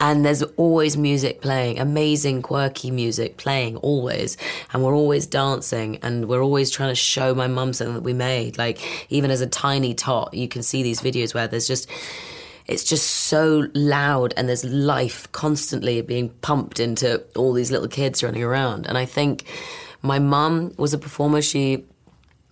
And 0.00 0.24
there's 0.24 0.42
always 0.56 0.96
music 0.96 1.42
playing, 1.42 1.78
amazing, 1.78 2.40
quirky 2.40 2.90
music 2.90 3.36
playing, 3.36 3.76
always. 3.76 4.38
And 4.72 4.82
we're 4.82 4.94
always 4.94 5.26
dancing, 5.26 5.98
and 6.02 6.26
we're 6.26 6.42
always 6.42 6.70
trying 6.70 6.88
to 6.88 6.94
show 6.94 7.34
my 7.34 7.48
mum 7.48 7.74
something 7.74 7.96
that 7.96 8.02
we 8.02 8.14
made. 8.14 8.56
Like, 8.56 8.80
even 9.12 9.30
as 9.30 9.42
a 9.42 9.46
tiny 9.46 9.92
tot, 9.92 10.32
you 10.32 10.48
can 10.48 10.62
see 10.62 10.82
these 10.82 11.02
videos 11.02 11.34
where 11.34 11.46
there's 11.46 11.68
just 11.68 11.86
it's 12.66 12.84
just 12.84 13.06
so 13.10 13.66
loud 13.74 14.32
and 14.38 14.48
there's 14.48 14.64
life 14.64 15.30
constantly 15.32 16.00
being 16.00 16.30
pumped 16.40 16.80
into 16.80 17.22
all 17.36 17.52
these 17.52 17.70
little 17.70 17.88
kids 17.88 18.22
running 18.22 18.42
around. 18.42 18.86
And 18.86 18.96
I 18.96 19.04
think 19.04 19.44
my 20.00 20.18
mum 20.18 20.72
was 20.78 20.94
a 20.94 20.98
performer. 20.98 21.42
She 21.42 21.84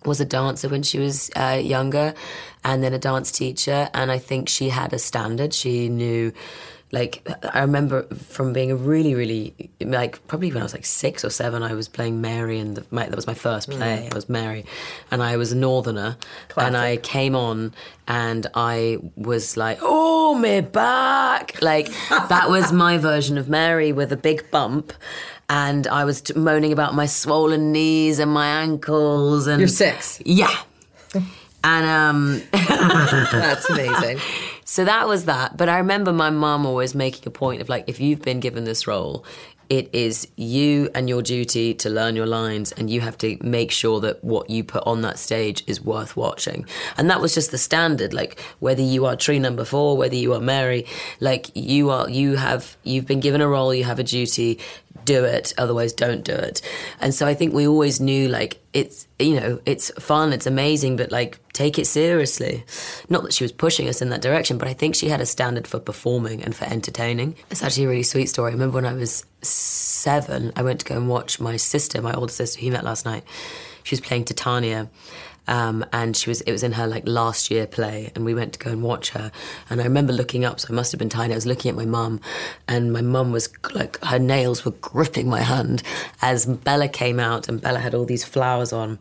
was 0.05 0.21
a 0.21 0.25
dancer 0.25 0.69
when 0.69 0.83
she 0.83 0.99
was 0.99 1.29
uh, 1.35 1.59
younger 1.61 2.13
and 2.63 2.83
then 2.83 2.93
a 2.93 2.99
dance 2.99 3.31
teacher. 3.31 3.89
And 3.93 4.11
I 4.11 4.17
think 4.17 4.49
she 4.49 4.69
had 4.69 4.93
a 4.93 4.99
standard. 4.99 5.53
She 5.53 5.89
knew 5.89 6.33
like 6.91 7.27
I 7.53 7.59
remember 7.61 8.03
from 8.15 8.51
being 8.51 8.71
a 8.71 8.75
really, 8.75 9.13
really 9.13 9.69
like 9.79 10.25
probably 10.27 10.51
when 10.51 10.61
I 10.61 10.63
was 10.63 10.73
like 10.73 10.85
six 10.85 11.23
or 11.23 11.29
seven, 11.29 11.61
I 11.61 11.73
was 11.73 11.87
playing 11.87 12.19
Mary, 12.19 12.57
and 12.57 12.77
that 12.77 13.15
was 13.15 13.27
my 13.27 13.35
first 13.35 13.69
play. 13.69 14.07
Mm. 14.07 14.11
I 14.11 14.15
was 14.15 14.27
Mary, 14.27 14.65
and 15.11 15.21
I 15.21 15.37
was 15.37 15.51
a 15.51 15.55
Northerner, 15.55 16.17
Classic. 16.47 16.67
and 16.67 16.77
I 16.77 16.97
came 16.97 17.35
on, 17.35 17.73
and 18.07 18.47
I 18.55 18.97
was 19.15 19.55
like, 19.55 19.77
"Oh, 19.81 20.33
me 20.33 20.61
back!" 20.61 21.61
Like 21.61 21.89
that 22.09 22.49
was 22.49 22.71
my 22.71 22.97
version 22.97 23.37
of 23.37 23.47
Mary 23.49 23.91
with 23.91 24.11
a 24.11 24.17
big 24.17 24.49
bump. 24.49 24.91
And 25.49 25.87
I 25.87 26.05
was 26.05 26.21
t- 26.21 26.33
moaning 26.35 26.71
about 26.71 26.93
my 26.93 27.07
swollen 27.07 27.71
knees 27.71 28.19
and 28.19 28.31
my 28.31 28.47
ankles. 28.47 29.47
And 29.47 29.59
you're 29.59 29.67
six, 29.67 30.21
yeah. 30.25 30.55
and 31.63 31.85
um, 31.85 32.41
that's 32.51 33.69
amazing. 33.69 34.19
So 34.65 34.85
that 34.85 35.07
was 35.07 35.25
that. 35.25 35.57
But 35.57 35.67
I 35.67 35.79
remember 35.79 36.13
my 36.13 36.29
mom 36.29 36.65
always 36.65 36.93
making 36.93 37.23
a 37.25 37.31
point 37.31 37.61
of 37.61 37.69
like, 37.69 37.85
if 37.87 37.99
you've 37.99 38.21
been 38.21 38.39
given 38.39 38.65
this 38.65 38.85
role, 38.85 39.25
it 39.69 39.87
is 39.93 40.27
you 40.35 40.89
and 40.95 41.07
your 41.07 41.21
duty 41.21 41.75
to 41.75 41.89
learn 41.89 42.15
your 42.15 42.25
lines 42.25 42.71
and 42.71 42.89
you 42.89 43.01
have 43.01 43.17
to 43.19 43.37
make 43.41 43.71
sure 43.71 43.99
that 43.99 44.23
what 44.23 44.49
you 44.49 44.63
put 44.63 44.83
on 44.85 45.01
that 45.01 45.19
stage 45.19 45.63
is 45.67 45.79
worth 45.79 46.17
watching 46.17 46.65
and 46.97 47.09
that 47.09 47.21
was 47.21 47.35
just 47.35 47.51
the 47.51 47.57
standard 47.57 48.11
like 48.11 48.39
whether 48.59 48.81
you 48.81 49.05
are 49.05 49.15
tree 49.15 49.37
number 49.37 49.63
four 49.63 49.95
whether 49.95 50.15
you 50.15 50.33
are 50.33 50.39
mary 50.39 50.85
like 51.19 51.55
you 51.55 51.91
are 51.91 52.09
you 52.09 52.35
have 52.35 52.75
you've 52.83 53.05
been 53.05 53.19
given 53.19 53.41
a 53.41 53.47
role 53.47 53.73
you 53.73 53.83
have 53.83 53.99
a 53.99 54.03
duty 54.03 54.59
do 55.15 55.23
it 55.23 55.53
otherwise 55.57 55.91
don't 55.91 56.23
do 56.23 56.37
it. 56.49 56.61
And 57.01 57.11
so 57.17 57.25
i 57.31 57.33
think 57.33 57.53
we 57.53 57.67
always 57.67 57.99
knew 57.99 58.27
like 58.39 58.53
it's 58.73 59.07
you 59.17 59.35
know 59.39 59.59
it's 59.65 59.87
fun 60.09 60.31
it's 60.33 60.45
amazing 60.55 60.93
but 60.97 61.11
like 61.11 61.39
take 61.53 61.79
it 61.79 61.87
seriously. 61.87 62.63
Not 63.09 63.23
that 63.23 63.33
she 63.33 63.43
was 63.43 63.51
pushing 63.65 63.87
us 63.89 64.01
in 64.03 64.09
that 64.09 64.21
direction 64.21 64.57
but 64.59 64.67
i 64.67 64.73
think 64.73 64.91
she 64.95 65.09
had 65.09 65.21
a 65.21 65.25
standard 65.25 65.65
for 65.67 65.79
performing 65.79 66.43
and 66.43 66.55
for 66.55 66.65
entertaining. 66.65 67.35
It's 67.49 67.63
actually 67.63 67.85
a 67.85 67.89
really 67.93 68.09
sweet 68.13 68.29
story. 68.29 68.49
I 68.51 68.53
remember 68.53 68.75
when 68.75 68.85
i 68.93 68.93
was 68.93 69.25
seven 69.41 70.41
i 70.55 70.61
went 70.61 70.79
to 70.81 70.85
go 70.85 70.95
and 70.95 71.07
watch 71.09 71.39
my 71.39 71.57
sister 71.57 72.01
my 72.01 72.13
older 72.13 72.33
sister 72.41 72.59
who 72.61 72.71
met 72.71 72.83
last 72.91 73.03
night. 73.05 73.23
She 73.83 73.93
was 73.95 74.01
playing 74.01 74.25
titania 74.25 74.89
um, 75.49 75.83
and 75.91 76.15
she 76.15 76.29
was 76.29 76.41
it 76.41 76.51
was 76.51 76.61
in 76.61 76.73
her 76.73 76.85
like 76.85 77.07
last 77.07 77.49
year 77.49 77.65
play 77.65 78.11
and 78.13 78.23
we 78.23 78.35
went 78.35 78.53
to 78.53 78.59
go 78.59 78.69
and 78.69 78.83
watch 78.83 79.09
her. 79.09 79.31
And 79.69 79.81
I 79.81 79.83
remember 79.83 80.13
looking 80.13 80.45
up 80.45 80.59
so 80.59 80.67
I 80.69 80.73
must 80.73 80.91
have 80.91 80.99
been 80.99 81.09
tiny 81.09 81.33
I 81.33 81.37
was 81.37 81.47
looking 81.47 81.69
at 81.69 81.75
my 81.75 81.85
mum 81.85 82.21
and 82.67 82.93
my 82.93 83.01
mum 83.01 83.31
was 83.31 83.49
like 83.73 84.01
her 84.03 84.19
nails 84.19 84.63
were 84.63 84.71
gripping 84.79 85.27
my 85.27 85.41
hand 85.41 85.81
as 86.21 86.45
Bella 86.45 86.87
came 86.87 87.19
out 87.19 87.49
and 87.49 87.59
Bella 87.59 87.79
had 87.79 87.95
all 87.95 88.05
these 88.05 88.23
flowers 88.23 88.71
on. 88.71 88.99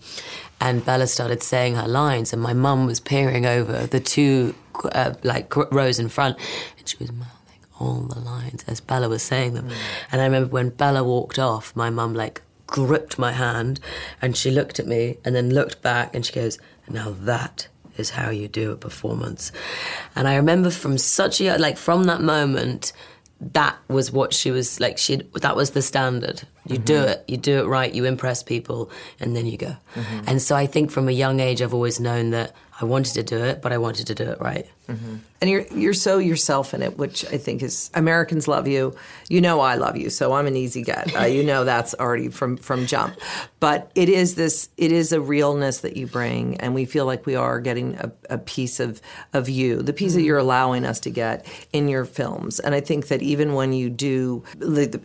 And 0.58 0.84
Bella 0.84 1.06
started 1.06 1.42
saying 1.42 1.74
her 1.74 1.86
lines 1.86 2.32
and 2.32 2.40
my 2.40 2.54
mum 2.54 2.86
was 2.86 2.98
peering 2.98 3.44
over 3.44 3.86
the 3.86 4.00
two 4.00 4.54
uh, 4.92 5.14
like 5.22 5.54
rows 5.70 5.98
in 5.98 6.08
front 6.08 6.38
and 6.78 6.88
she 6.88 6.96
was 6.98 7.12
mouthing 7.12 7.34
all 7.78 8.00
the 8.00 8.20
lines 8.20 8.64
as 8.66 8.80
Bella 8.80 9.10
was 9.10 9.22
saying 9.22 9.52
them. 9.52 9.68
Mm. 9.68 9.74
and 10.12 10.22
I 10.22 10.24
remember 10.24 10.48
when 10.48 10.70
Bella 10.70 11.04
walked 11.04 11.38
off 11.38 11.76
my 11.76 11.90
mum 11.90 12.14
like 12.14 12.40
gripped 12.68 13.18
my 13.18 13.32
hand 13.32 13.80
and 14.22 14.36
she 14.36 14.52
looked 14.52 14.78
at 14.78 14.86
me 14.86 15.18
and 15.24 15.34
then 15.34 15.50
looked 15.50 15.82
back 15.82 16.14
and 16.14 16.24
she 16.24 16.32
goes, 16.32 16.58
Now 16.88 17.10
that 17.22 17.66
is 17.96 18.10
how 18.10 18.30
you 18.30 18.46
do 18.46 18.70
a 18.70 18.76
performance. 18.76 19.50
And 20.14 20.28
I 20.28 20.36
remember 20.36 20.70
from 20.70 20.96
such 20.98 21.40
a, 21.40 21.58
like, 21.58 21.76
from 21.76 22.04
that 22.04 22.20
moment, 22.20 22.92
that 23.40 23.76
was 23.88 24.10
what 24.10 24.34
she 24.34 24.50
was 24.50 24.80
like 24.80 24.98
she 24.98 25.16
that 25.42 25.54
was 25.54 25.70
the 25.70 25.80
standard 25.80 26.42
you 26.66 26.74
mm-hmm. 26.74 26.84
do 26.84 27.02
it 27.02 27.24
you 27.28 27.36
do 27.36 27.60
it 27.60 27.66
right 27.66 27.94
you 27.94 28.04
impress 28.04 28.42
people 28.42 28.90
and 29.20 29.36
then 29.36 29.46
you 29.46 29.56
go 29.56 29.76
mm-hmm. 29.94 30.20
and 30.26 30.42
so 30.42 30.56
i 30.56 30.66
think 30.66 30.90
from 30.90 31.08
a 31.08 31.12
young 31.12 31.38
age 31.38 31.62
i've 31.62 31.72
always 31.72 32.00
known 32.00 32.30
that 32.30 32.52
i 32.80 32.84
wanted 32.84 33.14
to 33.14 33.22
do 33.22 33.38
it 33.38 33.62
but 33.62 33.72
i 33.72 33.78
wanted 33.78 34.08
to 34.08 34.14
do 34.14 34.24
it 34.24 34.40
right 34.40 34.66
mm-hmm 34.88 35.16
and 35.40 35.48
you're 35.48 35.66
you're 35.68 35.94
so 35.94 36.18
yourself 36.18 36.74
in 36.74 36.82
it, 36.82 36.98
which 36.98 37.24
I 37.26 37.38
think 37.38 37.62
is 37.62 37.90
Americans 37.94 38.48
love 38.48 38.66
you. 38.66 38.94
You 39.28 39.40
know 39.40 39.60
I 39.60 39.76
love 39.76 39.96
you, 39.96 40.10
so 40.10 40.32
I'm 40.32 40.46
an 40.46 40.56
easy 40.56 40.82
get. 40.82 41.14
Uh, 41.14 41.24
you 41.24 41.44
know 41.44 41.64
that's 41.64 41.94
already 41.94 42.28
from 42.28 42.56
from 42.56 42.86
jump. 42.86 43.16
But 43.60 43.90
it 43.94 44.08
is 44.08 44.34
this 44.34 44.68
it 44.76 44.90
is 44.90 45.12
a 45.12 45.20
realness 45.20 45.80
that 45.80 45.96
you 45.96 46.06
bring, 46.06 46.56
and 46.56 46.74
we 46.74 46.84
feel 46.84 47.06
like 47.06 47.24
we 47.24 47.36
are 47.36 47.60
getting 47.60 47.94
a, 47.96 48.10
a 48.30 48.38
piece 48.38 48.80
of 48.80 49.00
of 49.32 49.48
you, 49.48 49.80
the 49.80 49.92
piece 49.92 50.12
mm-hmm. 50.12 50.20
that 50.20 50.24
you're 50.24 50.38
allowing 50.38 50.84
us 50.84 50.98
to 51.00 51.10
get 51.10 51.46
in 51.72 51.88
your 51.88 52.04
films. 52.04 52.58
And 52.58 52.74
I 52.74 52.80
think 52.80 53.08
that 53.08 53.22
even 53.22 53.54
when 53.54 53.72
you 53.72 53.90
do, 53.90 54.42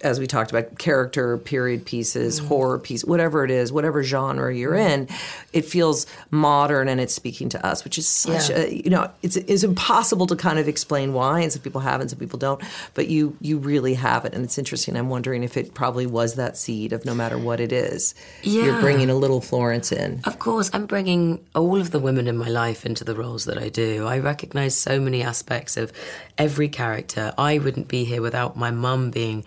as 0.01 0.19
we 0.19 0.25
talked 0.25 0.51
about, 0.51 0.79
character 0.79 1.37
period 1.37 1.85
pieces, 1.85 2.39
mm-hmm. 2.39 2.47
horror 2.47 2.79
piece, 2.79 3.05
whatever 3.05 3.45
it 3.45 3.51
is, 3.51 3.71
whatever 3.71 4.01
genre 4.01 4.55
you're 4.55 4.75
in, 4.75 5.07
it 5.51 5.65
feels 5.65 6.07
modern 6.31 6.87
and 6.87 6.99
it's 6.99 7.13
speaking 7.13 7.49
to 7.49 7.63
us, 7.63 7.83
which 7.83 7.99
is 7.99 8.07
such 8.07 8.49
yeah. 8.49 8.57
a 8.57 8.73
you 8.73 8.89
know 8.89 9.11
it's 9.21 9.35
it's 9.35 9.63
impossible 9.73 10.27
to 10.27 10.35
kind 10.35 10.59
of 10.59 10.67
explain 10.67 11.13
why, 11.13 11.39
and 11.41 11.51
some 11.51 11.61
people 11.61 11.81
have, 11.81 11.99
and 11.99 12.09
some 12.09 12.19
people 12.19 12.37
don't. 12.37 12.61
But 12.93 13.07
you 13.07 13.35
you 13.41 13.57
really 13.57 13.95
have 13.95 14.23
it, 14.23 14.33
and 14.33 14.43
it's 14.43 14.57
interesting. 14.59 14.95
I'm 14.95 15.09
wondering 15.09 15.43
if 15.43 15.57
it 15.57 15.73
probably 15.73 16.05
was 16.05 16.35
that 16.35 16.57
seed 16.57 16.93
of 16.93 17.05
no 17.05 17.15
matter 17.15 17.37
what 17.37 17.59
it 17.59 17.71
is, 17.71 18.13
yeah. 18.43 18.65
you're 18.65 18.81
bringing 18.81 19.09
a 19.09 19.15
little 19.15 19.41
Florence 19.41 19.91
in. 19.91 20.21
Of 20.25 20.37
course, 20.37 20.69
I'm 20.73 20.85
bringing 20.85 21.43
all 21.55 21.77
of 21.77 21.89
the 21.89 21.99
women 21.99 22.27
in 22.27 22.37
my 22.37 22.49
life 22.49 22.85
into 22.85 23.03
the 23.03 23.15
roles 23.15 23.45
that 23.45 23.57
I 23.57 23.69
do. 23.69 24.05
I 24.05 24.19
recognize 24.19 24.77
so 24.77 24.99
many 24.99 25.23
aspects 25.23 25.75
of 25.75 25.91
every 26.37 26.69
character. 26.69 27.33
I 27.37 27.57
wouldn't 27.57 27.87
be 27.87 28.05
here 28.05 28.21
without 28.21 28.55
my 28.55 28.69
mum 28.69 29.09
being 29.09 29.43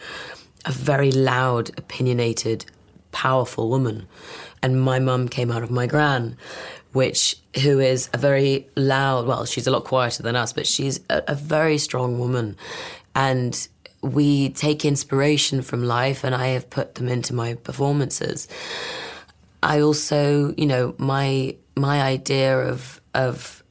a 0.65 0.73
very 0.73 1.13
loud, 1.13 1.71
opinionated, 1.79 2.67
powerful 3.13 3.71
woman. 3.71 4.09
And 4.63 4.83
my 4.83 4.99
mum 4.99 5.29
came 5.29 5.53
out 5.53 5.63
of 5.63 5.71
my 5.71 5.87
gran 5.87 6.37
which 6.97 7.37
who 7.63 7.79
is 7.79 8.09
a 8.15 8.19
very 8.19 8.67
loud. 8.75 9.27
Well, 9.27 9.45
she's 9.45 9.67
a 9.67 9.71
lot 9.71 9.85
quieter 9.85 10.23
than 10.23 10.35
us, 10.35 10.55
but 10.55 10.67
she's 10.67 10.99
a, 11.11 11.23
a 11.29 11.35
very 11.35 11.77
strong 11.77 12.19
woman, 12.19 12.57
and 13.15 13.69
we 14.01 14.49
take 14.49 14.87
inspiration 14.87 15.61
from 15.61 15.85
life, 15.85 16.25
and 16.25 16.35
I 16.35 16.49
have 16.49 16.71
put 16.71 16.95
them 16.95 17.09
into 17.09 17.35
my 17.35 17.53
performances. 17.55 18.49
I 19.63 19.81
also, 19.81 20.55
you 20.57 20.65
know, 20.65 20.95
my 20.97 21.57
my 21.77 22.01
idea 22.01 22.59
of 22.59 23.03
of 23.15 23.63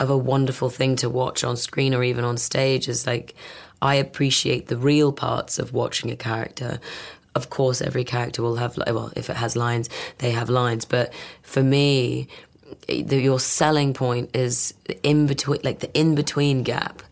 of 0.00 0.10
a 0.10 0.18
wonderful 0.18 0.68
thing 0.68 0.96
to 0.96 1.08
watch 1.08 1.44
on 1.44 1.56
screen 1.56 1.94
or 1.94 2.02
even 2.02 2.24
on 2.24 2.36
stage 2.36 2.88
is 2.88 3.06
like 3.06 3.36
I 3.80 3.94
appreciate 3.94 4.66
the 4.66 4.76
real 4.76 5.12
parts 5.12 5.60
of 5.60 5.72
watching 5.72 6.10
a 6.10 6.16
character 6.16 6.80
of 7.34 7.50
course, 7.50 7.80
every 7.80 8.04
character 8.04 8.42
will 8.42 8.56
have, 8.56 8.76
well, 8.76 9.12
if 9.16 9.30
it 9.30 9.36
has 9.36 9.56
lines, 9.56 9.88
they 10.18 10.32
have 10.32 10.48
lines. 10.48 10.84
But 10.84 11.12
for 11.42 11.62
me, 11.62 12.28
the, 12.88 13.20
your 13.20 13.40
selling 13.40 13.94
point 13.94 14.34
is 14.34 14.74
in 15.02 15.26
between, 15.26 15.60
like 15.62 15.80
the 15.80 15.92
in 15.98 16.14
between 16.14 16.62
gap. 16.62 17.02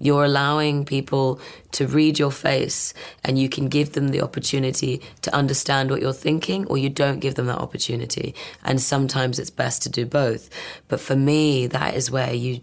You're 0.00 0.24
allowing 0.24 0.84
people 0.84 1.40
to 1.72 1.88
read 1.88 2.20
your 2.20 2.30
face 2.30 2.94
and 3.24 3.36
you 3.36 3.48
can 3.48 3.68
give 3.68 3.94
them 3.94 4.08
the 4.08 4.22
opportunity 4.22 5.02
to 5.22 5.34
understand 5.34 5.90
what 5.90 6.00
you're 6.00 6.12
thinking 6.12 6.66
or 6.66 6.78
you 6.78 6.88
don't 6.88 7.18
give 7.18 7.34
them 7.34 7.46
that 7.46 7.58
opportunity. 7.58 8.32
And 8.64 8.80
sometimes 8.80 9.40
it's 9.40 9.50
best 9.50 9.82
to 9.82 9.88
do 9.88 10.06
both. 10.06 10.50
But 10.86 11.00
for 11.00 11.16
me, 11.16 11.66
that 11.66 11.94
is 11.94 12.12
where 12.12 12.32
you, 12.32 12.60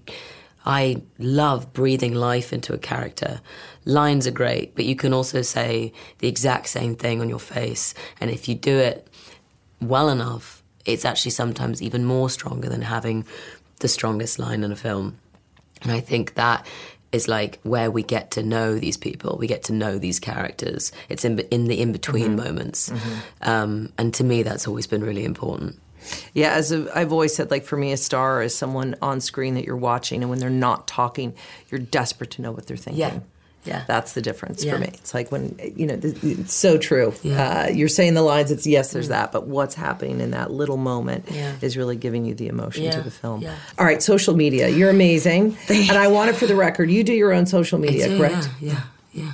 I 0.65 1.03
love 1.19 1.73
breathing 1.73 2.15
life 2.15 2.51
into 2.51 2.73
a 2.73 2.77
character 2.77 3.41
lines 3.85 4.25
are 4.25 4.31
great, 4.31 4.75
but 4.75 4.85
you 4.85 4.95
can 4.95 5.13
also 5.13 5.41
say 5.41 5.93
the 6.19 6.27
exact 6.27 6.67
same 6.67 6.95
thing 6.95 7.21
on 7.21 7.29
your 7.29 7.39
face. 7.39 7.93
And 8.19 8.29
if 8.29 8.49
you 8.49 8.55
do 8.55 8.77
it 8.77 9.07
well 9.79 10.09
enough, 10.09 10.63
it's 10.85 11.05
actually 11.05 11.31
sometimes 11.31 11.81
even 11.81 12.03
more 12.03 12.29
stronger 12.29 12.67
than 12.67 12.81
having 12.81 13.25
the 13.79 13.87
strongest 13.87 14.39
line 14.39 14.63
in 14.63 14.71
a 14.71 14.75
film. 14.75 15.17
And 15.81 15.91
I 15.91 15.99
think 15.99 16.33
that 16.35 16.65
is 17.11 17.27
like 17.27 17.59
where 17.63 17.89
we 17.89 18.03
get 18.03 18.31
to 18.31 18.43
know 18.43 18.77
these 18.77 18.97
people. 18.97 19.37
We 19.37 19.47
get 19.47 19.63
to 19.65 19.73
know 19.73 19.97
these 19.97 20.19
characters. 20.19 20.91
It's 21.07 21.23
in, 21.23 21.39
in 21.39 21.65
the 21.65 21.79
in 21.79 21.91
between 21.91 22.35
mm-hmm. 22.35 22.47
moments. 22.47 22.89
Mm-hmm. 22.89 23.49
Um, 23.49 23.93
and 23.97 24.13
to 24.15 24.23
me, 24.23 24.43
that's 24.43 24.67
always 24.67 24.87
been 24.87 25.03
really 25.03 25.23
important. 25.23 25.79
Yeah, 26.33 26.51
as 26.53 26.71
i 26.73 26.99
have 26.99 27.11
always 27.11 27.35
said, 27.35 27.51
like 27.51 27.65
for 27.65 27.77
me, 27.77 27.91
a 27.91 27.97
star 27.97 28.41
is 28.43 28.55
someone 28.55 28.95
on 29.01 29.21
screen 29.21 29.53
that 29.55 29.65
you're 29.65 29.77
watching, 29.77 30.21
and 30.21 30.29
when 30.29 30.39
they're 30.39 30.49
not 30.49 30.87
talking, 30.87 31.33
you're 31.69 31.79
desperate 31.79 32.31
to 32.31 32.41
know 32.41 32.51
what 32.51 32.67
they're 32.67 32.77
thinking. 32.77 32.99
Yeah 32.99 33.19
Yeah. 33.65 33.83
That's 33.87 34.13
the 34.13 34.21
difference 34.21 34.63
Yeah. 34.63 34.73
for 34.73 34.79
me. 34.79 34.91
It's 34.93 35.13
like 35.15 35.31
when, 35.31 35.57
you 35.75 35.87
know, 35.87 35.97
it's 36.03 36.53
so 36.53 36.77
true. 36.77 37.15
Yeah. 37.23 37.63
Uh, 37.65 37.69
you're 37.69 37.87
saying 37.89 38.13
the 38.13 38.21
lines, 38.21 38.51
it's 38.51 38.67
yes, 38.67 38.91
there's 38.93 39.07
that, 39.07 39.31
but 39.31 39.47
what's 39.47 39.73
happening 39.73 40.21
in 40.21 40.31
that 40.31 40.51
little 40.51 40.77
moment 40.77 41.25
Yeah. 41.31 41.53
is 41.61 41.75
really 41.75 41.95
giving 41.95 42.25
you 42.25 42.35
the 42.35 42.47
emotion 42.47 42.91
to 42.91 43.01
the 43.01 43.09
film. 43.09 43.43
All 43.79 43.85
right, 43.85 44.03
social 44.03 44.35
media. 44.35 44.67
You're 44.69 44.91
amazing. 44.91 45.57
and 45.69 45.97
I 45.97 46.07
want 46.09 46.29
it 46.29 46.35
for 46.35 46.45
the 46.45 46.55
record. 46.55 46.91
You 46.91 47.03
do 47.03 47.13
your 47.13 47.33
own 47.33 47.47
social 47.47 47.79
media, 47.79 48.07
Yeah, 48.07 48.17
correct? 48.17 48.49
Yeah, 48.61 48.71
yeah, 48.71 49.23
yeah. 49.23 49.31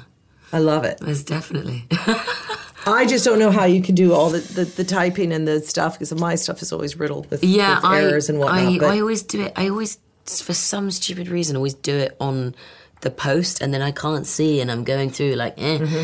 I 0.54 0.60
love 0.60 0.86
it. 0.86 1.02
Most 1.02 1.28
definitely. 1.28 1.86
I 2.86 3.06
just 3.06 3.24
don't 3.26 3.40
know 3.40 3.52
how 3.52 3.66
you 3.66 3.82
can 3.82 3.96
do 3.96 4.14
all 4.14 4.30
the, 4.30 4.40
the, 4.40 4.66
the 4.66 4.84
typing 4.84 5.32
and 5.32 5.48
the 5.48 5.62
stuff 5.62 5.94
because 5.94 6.14
my 6.14 6.36
stuff 6.36 6.62
is 6.62 6.72
always 6.74 6.98
riddled 6.98 7.30
with, 7.30 7.44
yeah, 7.44 7.76
with 7.76 7.86
I, 7.86 8.02
errors 8.02 8.30
and 8.30 8.40
whatnot. 8.40 8.74
I, 8.74 8.78
but 8.80 8.90
I 8.90 9.00
always 9.00 9.22
do 9.24 9.42
it. 9.42 9.54
I 9.56 9.70
always, 9.70 10.00
for 10.26 10.54
some 10.54 10.90
stupid 10.92 11.28
reason, 11.28 11.56
always 11.56 11.76
do 11.76 11.96
it 11.96 12.18
on 12.20 12.56
the 13.02 13.12
post, 13.12 13.62
and 13.62 13.74
then 13.74 13.82
I 13.82 13.92
can't 13.92 14.26
see, 14.26 14.62
and 14.62 14.72
I'm 14.72 14.84
going 14.84 15.10
through 15.10 15.34
like, 15.34 15.54
eh. 15.58 15.78
Mm-hmm. 15.80 16.04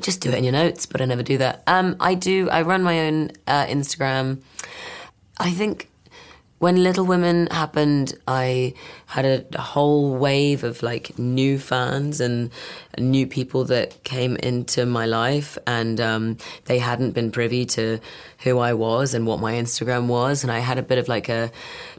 Just 0.00 0.20
do 0.20 0.30
it 0.30 0.36
in 0.36 0.44
your 0.44 0.52
notes, 0.52 0.86
but 0.86 1.00
I 1.00 1.06
never 1.06 1.24
do 1.24 1.38
that. 1.38 1.64
Um, 1.66 1.96
I 1.98 2.14
do. 2.14 2.48
I 2.50 2.62
run 2.62 2.84
my 2.84 3.00
own 3.00 3.32
uh, 3.48 3.66
Instagram. 3.66 4.40
I 5.38 5.50
think 5.50 5.87
when 6.58 6.82
Little 6.82 7.04
Women 7.04 7.46
happened, 7.50 8.14
I 8.26 8.74
had 9.06 9.24
a, 9.54 9.60
whole 9.60 10.16
wave 10.16 10.64
of 10.64 10.82
like 10.82 11.18
new 11.18 11.58
fans 11.58 12.20
and 12.20 12.50
new 12.98 13.26
people 13.26 13.64
that 13.66 14.02
came 14.02 14.36
into 14.36 14.84
my 14.86 15.06
life, 15.06 15.56
and 15.66 16.00
um, 16.00 16.36
they 16.64 16.78
hadn't 16.78 17.12
been 17.12 17.30
privy 17.30 17.64
to 17.66 18.00
who 18.40 18.58
I 18.58 18.74
was 18.74 19.14
and 19.14 19.26
what 19.26 19.40
my 19.40 19.52
Instagram 19.52 20.06
was, 20.08 20.42
and 20.42 20.50
I 20.50 20.58
had 20.58 20.78
a 20.78 20.82
bit 20.82 20.98
of 20.98 21.08
like 21.08 21.28
a 21.28 21.50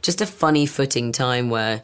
just 0.02 0.22
a 0.22 0.26
funny 0.26 0.66
footing 0.66 1.12
time 1.12 1.50
where. 1.50 1.82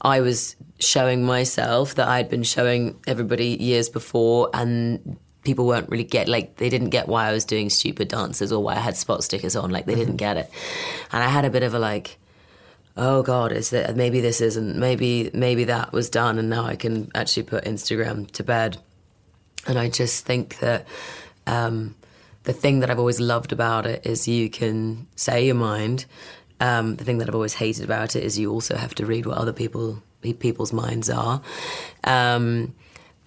I 0.00 0.20
was 0.20 0.54
showing 0.78 1.24
myself 1.24 1.96
that 1.96 2.06
I'd 2.06 2.30
been 2.30 2.44
showing 2.44 3.00
everybody 3.08 3.56
years 3.58 3.88
before, 3.88 4.48
and 4.54 5.18
people 5.48 5.66
weren't 5.66 5.88
really 5.88 6.04
get 6.04 6.28
like 6.28 6.56
they 6.56 6.68
didn't 6.68 6.90
get 6.90 7.08
why 7.08 7.26
I 7.26 7.32
was 7.32 7.46
doing 7.46 7.70
stupid 7.70 8.08
dances 8.08 8.52
or 8.52 8.62
why 8.62 8.74
I 8.74 8.80
had 8.80 8.98
spot 8.98 9.24
stickers 9.24 9.56
on. 9.56 9.70
Like 9.70 9.86
they 9.86 9.94
didn't 9.94 10.16
get 10.16 10.36
it, 10.36 10.50
and 11.10 11.24
I 11.24 11.28
had 11.28 11.46
a 11.46 11.50
bit 11.50 11.62
of 11.62 11.72
a 11.72 11.78
like, 11.78 12.18
oh 12.98 13.22
god, 13.22 13.50
is 13.52 13.70
that 13.70 13.96
maybe 13.96 14.20
this 14.20 14.42
isn't 14.42 14.76
maybe 14.76 15.30
maybe 15.32 15.64
that 15.64 15.90
was 15.90 16.10
done, 16.10 16.38
and 16.38 16.50
now 16.50 16.66
I 16.66 16.76
can 16.76 17.10
actually 17.14 17.44
put 17.44 17.64
Instagram 17.64 18.30
to 18.32 18.44
bed. 18.44 18.76
And 19.66 19.78
I 19.78 19.88
just 19.88 20.26
think 20.26 20.58
that 20.58 20.86
um, 21.46 21.94
the 22.42 22.52
thing 22.52 22.80
that 22.80 22.90
I've 22.90 22.98
always 22.98 23.18
loved 23.20 23.52
about 23.52 23.86
it 23.86 24.04
is 24.04 24.28
you 24.28 24.50
can 24.50 25.06
say 25.16 25.46
your 25.46 25.54
mind. 25.54 26.04
Um, 26.60 26.96
the 26.96 27.04
thing 27.04 27.18
that 27.18 27.28
I've 27.28 27.34
always 27.34 27.54
hated 27.54 27.84
about 27.84 28.16
it 28.16 28.22
is 28.22 28.38
you 28.38 28.50
also 28.50 28.76
have 28.76 28.94
to 28.96 29.06
read 29.06 29.24
what 29.24 29.38
other 29.38 29.54
people 29.54 30.02
people's 30.20 30.74
minds 30.74 31.08
are. 31.08 31.40
Um, 32.04 32.74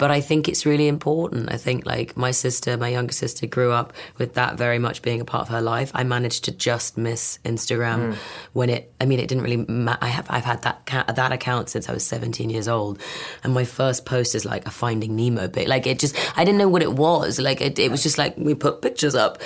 but 0.01 0.09
I 0.09 0.19
think 0.19 0.49
it's 0.49 0.65
really 0.65 0.87
important. 0.87 1.51
I 1.51 1.57
think 1.57 1.85
like 1.85 2.17
my 2.17 2.31
sister, 2.31 2.75
my 2.75 2.87
younger 2.87 3.13
sister, 3.13 3.45
grew 3.45 3.71
up 3.71 3.93
with 4.17 4.33
that 4.33 4.57
very 4.57 4.79
much 4.79 5.03
being 5.03 5.21
a 5.21 5.25
part 5.25 5.43
of 5.43 5.49
her 5.49 5.61
life. 5.61 5.91
I 5.93 6.03
managed 6.03 6.45
to 6.45 6.51
just 6.51 6.97
miss 6.97 7.37
Instagram 7.45 7.99
mm. 7.99 8.15
when 8.53 8.71
it. 8.71 8.91
I 8.99 9.05
mean, 9.05 9.19
it 9.19 9.27
didn't 9.27 9.43
really. 9.43 9.57
Ma- 9.57 9.99
I 10.01 10.07
have 10.07 10.25
I've 10.27 10.43
had 10.43 10.63
that 10.63 10.87
ca- 10.87 11.03
that 11.03 11.31
account 11.31 11.69
since 11.69 11.87
I 11.87 11.93
was 11.93 12.03
17 12.03 12.49
years 12.49 12.67
old, 12.67 12.99
and 13.43 13.53
my 13.53 13.63
first 13.63 14.07
post 14.07 14.33
is 14.33 14.43
like 14.43 14.65
a 14.65 14.71
Finding 14.71 15.15
Nemo 15.15 15.47
bit. 15.47 15.67
Like 15.67 15.85
it 15.85 15.99
just, 15.99 16.15
I 16.35 16.45
didn't 16.45 16.57
know 16.57 16.67
what 16.67 16.81
it 16.81 16.93
was. 16.93 17.39
Like 17.39 17.61
it, 17.61 17.77
it 17.77 17.91
was 17.91 18.01
just 18.01 18.17
like 18.17 18.35
we 18.37 18.55
put 18.55 18.81
pictures 18.81 19.13
up. 19.13 19.37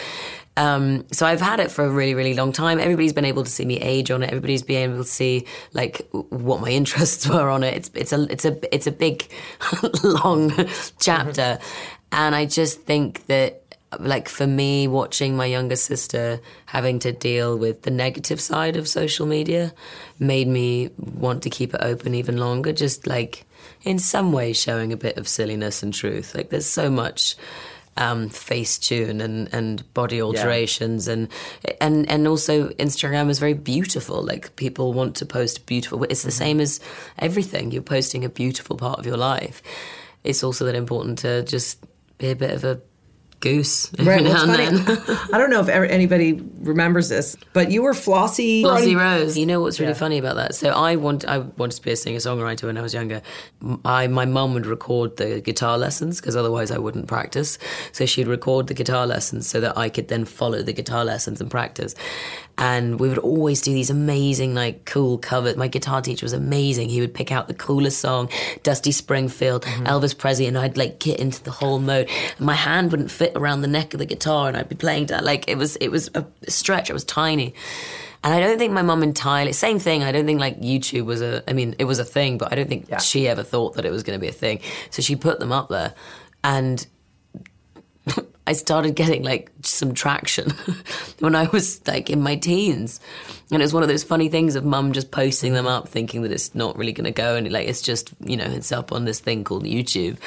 Um, 0.58 1.06
so 1.12 1.26
I've 1.26 1.42
had 1.42 1.60
it 1.60 1.70
for 1.70 1.84
a 1.84 1.90
really, 1.90 2.14
really 2.14 2.34
long 2.34 2.52
time. 2.52 2.80
Everybody's 2.80 3.14
been 3.14 3.26
able 3.26 3.44
to 3.44 3.50
see 3.50 3.66
me 3.66 3.78
age 3.80 4.10
on 4.10 4.24
it. 4.24 4.28
Everybody's 4.28 4.64
been 4.64 4.90
able 4.90 5.04
to 5.04 5.10
see 5.10 5.46
like 5.74 6.08
what 6.12 6.62
my 6.62 6.70
interests 6.82 7.28
were 7.28 7.50
on 7.50 7.64
it. 7.64 7.74
It's 7.76 7.92
it's 7.94 8.14
a 8.14 8.28
it's 8.32 8.46
a 8.46 8.76
it's 8.76 8.88
a 8.88 8.92
big, 8.92 9.30
long 10.04 10.54
chapter, 11.00 11.60
and 12.12 12.36
I 12.36 12.46
just 12.46 12.82
think 12.82 13.26
that 13.28 13.62
like 14.00 14.30
for 14.30 14.48
me, 14.48 14.88
watching 14.88 15.38
my 15.38 15.46
younger 15.46 15.76
sister 15.76 16.40
having 16.66 17.00
to 17.00 17.12
deal 17.12 17.58
with 17.58 17.84
the 17.84 17.92
negative 17.92 18.42
side 18.42 18.76
of 18.76 18.88
social 18.88 19.26
media 19.26 19.74
made 20.20 20.48
me 20.48 20.90
want 20.98 21.44
to 21.44 21.50
keep 21.50 21.74
it 21.74 21.82
open 21.82 22.16
even 22.16 22.38
longer. 22.38 22.74
Just 22.74 23.08
like 23.08 23.46
in 23.84 24.00
some 24.00 24.32
ways 24.32 24.60
showing 24.60 24.92
a 24.92 24.98
bit 24.98 25.18
of 25.18 25.28
silliness 25.28 25.84
and 25.84 25.94
truth. 25.94 26.36
Like 26.36 26.50
there's 26.50 26.66
so 26.66 26.90
much 26.90 27.36
um, 27.98 28.30
face 28.30 28.78
tune 28.78 29.22
and, 29.22 29.54
and 29.54 29.94
body 29.94 30.22
alterations 30.22 31.08
and 31.08 31.30
and 31.80 32.10
and 32.10 32.28
also 32.28 32.70
Instagram 32.72 33.30
is 33.30 33.40
very 33.40 33.54
beautiful. 33.54 34.22
Like 34.22 34.56
people 34.56 34.94
want 34.94 35.16
to 35.18 35.26
post 35.26 35.66
beautiful. 35.66 36.04
It's 36.04 36.24
the 36.24 36.32
same 36.32 36.60
as 36.60 36.80
everything. 37.20 37.72
You're 37.72 37.82
posting 37.82 38.26
a 38.26 38.30
beautiful 38.30 38.76
part 38.76 39.00
of 39.00 39.06
your 39.06 39.18
life. 39.18 39.62
It's 40.24 40.44
also 40.44 40.66
that 40.66 40.76
important 40.76 41.20
to 41.20 41.44
just 41.44 41.84
be 42.18 42.32
a 42.32 42.36
bit 42.36 42.52
of 42.52 42.64
a 42.64 42.82
goose 43.40 43.92
every 44.00 44.06
Right. 44.16 44.24
now 44.24 44.44
and 44.44 44.80
it's 44.80 45.06
then. 45.06 45.18
I 45.34 45.38
don't 45.38 45.50
know 45.50 45.60
if 45.60 45.68
ever, 45.70 45.86
anybody 45.86 46.42
remembers 46.60 47.10
this, 47.10 47.36
but 47.54 47.72
you 47.72 47.82
were 47.84 47.94
Flossie. 47.94 48.64
Flossie 48.64 48.96
Rose. 48.98 49.38
You 49.38 49.46
know 49.46 49.62
what's 49.62 49.80
really 49.80 49.94
funny 49.94 50.18
about 50.18 50.36
that? 50.36 50.56
So 50.56 50.70
I 50.70 50.96
want 50.96 51.26
I 51.28 51.40
wanted 51.40 51.76
to 51.78 51.82
be 51.82 51.92
a 51.92 51.96
singer 51.96 52.20
songwriter 52.20 52.64
when 52.64 52.78
I 52.78 52.82
was 52.82 52.94
younger. 52.94 53.22
I 53.84 54.08
my 54.08 54.26
mum 54.26 54.54
would 54.54 54.66
record 54.66 55.18
the 55.18 55.42
guitar 55.42 55.78
lessons 55.78 56.20
because 56.20 56.36
otherwise 56.36 56.72
I 56.72 56.78
wouldn't 56.78 57.08
practice. 57.08 57.58
So 57.92 58.06
she'd 58.06 58.28
record 58.28 58.68
the 58.68 58.74
guitar 58.74 59.06
lessons 59.06 59.48
so 59.48 59.60
that 59.62 59.78
I 59.78 59.90
could 59.90 60.08
then 60.08 60.26
follow 60.26 60.62
the 60.62 60.74
guitar 60.74 61.06
lessons 61.06 61.42
and 61.42 61.50
practice. 61.52 61.96
And 62.58 63.00
we 63.00 63.10
would 63.10 63.18
always 63.18 63.62
do 63.62 63.74
these 63.74 63.90
amazing 63.90 64.56
like 64.56 64.86
cool 64.86 65.18
covers. 65.18 65.58
My 65.58 65.68
guitar 65.68 66.02
teacher 66.02 66.26
was 66.26 66.34
amazing. 66.34 66.90
He 66.90 67.02
would 67.02 67.14
pick 67.14 67.32
out 67.32 67.48
the 67.48 67.54
coolest 67.54 68.00
song, 68.00 68.30
Dusty 68.64 68.92
Springfield, 68.92 69.64
mm-hmm. 69.64 69.86
Elvis 69.86 70.18
Presley, 70.18 70.48
and 70.48 70.58
I'd 70.58 70.78
like 70.78 71.00
get 71.00 71.20
into 71.20 71.44
the 71.44 71.52
whole 71.52 71.80
mode. 71.80 72.10
And 72.38 72.46
my 72.46 72.54
hand 72.54 72.92
wouldn't 72.92 73.12
fit 73.12 73.34
around 73.36 73.62
the 73.62 73.68
neck 73.68 73.94
of 73.94 74.00
the 74.00 74.06
guitar, 74.06 74.48
and 74.48 74.56
I'd 74.56 74.70
be 74.70 74.76
playing 74.76 75.08
that 75.08 75.24
like 75.24 75.50
it 75.50 75.58
was 75.58 75.76
it 75.78 75.90
was 75.90 76.10
a 76.16 76.26
stretch. 76.48 76.90
It 76.90 76.94
was 76.94 77.04
tiny. 77.04 77.54
And 78.24 78.34
I 78.34 78.40
don't 78.40 78.58
think 78.58 78.74
my 78.74 78.82
mum 78.82 79.04
entirely, 79.04 79.54
same 79.54 79.78
thing. 79.78 80.02
I 80.02 80.12
don't 80.12 80.26
think 80.26 80.40
like 80.40 80.60
YouTube 80.60 81.06
was 81.06 81.22
a, 81.22 81.44
I 81.48 81.54
mean, 81.54 81.76
it 81.78 81.84
was 81.84 82.00
a 82.00 82.04
thing, 82.04 82.40
but 82.40 82.52
I 82.52 82.56
don't 82.56 82.68
think 82.68 82.88
she 83.00 83.28
ever 83.28 83.44
thought 83.44 83.76
that 83.76 83.86
it 83.86 83.92
was 83.92 84.02
going 84.02 84.18
to 84.18 84.22
be 84.22 84.28
a 84.28 84.34
thing. 84.34 84.62
So 84.90 85.04
she 85.04 85.16
put 85.16 85.40
them 85.40 85.52
up 85.52 85.70
there. 85.70 85.94
And 86.44 86.88
I 88.48 88.54
started 88.54 88.96
getting 88.96 89.24
like 89.24 89.52
some 89.64 89.94
traction 89.94 90.52
when 91.20 91.36
I 91.36 91.48
was 91.48 91.86
like 91.88 92.10
in 92.10 92.22
my 92.22 92.36
teens. 92.36 93.00
And 93.52 93.62
it's 93.62 93.74
one 93.74 93.84
of 93.84 93.90
those 93.90 94.04
funny 94.04 94.30
things 94.30 94.56
of 94.56 94.64
mum 94.66 94.92
just 94.94 95.12
posting 95.12 95.54
them 95.54 95.66
up 95.68 95.88
thinking 95.88 96.22
that 96.24 96.32
it's 96.32 96.54
not 96.56 96.78
really 96.78 96.94
going 96.94 97.06
to 97.06 97.12
go. 97.12 97.36
And 97.36 97.52
like, 97.52 97.68
it's 97.68 97.82
just, 97.82 98.12
you 98.20 98.38
know, 98.38 98.46
it's 98.46 98.72
up 98.72 98.92
on 98.92 99.06
this 99.06 99.20
thing 99.20 99.44
called 99.44 99.64
YouTube. 99.64 100.18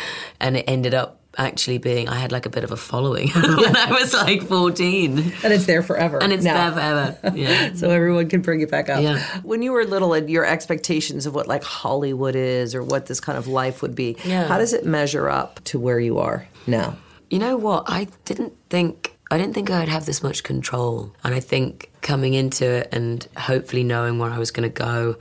And 0.40 0.56
it 0.56 0.64
ended 0.68 0.94
up 0.94 1.20
actually 1.36 1.78
being, 1.78 2.08
I 2.08 2.16
had 2.16 2.32
like 2.32 2.46
a 2.46 2.50
bit 2.50 2.64
of 2.64 2.72
a 2.72 2.76
following 2.76 3.28
when 3.34 3.76
I 3.76 3.92
was 3.92 4.12
like 4.14 4.42
14. 4.42 5.18
And 5.44 5.52
it's 5.52 5.66
there 5.66 5.82
forever. 5.82 6.20
And 6.20 6.32
it's 6.32 6.42
now. 6.42 6.70
there 6.70 6.72
forever. 7.20 7.36
Yeah. 7.36 7.72
So 7.74 7.90
everyone 7.90 8.28
can 8.28 8.40
bring 8.42 8.60
it 8.60 8.70
back 8.70 8.88
up. 8.88 9.00
Yeah. 9.02 9.20
When 9.42 9.62
you 9.62 9.70
were 9.72 9.84
little 9.84 10.12
and 10.14 10.28
your 10.28 10.44
expectations 10.44 11.26
of 11.26 11.34
what 11.36 11.46
like 11.46 11.62
Hollywood 11.62 12.34
is 12.34 12.74
or 12.74 12.82
what 12.82 13.06
this 13.06 13.20
kind 13.20 13.38
of 13.38 13.46
life 13.46 13.82
would 13.82 13.94
be, 13.94 14.16
Yeah. 14.24 14.48
how 14.48 14.58
does 14.58 14.72
it 14.72 14.84
measure 14.84 15.28
up 15.28 15.62
to 15.64 15.78
where 15.78 16.00
you 16.00 16.18
are 16.18 16.48
now? 16.66 16.96
You 17.30 17.38
know 17.38 17.56
what? 17.56 17.84
I 17.86 18.08
didn't 18.24 18.54
think 18.70 19.18
I 19.30 19.36
didn't 19.36 19.54
think 19.54 19.70
I'd 19.70 19.88
have 19.88 20.06
this 20.06 20.22
much 20.22 20.42
control. 20.42 21.14
And 21.22 21.34
I 21.34 21.40
think 21.40 21.90
coming 22.00 22.34
into 22.34 22.64
it 22.64 22.88
and 22.92 23.26
hopefully 23.36 23.84
knowing 23.84 24.18
where 24.18 24.30
I 24.30 24.38
was 24.38 24.50
going 24.50 24.68
to 24.68 24.74
go, 24.74 25.16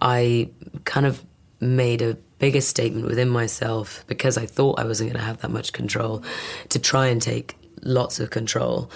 I 0.00 0.50
kind 0.84 1.06
of 1.06 1.24
made 1.60 2.02
a 2.02 2.16
bigger 2.38 2.60
statement 2.60 3.06
within 3.06 3.28
myself 3.28 4.04
because 4.06 4.36
I 4.36 4.46
thought 4.46 4.78
I 4.78 4.84
wasn't 4.84 5.10
going 5.10 5.20
to 5.20 5.26
have 5.26 5.40
that 5.42 5.50
much 5.50 5.72
control 5.72 6.22
to 6.70 6.78
try 6.78 7.08
and 7.08 7.20
take 7.20 7.56
lots 7.82 8.20
of 8.20 8.30
control. 8.30 8.90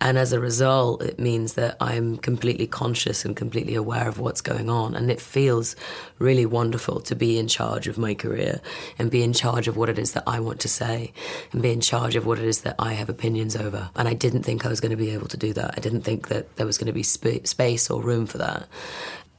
And 0.00 0.16
as 0.16 0.32
a 0.32 0.38
result, 0.38 1.02
it 1.02 1.18
means 1.18 1.54
that 1.54 1.76
I'm 1.80 2.16
completely 2.18 2.66
conscious 2.66 3.24
and 3.24 3.36
completely 3.36 3.74
aware 3.74 4.08
of 4.08 4.18
what's 4.18 4.40
going 4.40 4.70
on. 4.70 4.94
And 4.94 5.10
it 5.10 5.20
feels 5.20 5.74
really 6.18 6.46
wonderful 6.46 7.00
to 7.00 7.16
be 7.16 7.38
in 7.38 7.48
charge 7.48 7.88
of 7.88 7.98
my 7.98 8.14
career 8.14 8.60
and 8.98 9.10
be 9.10 9.22
in 9.22 9.32
charge 9.32 9.66
of 9.66 9.76
what 9.76 9.88
it 9.88 9.98
is 9.98 10.12
that 10.12 10.24
I 10.26 10.38
want 10.40 10.60
to 10.60 10.68
say 10.68 11.12
and 11.52 11.62
be 11.62 11.72
in 11.72 11.80
charge 11.80 12.14
of 12.14 12.26
what 12.26 12.38
it 12.38 12.44
is 12.44 12.60
that 12.60 12.76
I 12.78 12.92
have 12.92 13.08
opinions 13.08 13.56
over. 13.56 13.90
And 13.96 14.06
I 14.06 14.14
didn't 14.14 14.44
think 14.44 14.64
I 14.64 14.68
was 14.68 14.80
going 14.80 14.90
to 14.90 14.96
be 14.96 15.10
able 15.10 15.28
to 15.28 15.36
do 15.36 15.52
that. 15.54 15.74
I 15.76 15.80
didn't 15.80 16.02
think 16.02 16.28
that 16.28 16.56
there 16.56 16.66
was 16.66 16.78
going 16.78 16.86
to 16.86 16.92
be 16.92 17.02
sp- 17.02 17.44
space 17.44 17.90
or 17.90 18.00
room 18.00 18.26
for 18.26 18.38
that. 18.38 18.68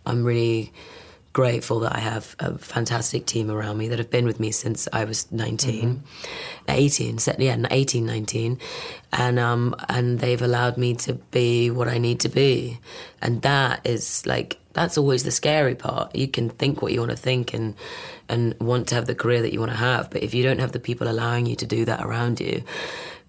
I'm 0.06 0.24
really 0.24 0.74
grateful 1.34 1.80
that 1.82 1.96
I 1.96 2.00
have 2.00 2.36
a 2.40 2.58
fantastic 2.58 3.26
team 3.26 3.52
around 3.52 3.78
me 3.78 3.88
that 3.90 4.00
have 4.00 4.10
been 4.10 4.26
with 4.26 4.40
me 4.40 4.52
since 4.52 4.88
I 4.92 5.06
was 5.06 5.32
19, 5.32 6.04
18, 6.68 7.18
se- 7.20 7.36
yeah, 7.38 7.56
18, 7.70 8.06
19. 8.06 8.60
And, 9.14 9.40
um, 9.40 9.76
and 9.88 10.20
they've 10.20 10.42
allowed 10.42 10.78
me 10.78 10.96
to 10.96 11.14
be 11.14 11.70
what 11.70 11.88
I 11.88 11.98
need 11.98 12.20
to 12.22 12.30
be. 12.30 12.80
And 13.22 13.42
that 13.44 13.86
is 13.86 14.26
like, 14.26 14.60
that's 14.74 14.98
always 14.98 15.24
the 15.24 15.32
scary 15.32 15.76
part. 15.76 16.16
You 16.16 16.28
can 16.28 16.50
think 16.50 16.82
what 16.82 16.94
you 16.94 17.00
want 17.00 17.12
to 17.12 17.18
think 17.18 17.54
and, 17.54 17.76
and 18.28 18.56
want 18.60 18.88
to 18.90 18.96
have 18.96 19.06
the 19.06 19.16
career 19.16 19.42
that 19.42 19.54
you 19.54 19.60
want 19.60 19.72
to 19.72 19.78
have. 19.78 20.10
But 20.10 20.24
if 20.24 20.34
you 20.34 20.44
don't 20.44 20.60
have 20.60 20.72
the 20.72 20.80
people 20.80 21.08
allowing 21.08 21.46
you 21.46 21.56
to 21.58 21.66
do 21.66 21.86
that 21.86 22.04
around 22.04 22.40
you, 22.40 22.64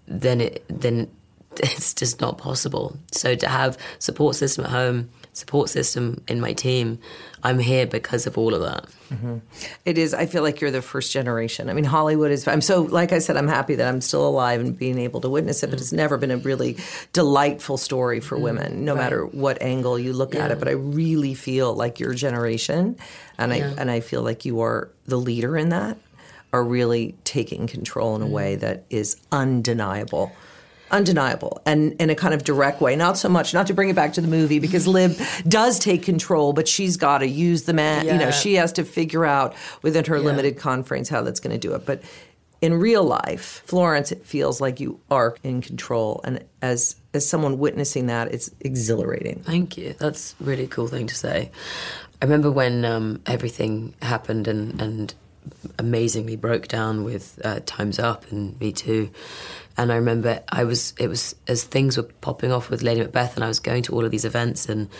then 0.06 0.40
it, 0.40 0.64
then 0.68 1.10
it's 1.56 1.92
just 1.92 2.20
not 2.20 2.38
possible. 2.38 2.96
So 3.12 3.34
to 3.34 3.48
have 3.48 3.76
support 3.98 4.36
system 4.36 4.64
at 4.64 4.70
home, 4.70 5.10
support 5.32 5.68
system 5.68 6.22
in 6.28 6.40
my 6.40 6.52
team. 6.52 6.98
I'm 7.42 7.58
here 7.58 7.86
because 7.86 8.26
of 8.26 8.36
all 8.36 8.54
of 8.54 8.60
that. 8.60 8.86
Mm-hmm. 9.10 9.38
It 9.84 9.96
is. 9.96 10.12
I 10.12 10.26
feel 10.26 10.42
like 10.42 10.60
you're 10.60 10.70
the 10.70 10.82
first 10.82 11.12
generation. 11.12 11.70
I 11.70 11.72
mean, 11.72 11.84
Hollywood 11.84 12.30
is. 12.30 12.46
I'm 12.46 12.60
so, 12.60 12.82
like 12.82 13.12
I 13.12 13.18
said, 13.18 13.36
I'm 13.36 13.48
happy 13.48 13.74
that 13.76 13.88
I'm 13.88 14.00
still 14.00 14.26
alive 14.26 14.60
and 14.60 14.78
being 14.78 14.98
able 14.98 15.20
to 15.22 15.28
witness 15.28 15.62
it. 15.62 15.70
But 15.70 15.80
it's 15.80 15.92
mm. 15.92 15.96
never 15.96 16.18
been 16.18 16.30
a 16.30 16.36
really 16.36 16.76
delightful 17.12 17.76
story 17.76 18.20
for 18.20 18.36
mm. 18.36 18.42
women, 18.42 18.84
no 18.84 18.94
matter 18.94 19.24
what 19.24 19.60
angle 19.62 19.98
you 19.98 20.12
look 20.12 20.34
at 20.34 20.50
it. 20.50 20.58
But 20.58 20.68
I 20.68 20.72
really 20.72 21.34
feel 21.34 21.74
like 21.74 21.98
your 21.98 22.14
generation, 22.14 22.96
and 23.38 23.52
I 23.52 23.56
and 23.56 23.90
I 23.90 24.00
feel 24.00 24.22
like 24.22 24.44
you 24.44 24.60
are 24.60 24.90
the 25.06 25.16
leader 25.16 25.56
in 25.56 25.70
that, 25.70 25.96
are 26.52 26.64
really 26.64 27.14
taking 27.24 27.66
control 27.66 28.16
in 28.16 28.22
a 28.22 28.26
mm. 28.26 28.30
way 28.30 28.56
that 28.56 28.84
is 28.90 29.16
undeniable. 29.32 30.32
Undeniable 30.90 31.60
and 31.66 31.92
in 31.94 32.10
a 32.10 32.14
kind 32.14 32.34
of 32.34 32.44
direct 32.44 32.80
way. 32.80 32.96
Not 32.96 33.16
so 33.16 33.28
much, 33.28 33.54
not 33.54 33.66
to 33.68 33.74
bring 33.74 33.88
it 33.88 33.96
back 33.96 34.12
to 34.14 34.20
the 34.20 34.28
movie, 34.28 34.58
because 34.58 34.86
Lib 34.86 35.16
does 35.46 35.78
take 35.78 36.02
control, 36.02 36.52
but 36.52 36.66
she's 36.66 36.96
got 36.96 37.18
to 37.18 37.26
use 37.28 37.62
the 37.64 37.72
man. 37.72 38.06
You 38.06 38.14
know, 38.14 38.30
she 38.30 38.54
has 38.54 38.72
to 38.74 38.84
figure 38.84 39.24
out 39.24 39.54
within 39.82 40.04
her 40.06 40.16
Yeah. 40.16 40.24
limited 40.24 40.58
conference 40.58 41.08
how 41.08 41.22
that's 41.22 41.40
going 41.40 41.52
to 41.58 41.68
do 41.68 41.74
it. 41.74 41.86
But 41.86 42.02
in 42.60 42.74
real 42.74 43.04
life, 43.04 43.62
Florence, 43.66 44.12
it 44.12 44.24
feels 44.26 44.60
like 44.60 44.80
you 44.80 45.00
are 45.10 45.34
in 45.42 45.62
control, 45.62 46.20
and 46.24 46.44
as 46.60 46.96
as 47.14 47.26
someone 47.28 47.58
witnessing 47.58 48.06
that, 48.06 48.32
it's 48.34 48.50
exhilarating. 48.60 49.40
Thank 49.44 49.76
you. 49.78 49.94
That's 49.98 50.34
a 50.40 50.44
really 50.44 50.66
cool 50.68 50.86
thing 50.88 51.06
to 51.08 51.14
say. 51.14 51.50
I 52.22 52.24
remember 52.26 52.50
when 52.50 52.84
um, 52.84 53.20
everything 53.26 53.94
happened 54.02 54.46
and, 54.46 54.80
and 54.80 55.14
amazingly 55.78 56.36
broke 56.36 56.68
down 56.68 57.02
with 57.02 57.40
uh, 57.44 57.60
Time's 57.66 57.98
Up 57.98 58.30
and 58.30 58.60
Me 58.60 58.72
Too. 58.72 59.10
And 59.80 59.90
I 59.90 59.96
remember 59.96 60.42
I 60.50 60.64
was, 60.64 60.92
it 60.98 61.08
was 61.08 61.34
as 61.48 61.64
things 61.64 61.96
were 61.96 62.02
popping 62.02 62.52
off 62.52 62.68
with 62.68 62.82
Lady 62.82 63.00
Macbeth, 63.00 63.34
and 63.34 63.42
I 63.42 63.48
was 63.48 63.60
going 63.60 63.82
to 63.84 63.94
all 63.94 64.04
of 64.04 64.10
these 64.10 64.26
events, 64.26 64.68
and 64.68 64.90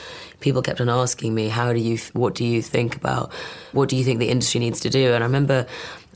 people 0.40 0.62
kept 0.62 0.80
on 0.80 0.88
asking 0.88 1.34
me, 1.34 1.48
"How 1.48 1.74
do 1.74 1.78
you, 1.78 1.98
what 2.14 2.34
do 2.34 2.46
you 2.46 2.62
think 2.62 2.96
about, 2.96 3.30
what 3.72 3.90
do 3.90 3.96
you 3.96 4.04
think 4.04 4.20
the 4.20 4.30
industry 4.30 4.58
needs 4.58 4.80
to 4.80 4.88
do?" 4.88 5.12
And 5.12 5.22
I 5.22 5.26
remember 5.26 5.66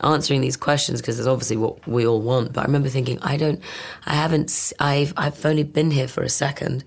answering 0.01 0.41
these 0.41 0.57
questions 0.57 1.03
because 1.03 1.19
it's 1.19 1.29
obviously 1.29 1.59
what 1.59 1.87
we 1.87 2.07
all 2.07 2.23
want. 2.23 2.55
But 2.55 2.63
I 2.63 2.65
remember 2.65 2.89
thinking, 2.89 3.19
I 3.21 3.37
don't, 3.37 3.61
I 4.07 4.15
haven't, 4.15 4.73
I've, 4.81 5.13
I've 5.17 5.45
only 5.45 5.63
been 5.63 5.91
here 5.91 6.09
for 6.09 6.23
a 6.23 6.31
second, 6.31 6.85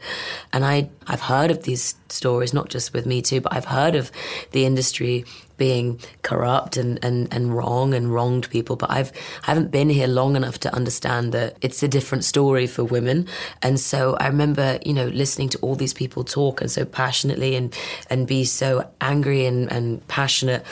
and 0.51 0.65
I, 0.65 0.89
I've 1.05 1.21
heard 1.21 1.51
of 1.51 1.61
these 1.61 1.93
stories, 2.09 2.55
not 2.55 2.69
just 2.69 2.91
with 2.91 3.05
Me 3.05 3.21
Too, 3.21 3.39
but 3.39 3.53
I've 3.53 3.65
heard 3.65 3.93
of 3.93 4.11
the 4.51 4.65
industry 4.65 5.25
being 5.57 5.99
corrupt 6.21 6.77
and, 6.77 7.03
and, 7.03 7.33
and 7.33 7.55
wrong 7.55 7.93
and 7.93 8.13
wronged 8.13 8.49
people. 8.49 8.75
But 8.75 8.91
I've, 8.91 9.11
I 9.43 9.47
haven't 9.47 9.71
been 9.71 9.89
here 9.89 10.07
long 10.07 10.35
enough 10.35 10.59
to 10.59 10.73
understand 10.73 11.33
that 11.33 11.57
it's 11.61 11.83
a 11.83 11.87
different 11.87 12.23
story 12.23 12.67
for 12.67 12.83
women. 12.83 13.27
And 13.61 13.79
so 13.79 14.15
I 14.19 14.27
remember, 14.27 14.79
you 14.85 14.93
know, 14.93 15.07
listening 15.07 15.49
to 15.49 15.57
all 15.59 15.75
these 15.75 15.93
people 15.93 16.23
talk 16.23 16.61
and 16.61 16.71
so 16.71 16.85
passionately 16.85 17.55
and, 17.55 17.75
and 18.09 18.27
be 18.27 18.45
so 18.45 18.89
angry 19.01 19.45
and, 19.45 19.71
and 19.71 20.07
passionate 20.07 20.65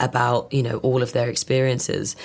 about, 0.00 0.52
you 0.52 0.62
know, 0.62 0.78
all 0.78 1.02
of 1.02 1.12
their 1.12 1.28
experiences 1.28 2.16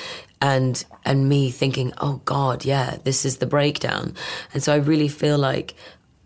and 0.43 0.83
and 1.05 1.29
me 1.29 1.49
thinking, 1.49 1.93
oh 1.99 2.21
God, 2.25 2.65
yeah, 2.65 2.97
this 3.05 3.25
is 3.25 3.37
the 3.37 3.45
breakdown. 3.45 4.13
And 4.53 4.61
so 4.61 4.73
I 4.73 4.77
really 4.77 5.07
feel 5.07 5.37
like 5.37 5.73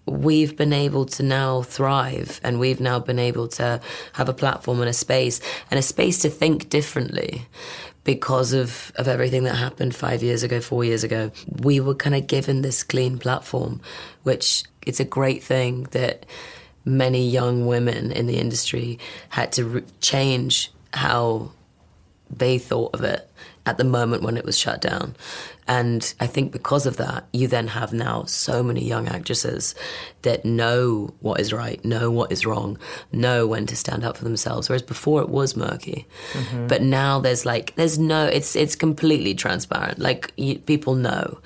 we've 0.08 0.56
been 0.56 0.74
able 0.74 1.06
to 1.06 1.24
now 1.24 1.62
thrive 1.62 2.40
and 2.44 2.60
we've 2.60 2.80
now 2.80 3.00
been 3.00 3.20
able 3.20 3.48
to 3.48 3.80
have 4.14 4.30
a 4.30 4.34
platform 4.34 4.80
and 4.80 4.90
a 4.90 4.94
space 4.94 5.42
and 5.70 5.78
a 5.78 5.84
space 5.84 6.20
to 6.20 6.30
think 6.30 6.70
differently 6.70 7.46
because 8.04 8.54
of, 8.54 8.94
of 8.96 9.08
everything 9.08 9.44
that 9.44 9.56
happened 9.56 9.94
five 9.94 10.24
years 10.24 10.42
ago, 10.42 10.62
four 10.62 10.86
years 10.86 11.04
ago. 11.04 11.30
We 11.62 11.82
were 11.82 11.96
kind 11.96 12.16
of 12.16 12.26
given 12.26 12.62
this 12.62 12.82
clean 12.82 13.20
platform, 13.20 13.82
which 14.24 14.64
it's 14.86 15.02
a 15.02 15.06
great 15.06 15.44
thing 15.44 15.84
that 15.92 16.26
many 16.86 17.28
young 17.28 17.68
women 17.68 18.14
in 18.14 18.28
the 18.28 18.38
industry 18.38 18.98
had 19.30 19.52
to 19.52 19.66
re- 19.66 19.84
change 20.00 20.72
how 20.94 21.52
they 22.30 22.58
thought 22.58 22.94
of 22.94 23.04
it 23.04 23.30
at 23.66 23.78
the 23.78 23.84
moment 23.84 24.24
when 24.24 24.38
it 24.38 24.46
was 24.46 24.58
shut 24.58 24.80
down. 24.80 25.14
And 25.68 26.14
I 26.20 26.28
think 26.28 26.52
because 26.52 26.86
of 26.86 26.98
that, 26.98 27.28
you 27.34 27.48
then 27.48 27.68
have 27.68 27.92
now 27.92 28.24
so 28.24 28.64
many 28.64 28.84
young 28.86 29.08
actresses 29.08 29.76
that 30.22 30.46
know 30.46 31.14
what 31.20 31.42
is 31.42 31.52
right, 31.52 31.84
know 31.84 32.10
what 32.10 32.32
is 32.32 32.46
wrong, 32.46 32.78
know 33.12 33.46
when 33.46 33.66
to 33.68 33.76
stand 33.76 34.06
up 34.06 34.18
for 34.18 34.24
themselves. 34.24 34.70
Whereas 34.70 34.82
before 34.82 35.22
it 35.22 35.30
was 35.30 35.58
murky, 35.58 36.08
mm-hmm. 36.32 36.68
but 36.68 36.82
now 36.82 37.20
there's 37.20 37.46
like 37.46 37.76
there's 37.76 38.00
no, 38.00 38.26
it's 38.26 38.56
it's 38.56 38.76
completely 38.76 39.36
transparent. 39.36 40.00
Like 40.00 40.32
you, 40.38 40.60
people 40.60 40.96
know, 40.96 41.40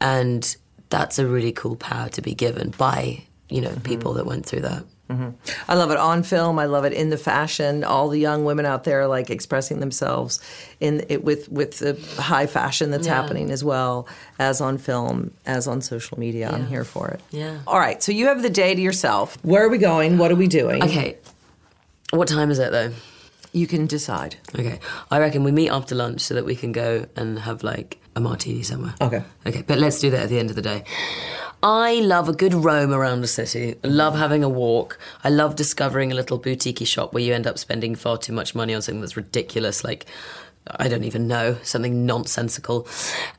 and 0.00 0.56
that's 0.88 1.18
a 1.18 1.26
really 1.26 1.52
cool 1.52 1.76
power 1.76 2.08
to 2.10 2.22
be 2.22 2.34
given 2.34 2.70
by 2.70 3.24
you 3.50 3.60
know 3.60 3.70
mm-hmm. 3.70 3.82
people 3.82 4.14
that 4.14 4.26
went 4.26 4.46
through 4.46 4.62
that. 4.62 4.84
Mm-hmm. 5.10 5.30
I 5.70 5.74
love 5.74 5.90
it 5.90 5.96
on 5.96 6.22
film. 6.22 6.58
I 6.58 6.66
love 6.66 6.84
it 6.84 6.92
in 6.92 7.10
the 7.10 7.16
fashion. 7.18 7.82
All 7.84 8.08
the 8.08 8.18
young 8.18 8.44
women 8.44 8.64
out 8.64 8.84
there 8.84 9.06
like 9.08 9.28
expressing 9.28 9.80
themselves 9.80 10.40
in 10.78 11.04
it 11.08 11.24
with 11.24 11.48
with 11.50 11.78
the 11.80 11.94
high 12.22 12.46
fashion 12.46 12.90
that's 12.90 13.06
Yeah. 13.06 13.14
happening 13.20 13.50
as 13.50 13.64
well 13.64 14.06
as 14.38 14.60
on 14.60 14.78
film, 14.78 15.32
as 15.46 15.66
on 15.66 15.80
social 15.82 16.18
media. 16.18 16.48
I'm 16.50 16.66
here 16.66 16.84
for 16.84 17.08
it. 17.08 17.20
Yeah. 17.30 17.58
All 17.66 17.78
right. 17.78 18.02
So 18.02 18.12
you 18.12 18.26
have 18.26 18.42
the 18.42 18.50
day 18.50 18.74
to 18.74 18.80
yourself. 18.80 19.36
Where 19.42 19.64
are 19.64 19.68
we 19.68 19.78
going? 19.78 20.16
What 20.18 20.30
are 20.30 20.36
we 20.36 20.46
doing? 20.46 20.82
Okay, 20.82 21.16
what 22.10 22.28
time 22.28 22.50
is 22.50 22.58
it 22.58 22.70
though? 22.72 22.92
You 23.52 23.66
can 23.66 23.86
decide. 23.86 24.36
Okay. 24.56 24.78
I 25.10 25.18
reckon 25.18 25.42
we 25.42 25.50
meet 25.50 25.70
after 25.70 25.96
lunch 25.96 26.20
so 26.20 26.34
that 26.34 26.44
we 26.44 26.54
can 26.54 26.70
go 26.70 27.06
and 27.16 27.36
have 27.40 27.64
like 27.64 27.98
a 28.14 28.20
martini 28.20 28.62
somewhere. 28.62 28.94
Okay. 29.00 29.22
Okay, 29.44 29.62
but 29.66 29.78
let's 29.78 29.98
do 29.98 30.10
that 30.10 30.22
at 30.22 30.28
the 30.28 30.38
end 30.38 30.50
of 30.50 30.56
the 30.56 30.62
day. 30.62 30.84
I 31.62 32.00
love 32.00 32.28
a 32.28 32.32
good 32.32 32.54
roam 32.54 32.92
around 32.92 33.20
the 33.20 33.26
city. 33.26 33.76
I 33.84 33.86
love 33.88 34.16
having 34.16 34.42
a 34.42 34.48
walk. 34.48 34.98
I 35.22 35.28
love 35.28 35.56
discovering 35.56 36.10
a 36.10 36.14
little 36.14 36.38
boutique 36.38 36.86
shop 36.86 37.12
where 37.12 37.22
you 37.22 37.34
end 37.34 37.46
up 37.46 37.58
spending 37.58 37.94
far 37.94 38.16
too 38.16 38.32
much 38.32 38.54
money 38.54 38.72
on 38.74 38.80
something 38.80 39.00
that's 39.02 39.16
ridiculous, 39.16 39.84
like 39.84 40.06
I 40.66 40.88
don't 40.88 41.04
even 41.04 41.26
know, 41.26 41.56
something 41.62 42.06
nonsensical. 42.06 42.86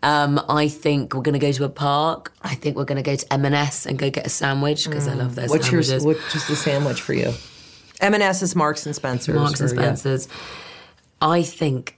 Um, 0.04 0.40
I 0.50 0.68
think 0.68 1.14
we're 1.14 1.22
going 1.22 1.34
to 1.34 1.40
go 1.40 1.52
to 1.52 1.64
a 1.64 1.70
park. 1.70 2.32
I 2.44 2.56
think 2.56 2.76
we're 2.76 2.86
going 2.86 3.02
to 3.02 3.10
go 3.10 3.16
to 3.16 3.34
M&S 3.34 3.86
and 3.86 3.98
go 3.98 4.10
get 4.10 4.26
a 4.26 4.30
sandwich 4.30 4.86
because 4.86 5.08
I 5.08 5.14
love 5.14 5.36
their 5.36 5.48
What's 5.48 5.72
your 5.72 5.82
sandwiches. 5.82 6.06
what 6.06 6.36
is 6.36 6.48
the 6.48 6.56
sandwich 6.56 7.02
for 7.02 7.14
you? 7.14 7.34
M&S 8.02 8.42
is 8.42 8.56
Marks 8.56 8.86
and 8.86 8.96
Spencer's. 8.96 9.36
Marks 9.36 9.60
and 9.62 9.72
or- 9.72 9.76
yeah. 9.76 9.82
Spencers. 9.96 10.28
I 11.22 11.44
think 11.44 11.96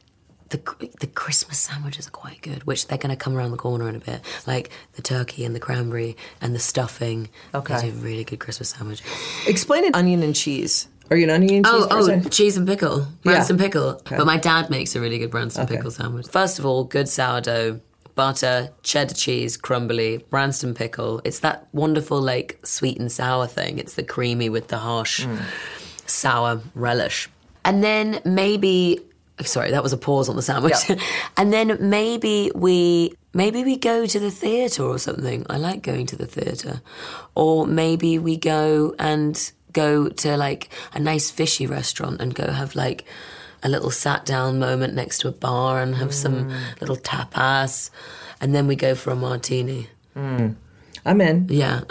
the 0.53 0.89
the 1.01 1.07
Christmas 1.07 1.59
sandwiches 1.59 2.07
are 2.07 2.11
quite 2.11 2.41
good, 2.41 2.63
which 2.63 2.87
they're 2.87 2.97
going 2.97 3.09
to 3.09 3.21
come 3.21 3.35
around 3.35 3.51
the 3.51 3.57
corner 3.57 3.89
in 3.89 3.95
a 3.95 3.99
bit. 3.99 4.21
Like 4.47 4.69
the 4.93 5.01
turkey 5.01 5.43
and 5.45 5.53
the 5.55 5.59
cranberry 5.59 6.15
and 6.41 6.55
the 6.55 6.59
stuffing. 6.59 7.29
Okay. 7.53 7.75
They 7.75 7.89
do 7.91 7.97
a 7.97 8.01
really 8.01 8.23
good 8.23 8.39
Christmas 8.39 8.69
sandwich. 8.69 9.01
Explain 9.47 9.83
it. 9.85 9.95
Onion 9.95 10.23
and 10.23 10.35
cheese. 10.35 10.87
Are 11.11 11.17
you 11.17 11.25
an 11.25 11.31
onion 11.31 11.55
and 11.57 11.65
cheese 11.65 11.85
Oh, 11.91 12.21
oh, 12.25 12.29
cheese 12.29 12.55
and 12.57 12.65
pickle, 12.67 13.05
Branston 13.23 13.57
pickle. 13.57 13.89
Okay. 13.89 14.15
But 14.17 14.25
my 14.25 14.37
dad 14.37 14.69
makes 14.69 14.95
a 14.95 15.01
really 15.01 15.19
good 15.19 15.31
Branston 15.31 15.65
Okay. 15.65 15.75
pickle 15.75 15.91
sandwich. 15.91 16.27
First 16.27 16.59
of 16.59 16.65
all, 16.65 16.85
good 16.85 17.09
sourdough, 17.09 17.81
butter, 18.15 18.69
cheddar 18.83 19.13
cheese, 19.13 19.57
crumbly, 19.57 20.23
Branston 20.29 20.73
pickle. 20.73 21.19
It's 21.25 21.39
that 21.39 21.67
wonderful 21.73 22.21
like 22.21 22.57
sweet 22.63 22.97
and 22.99 23.11
sour 23.11 23.47
thing. 23.47 23.79
It's 23.79 23.95
the 23.95 24.03
creamy 24.03 24.49
with 24.49 24.69
the 24.69 24.77
harsh 24.77 25.25
Mm. 25.25 25.41
sour 26.05 26.61
relish. 26.75 27.29
And 27.65 27.83
then 27.83 28.19
maybe 28.25 28.99
sorry, 29.41 29.71
that 29.71 29.83
was 29.83 29.93
a 29.93 29.97
pause 29.97 30.29
on 30.29 30.35
the 30.35 30.41
sandwich. 30.41 30.73
Yeah. 30.89 30.95
and 31.37 31.51
then 31.51 31.77
maybe 31.79 32.51
we 32.55 33.13
maybe 33.33 33.63
we 33.63 33.77
go 33.77 34.05
to 34.05 34.19
the 34.19 34.31
theatre 34.31 34.83
or 34.83 34.97
something. 34.99 35.45
I 35.49 35.57
like 35.57 35.81
going 35.81 36.05
to 36.07 36.15
the 36.15 36.27
theatre. 36.27 36.81
Or 37.35 37.65
maybe 37.65 38.19
we 38.19 38.37
go 38.37 38.93
and 38.99 39.51
go 39.73 40.07
to 40.09 40.37
like 40.37 40.69
a 40.93 40.99
nice 40.99 41.31
fishy 41.31 41.65
restaurant 41.65 42.21
and 42.21 42.35
go 42.35 42.51
have 42.51 42.75
like 42.75 43.05
a 43.63 43.69
little 43.69 43.89
sat 43.91 44.25
down 44.25 44.59
moment 44.59 44.93
next 44.93 45.19
to 45.19 45.27
a 45.29 45.31
bar 45.31 45.81
and 45.81 45.95
have 45.95 46.13
some 46.13 46.45
Mm. 46.49 46.79
little 46.81 46.97
tapas. 46.97 47.89
And 48.39 48.53
then 48.53 48.67
we 48.67 48.75
go 48.75 48.93
for 48.93 49.11
a 49.11 49.15
martini. 49.15 49.87
I'm 51.05 51.19
in. 51.21 51.47
Yeah. 51.49 51.81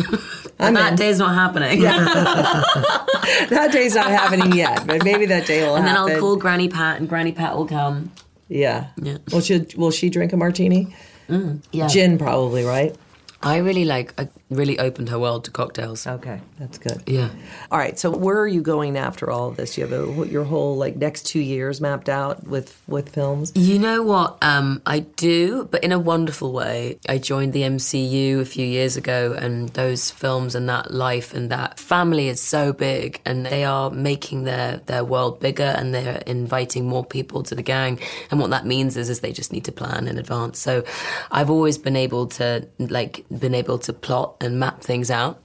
I'm 0.59 0.75
that 0.75 0.93
in. 0.93 0.97
day's 0.97 1.19
not 1.19 1.35
happening. 1.35 1.83
That 3.51 3.71
day's 3.73 3.95
not 3.95 4.11
happening 4.11 4.53
yet, 4.53 4.87
but 4.87 5.05
maybe 5.05 5.27
that 5.27 5.47
day 5.47 5.63
will 5.63 5.77
and 5.77 5.87
then 5.87 5.95
happen. 5.95 6.15
I'll 6.15 6.21
call 6.21 6.37
Granny 6.37 6.69
Pat 6.69 6.99
and 6.99 7.09
Granny 7.09 7.33
Pat 7.33 7.57
will 7.57 7.67
come. 7.67 8.11
Yeah. 8.49 8.89
Yeah. 9.01 9.19
Will 9.33 9.41
she 9.41 9.67
will 9.77 9.91
she 9.91 10.11
drink 10.11 10.33
a 10.33 10.37
martini? 10.37 10.95
Mm, 11.29 11.63
yeah. 11.73 11.87
Gin 11.89 12.19
probably, 12.19 12.65
right? 12.65 12.97
I 13.43 13.59
really 13.59 13.85
like, 13.85 14.19
I 14.21 14.29
really 14.55 14.79
opened 14.79 15.09
her 15.09 15.19
world 15.19 15.45
to 15.45 15.51
cocktails. 15.51 16.07
Okay, 16.07 16.41
that's 16.59 16.79
good. 16.79 17.03
Yeah. 17.07 17.31
All 17.71 17.79
right, 17.79 17.99
so 17.99 18.11
where 18.11 18.39
are 18.39 18.47
you 18.49 18.63
going 18.63 18.97
after 18.97 19.31
all 19.31 19.49
of 19.49 19.57
this? 19.57 19.77
You 19.77 19.87
have 19.87 19.93
a, 19.93 20.27
your 20.29 20.45
whole 20.45 20.77
like 20.77 20.97
next 20.97 21.27
two 21.27 21.41
years 21.41 21.81
mapped 21.81 22.09
out 22.09 22.47
with 22.47 22.81
with 22.87 23.11
films. 23.11 23.53
You 23.55 23.79
know 23.79 24.03
what? 24.03 24.39
Um, 24.43 24.83
I 24.87 25.01
do, 25.01 25.69
but 25.71 25.83
in 25.85 25.93
a 25.93 25.99
wonderful 25.99 26.53
way. 26.53 26.99
I 27.09 27.19
joined 27.19 27.53
the 27.53 27.63
MCU 27.63 28.41
a 28.41 28.45
few 28.45 28.67
years 28.67 28.97
ago, 28.97 29.33
and 29.39 29.69
those 29.71 30.11
films 30.11 30.55
and 30.55 30.69
that 30.69 30.93
life 30.93 31.35
and 31.35 31.51
that 31.51 31.79
family 31.79 32.29
is 32.29 32.41
so 32.41 32.73
big, 32.73 33.21
and 33.25 33.47
they 33.47 33.65
are 33.65 33.91
making 33.91 34.45
their 34.45 34.79
their 34.87 35.05
world 35.05 35.41
bigger, 35.41 35.75
and 35.77 35.95
they're 35.95 36.23
inviting 36.27 36.87
more 36.87 37.05
people 37.05 37.43
to 37.45 37.55
the 37.55 37.63
gang. 37.63 37.99
And 38.31 38.41
what 38.41 38.51
that 38.51 38.67
means 38.67 38.97
is, 38.97 39.09
is 39.09 39.21
they 39.21 39.33
just 39.33 39.53
need 39.53 39.65
to 39.65 39.73
plan 39.73 40.09
in 40.09 40.19
advance. 40.19 40.59
So, 40.59 40.85
I've 41.31 41.51
always 41.51 41.79
been 41.79 41.97
able 41.97 42.27
to 42.29 42.67
like 42.79 43.25
been 43.31 43.55
able 43.55 43.79
to 43.81 43.93
plot 43.93 44.37
and 44.43 44.59
map 44.59 44.83
things 44.83 45.11
out. 45.11 45.41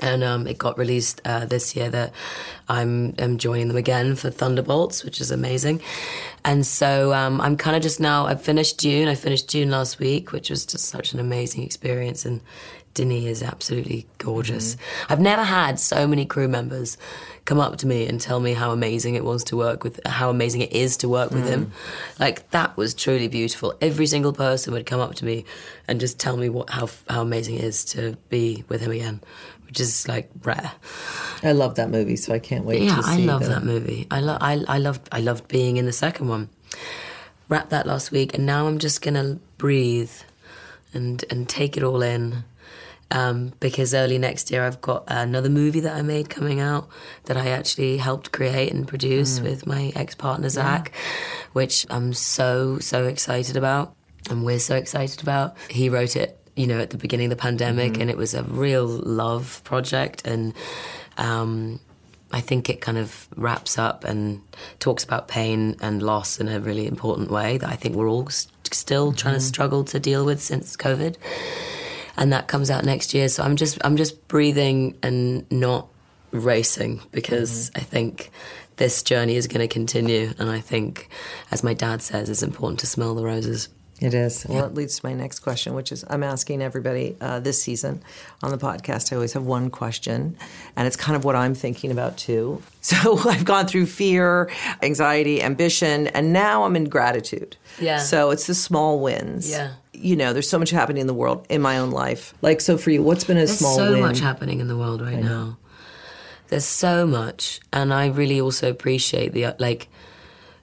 and 0.00 0.24
um, 0.24 0.46
it 0.46 0.58
got 0.58 0.76
released 0.76 1.20
uh, 1.24 1.46
this 1.46 1.76
year 1.76 1.88
that 1.88 2.12
I'm, 2.68 3.14
I'm 3.18 3.38
joining 3.38 3.68
them 3.68 3.76
again 3.76 4.16
for 4.16 4.28
Thunderbolts, 4.30 5.04
which 5.04 5.20
is 5.20 5.30
amazing. 5.30 5.80
And 6.44 6.66
so 6.66 7.14
um, 7.14 7.40
I'm 7.40 7.56
kind 7.56 7.76
of 7.76 7.82
just 7.82 8.00
now, 8.00 8.26
I've 8.26 8.42
finished 8.42 8.78
Dune. 8.78 9.08
I 9.08 9.14
finished 9.14 9.48
Dune 9.48 9.70
last 9.70 9.98
week, 9.98 10.32
which 10.32 10.50
was 10.50 10.66
just 10.66 10.86
such 10.86 11.12
an 11.12 11.20
amazing 11.20 11.62
experience. 11.62 12.24
And 12.24 12.40
Denis 12.94 13.24
is 13.24 13.42
absolutely 13.42 14.06
gorgeous. 14.18 14.76
Mm-hmm. 14.76 15.12
I've 15.12 15.20
never 15.20 15.42
had 15.42 15.78
so 15.78 16.06
many 16.06 16.24
crew 16.24 16.48
members 16.48 16.96
come 17.44 17.60
up 17.60 17.76
to 17.78 17.86
me 17.86 18.06
and 18.06 18.20
tell 18.20 18.40
me 18.40 18.54
how 18.54 18.70
amazing 18.70 19.16
it 19.16 19.24
was 19.24 19.44
to 19.44 19.56
work 19.56 19.84
with, 19.84 20.00
how 20.06 20.30
amazing 20.30 20.62
it 20.62 20.72
is 20.72 20.96
to 20.98 21.08
work 21.08 21.30
with 21.30 21.44
mm. 21.44 21.48
him. 21.48 21.72
Like 22.18 22.50
that 22.50 22.76
was 22.76 22.94
truly 22.94 23.28
beautiful. 23.28 23.74
Every 23.80 24.06
single 24.06 24.32
person 24.32 24.72
would 24.72 24.86
come 24.86 25.00
up 25.00 25.14
to 25.16 25.24
me 25.24 25.44
and 25.86 26.00
just 26.00 26.18
tell 26.18 26.36
me 26.36 26.48
what 26.48 26.70
how 26.70 26.88
how 27.08 27.22
amazing 27.22 27.56
it 27.56 27.64
is 27.64 27.84
to 27.86 28.16
be 28.30 28.64
with 28.68 28.80
him 28.80 28.92
again 28.92 29.20
which 29.74 29.80
is 29.80 30.06
like 30.06 30.30
rare. 30.44 30.70
I 31.42 31.50
love 31.50 31.74
that 31.74 31.90
movie, 31.90 32.14
so 32.14 32.32
I 32.32 32.38
can't 32.38 32.64
wait. 32.64 32.82
Yeah, 32.82 33.00
I 33.02 33.16
love 33.16 33.44
that 33.46 33.64
movie. 33.64 34.06
I 34.08 34.20
love 34.20 34.38
I 34.40 34.62
I 34.68 34.78
loved 34.78 35.08
I 35.10 35.20
loved 35.20 35.48
being 35.48 35.78
in 35.78 35.84
the 35.84 35.92
second 35.92 36.28
one. 36.28 36.48
Wrapped 37.48 37.70
that 37.70 37.84
last 37.84 38.12
week, 38.12 38.34
and 38.34 38.46
now 38.46 38.68
I'm 38.68 38.78
just 38.78 39.02
gonna 39.02 39.40
breathe 39.58 40.12
and 40.92 41.24
and 41.28 41.48
take 41.48 41.76
it 41.76 41.82
all 41.82 42.02
in. 42.02 42.44
Um, 43.14 43.52
because 43.60 43.94
early 43.94 44.18
next 44.18 44.50
year 44.50 44.64
I've 44.64 44.80
got 44.80 45.04
another 45.06 45.48
movie 45.48 45.80
that 45.80 45.94
I 45.94 46.02
made 46.02 46.28
coming 46.28 46.58
out 46.58 46.88
that 47.24 47.36
I 47.36 47.50
actually 47.50 47.96
helped 47.96 48.32
create 48.32 48.72
and 48.72 48.88
produce 48.88 49.38
mm. 49.38 49.44
with 49.44 49.66
my 49.66 49.92
ex 49.94 50.16
partner 50.16 50.48
Zach, 50.48 50.90
yeah. 50.92 51.00
which 51.52 51.86
I'm 51.90 52.12
so 52.12 52.78
so 52.80 53.06
excited 53.06 53.56
about, 53.56 53.94
and 54.28 54.44
we're 54.44 54.58
so 54.58 54.74
excited 54.74 55.22
about. 55.22 55.56
He 55.70 55.88
wrote 55.88 56.16
it 56.16 56.40
you 56.56 56.66
know, 56.66 56.78
at 56.78 56.90
the 56.90 56.96
beginning 56.96 57.26
of 57.26 57.30
the 57.30 57.42
pandemic, 57.42 57.92
mm-hmm. 57.92 58.02
and 58.02 58.10
it 58.10 58.16
was 58.16 58.34
a 58.34 58.42
real 58.44 58.86
love 58.86 59.60
project. 59.64 60.26
And 60.26 60.54
um, 61.16 61.80
I 62.32 62.40
think 62.40 62.70
it 62.70 62.80
kind 62.80 62.98
of 62.98 63.28
wraps 63.36 63.78
up 63.78 64.04
and 64.04 64.40
talks 64.78 65.04
about 65.04 65.28
pain 65.28 65.76
and 65.80 66.02
loss 66.02 66.38
in 66.38 66.48
a 66.48 66.60
really 66.60 66.86
important 66.86 67.30
way 67.30 67.58
that 67.58 67.68
I 67.68 67.76
think 67.76 67.96
we're 67.96 68.08
all 68.08 68.28
st- 68.28 68.52
still 68.72 69.08
mm-hmm. 69.08 69.16
trying 69.16 69.34
to 69.34 69.40
struggle 69.40 69.84
to 69.84 70.00
deal 70.00 70.24
with 70.24 70.40
since 70.42 70.76
COVID. 70.76 71.16
And 72.16 72.32
that 72.32 72.48
comes 72.48 72.70
out 72.70 72.84
next 72.84 73.14
year. 73.14 73.28
So 73.28 73.42
I'm 73.42 73.56
just 73.56 73.78
I'm 73.84 73.96
just 73.96 74.28
breathing 74.28 74.96
and 75.02 75.50
not 75.50 75.88
racing 76.30 77.00
because 77.12 77.70
mm-hmm. 77.70 77.80
I 77.80 77.82
think 77.82 78.30
this 78.76 79.02
journey 79.02 79.36
is 79.36 79.46
going 79.46 79.66
to 79.66 79.72
continue. 79.72 80.32
And 80.38 80.50
I 80.50 80.60
think, 80.60 81.08
as 81.50 81.62
my 81.62 81.74
dad 81.74 82.02
says, 82.02 82.28
it's 82.28 82.42
important 82.42 82.80
to 82.80 82.86
smell 82.86 83.14
the 83.14 83.24
roses. 83.24 83.68
It 84.00 84.12
is. 84.12 84.44
Well, 84.48 84.66
it 84.66 84.74
leads 84.74 84.98
to 84.98 85.06
my 85.06 85.12
next 85.12 85.38
question, 85.38 85.74
which 85.74 85.92
is 85.92 86.04
I'm 86.10 86.24
asking 86.24 86.62
everybody 86.62 87.16
uh, 87.20 87.38
this 87.38 87.62
season 87.62 88.02
on 88.42 88.50
the 88.50 88.58
podcast. 88.58 89.12
I 89.12 89.16
always 89.16 89.32
have 89.34 89.44
one 89.44 89.70
question, 89.70 90.36
and 90.76 90.86
it's 90.86 90.96
kind 90.96 91.14
of 91.14 91.24
what 91.24 91.36
I'm 91.36 91.54
thinking 91.54 91.90
about 91.90 92.16
too. 92.16 92.62
So 92.84 93.18
I've 93.26 93.46
gone 93.46 93.66
through 93.66 93.86
fear, 93.86 94.50
anxiety, 94.82 95.42
ambition, 95.42 96.08
and 96.08 96.34
now 96.34 96.64
I'm 96.64 96.76
in 96.76 96.84
gratitude. 96.84 97.56
Yeah. 97.80 97.96
So 97.96 98.30
it's 98.30 98.46
the 98.46 98.54
small 98.54 99.00
wins. 99.00 99.50
Yeah. 99.50 99.70
You 99.94 100.16
know, 100.16 100.32
there's 100.32 100.48
so 100.48 100.58
much 100.58 100.70
happening 100.70 101.00
in 101.00 101.06
the 101.06 101.14
world 101.14 101.46
in 101.48 101.62
my 101.62 101.78
own 101.78 101.90
life. 101.90 102.34
Like, 102.42 102.60
so 102.60 102.76
for 102.76 102.90
you, 102.90 103.02
what's 103.02 103.24
been 103.24 103.36
a 103.36 103.46
small 103.46 103.76
thing 103.76 103.82
there's 103.82 103.88
small 103.88 103.92
so 103.92 103.92
win? 103.92 104.00
much 104.00 104.20
happening 104.20 104.60
in 104.60 104.68
the 104.68 104.76
world 104.76 105.00
right 105.00 105.22
now. 105.22 105.56
There's 106.48 106.64
so 106.64 107.06
much, 107.06 107.60
and 107.72 107.92
I 107.92 108.08
really 108.08 108.40
also 108.40 108.70
appreciate 108.70 109.32
the 109.32 109.54
like 109.58 109.88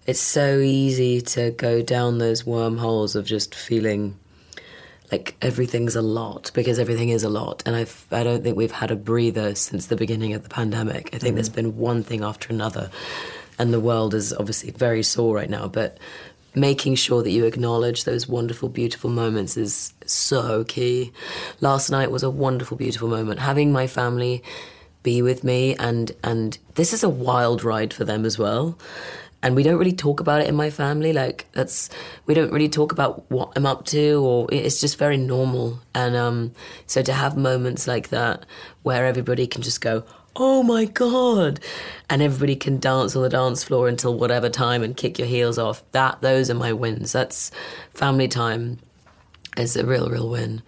it's 0.06 0.20
so 0.20 0.60
easy 0.60 1.22
to 1.22 1.52
go 1.52 1.82
down 1.82 2.18
those 2.18 2.46
wormholes 2.46 3.16
of 3.16 3.26
just 3.26 3.54
feeling 3.56 4.18
like 5.12 5.36
everything's 5.42 5.96
a 5.96 6.02
lot 6.02 6.52
because 6.54 6.80
everything 6.80 7.10
is 7.10 7.24
a 7.24 7.30
lot 7.30 7.62
and 7.66 7.76
I've, 7.76 8.06
i 8.12 8.24
don't 8.24 8.44
think 8.44 8.56
we've 8.58 8.72
had 8.72 8.92
a 8.92 8.96
breather 8.96 9.54
since 9.56 9.88
the 9.88 9.96
beginning 9.96 10.34
of 10.34 10.44
the 10.44 10.50
pandemic 10.50 11.10
i 11.14 11.18
think 11.18 11.34
mm 11.34 11.36
there's 11.36 11.50
been 11.50 11.78
one 11.78 12.04
thing 12.04 12.24
after 12.24 12.52
another 12.52 12.90
and 13.58 13.74
the 13.74 13.80
world 13.80 14.14
is 14.14 14.34
obviously 14.34 14.72
very 14.72 15.04
sore 15.04 15.36
right 15.36 15.50
now 15.50 15.68
but 15.68 15.98
making 16.54 16.96
sure 16.96 17.24
that 17.24 17.32
you 17.32 17.46
acknowledge 17.46 18.04
those 18.04 18.28
wonderful 18.28 18.70
beautiful 18.70 19.10
moments 19.10 19.58
is 19.58 19.94
so 20.06 20.64
key. 20.64 21.12
Last 21.62 21.90
night 21.90 22.12
was 22.12 22.24
a 22.24 22.30
wonderful 22.30 22.78
beautiful 22.78 23.08
moment. 23.08 23.40
Having 23.40 23.72
my 23.72 23.88
family 23.88 24.44
be 25.04 25.22
with 25.22 25.44
me 25.44 25.76
and 25.78 26.12
and 26.24 26.58
this 26.76 26.94
is 26.94 27.04
a 27.04 27.10
wild 27.10 27.64
ride 27.64 27.94
for 27.94 28.06
them 28.06 28.26
as 28.26 28.38
well. 28.38 28.78
And 29.44 29.56
we 29.56 29.64
don't 29.64 29.80
really 29.80 29.94
talk 29.94 30.20
about 30.20 30.42
it 30.42 30.48
in 30.48 30.56
my 30.56 30.70
family 30.70 31.14
like 31.14 31.48
that's 31.54 31.90
we 32.28 32.34
don't 32.36 32.52
really 32.52 32.70
talk 32.70 32.92
about 32.92 33.30
what 33.32 33.52
i'm 33.56 33.66
up 33.66 33.86
to 33.86 34.24
or 34.24 34.48
it's 34.52 34.80
just 34.80 35.00
very 35.00 35.18
normal. 35.18 35.80
And 35.96 36.16
um, 36.16 36.52
so 36.86 37.02
to 37.02 37.14
have 37.14 37.38
moments 37.38 37.88
like 37.88 38.10
that 38.10 38.46
where 38.84 39.06
everybody 39.06 39.48
can 39.48 39.62
just 39.62 39.82
go 39.82 40.04
oh 40.36 40.64
my 40.64 40.86
god 40.86 41.60
and 42.10 42.22
everybody 42.22 42.56
can 42.56 42.80
dance 42.80 43.16
on 43.16 43.22
the 43.22 43.30
dance 43.30 43.64
floor 43.64 43.88
until 43.88 44.18
whatever 44.18 44.50
time 44.50 44.84
and 44.84 44.98
kick 44.98 45.20
your 45.20 45.28
heels 45.28 45.58
off 45.58 45.84
that 45.92 46.22
those 46.22 46.50
are 46.50 46.56
my 46.56 46.72
wins 46.74 47.12
that's 47.12 47.52
family 47.94 48.28
time 48.28 48.80
is 49.58 49.76
a 49.76 49.86
real 49.86 50.10
real 50.10 50.30
win 50.30 50.62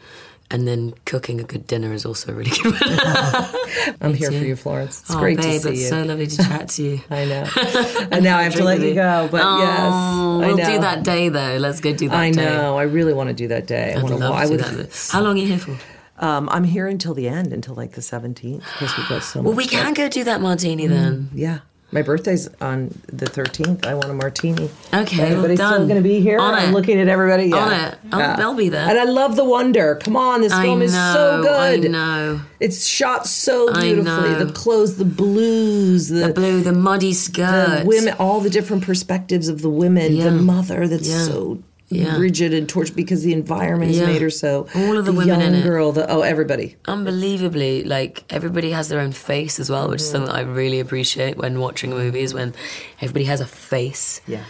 and 0.53 0.68
then 0.68 0.93
cooking 1.05 1.39
a 1.39 1.43
good 1.43 1.66
dinner 1.66 1.91
is 1.93 2.05
also 2.05 2.32
a 2.32 2.36
really 2.36 2.51
good. 2.64 2.74
one. 2.74 3.95
I'm 4.01 4.14
here 4.14 4.30
too. 4.30 4.39
for 4.39 4.45
you, 4.45 4.55
Florence. 4.55 5.01
It's 5.01 5.11
oh, 5.11 5.20
great 5.20 5.38
babe, 5.38 5.53
to 5.53 5.59
see 5.59 5.70
it's 5.70 5.82
you. 5.82 5.88
so 5.88 6.03
lovely 6.03 6.28
to 6.28 6.38
chat 6.38 6.70
to 6.70 6.84
you. 6.84 7.01
I 7.09 7.26
know. 7.26 7.47
and 8.11 8.24
now 8.24 8.38
I 8.38 8.43
have 8.43 8.53
to 8.53 8.64
let 8.64 8.80
you 8.80 8.93
go. 8.93 9.28
But 9.32 9.41
oh, 9.43 9.57
yes, 9.59 10.45
we'll 10.45 10.57
do 10.57 10.80
that 10.82 11.03
day 11.03 11.30
though. 11.30 11.57
Let's 11.57 11.80
go 11.80 11.91
do 11.91 12.07
that. 12.09 12.16
I 12.16 12.30
day. 12.32 12.45
know. 12.45 12.78
I 12.78 12.84
really 12.84 13.14
want 13.14 13.30
to 13.30 13.34
do 13.34 13.47
that 13.47 13.66
day. 13.66 13.93
I'd 13.93 13.99
I 13.99 14.03
want 14.03 14.20
love 14.20 14.41
to. 14.43 14.49
do 14.49 14.57
that. 14.57 15.09
How 15.11 15.22
long 15.22 15.38
are 15.38 15.41
you 15.41 15.47
here 15.47 15.57
for? 15.57 15.76
Um, 16.24 16.47
I'm 16.47 16.63
here 16.63 16.88
until 16.88 17.13
the 17.13 17.28
end, 17.28 17.51
until 17.51 17.76
like 17.76 17.91
the 17.91 18.01
17th, 18.01 18.59
because 18.59 18.97
we've 18.97 19.09
got 19.09 19.24
so 19.24 19.41
well, 19.41 19.43
much. 19.43 19.49
Well, 19.49 19.57
we 19.57 19.67
can 19.67 19.93
go 19.93 20.07
do 20.07 20.24
that 20.24 20.39
martini 20.39 20.88
then. 20.88 21.24
Mm, 21.24 21.30
yeah. 21.34 21.59
My 21.91 22.01
birthday's 22.01 22.47
on 22.61 22.97
the 23.07 23.26
13th. 23.26 23.86
I 23.86 23.93
want 23.93 24.09
a 24.09 24.13
martini. 24.13 24.69
Okay, 24.93 25.21
Everybody's 25.21 25.59
well, 25.59 25.74
still 25.74 25.86
going 25.86 26.01
to 26.01 26.07
be 26.07 26.21
here. 26.21 26.39
On 26.39 26.53
I'm 26.53 26.69
it. 26.69 26.71
looking 26.71 26.97
at 26.99 27.09
everybody. 27.09 27.47
Yeah. 27.47 27.57
On 27.57 27.74
it. 27.74 27.97
I'll, 28.13 28.19
yeah. 28.19 28.36
They'll 28.38 28.55
be 28.55 28.69
there. 28.69 28.89
And 28.89 28.97
I 28.97 29.03
love 29.03 29.36
the 29.36 29.43
wonder. 29.43 29.95
Come 29.95 30.15
on, 30.15 30.39
this 30.39 30.53
I 30.53 30.63
film 30.63 30.80
know, 30.80 30.86
is 30.86 30.93
so 30.93 31.41
good. 31.43 31.86
I 31.86 31.88
know. 31.89 32.41
It's 32.61 32.88
shot 32.88 33.28
so 33.28 33.74
beautifully. 33.74 34.34
The 34.45 34.51
clothes, 34.53 34.95
the 34.95 35.05
blues, 35.05 36.07
the, 36.07 36.28
the 36.28 36.34
blue, 36.34 36.61
the 36.61 36.71
muddy 36.71 37.13
skirt, 37.13 37.82
the 37.82 37.86
women, 37.86 38.15
all 38.17 38.39
the 38.39 38.49
different 38.49 38.84
perspectives 38.84 39.49
of 39.49 39.61
the 39.61 39.69
women. 39.69 40.15
Yeah. 40.15 40.24
The 40.24 40.32
mother 40.32 40.88
that's 40.88 41.07
so 41.07 41.61
Yeah. 41.96 42.18
rigid 42.18 42.54
and 42.54 42.68
tortured 42.68 42.96
because 42.96 43.24
the 43.24 43.34
environment 43.34 43.91
has 43.91 44.00
Yeah. 44.00 44.08
made 44.08 44.22
her 44.22 44.30
so. 44.30 44.68
All 44.76 44.98
of 44.98 45.06
the 45.06 45.12
women 45.12 45.28
young 45.28 45.41
in 45.41 45.56
it. 45.56 45.64
girl. 45.64 45.91
The 45.91 46.10
oh, 46.10 46.22
everybody. 46.22 46.76
unbelievably 46.88 47.84
like 47.84 48.24
everybody 48.30 48.72
has 48.72 48.89
their 48.89 49.00
own 49.00 49.12
face 49.12 49.60
as 49.60 49.70
well 49.70 49.89
which 49.89 50.02
is 50.02 50.08
mm. 50.08 50.12
something 50.12 50.32
i 50.34 50.41
really 50.41 50.80
appreciate 50.80 51.38
when 51.38 51.60
watching 51.60 51.89
movies 51.91 52.34
when 52.34 52.54
everybody 53.02 53.26
has 53.26 53.39
a 53.41 53.46
face 53.46 54.22
Yeah. 54.28 54.44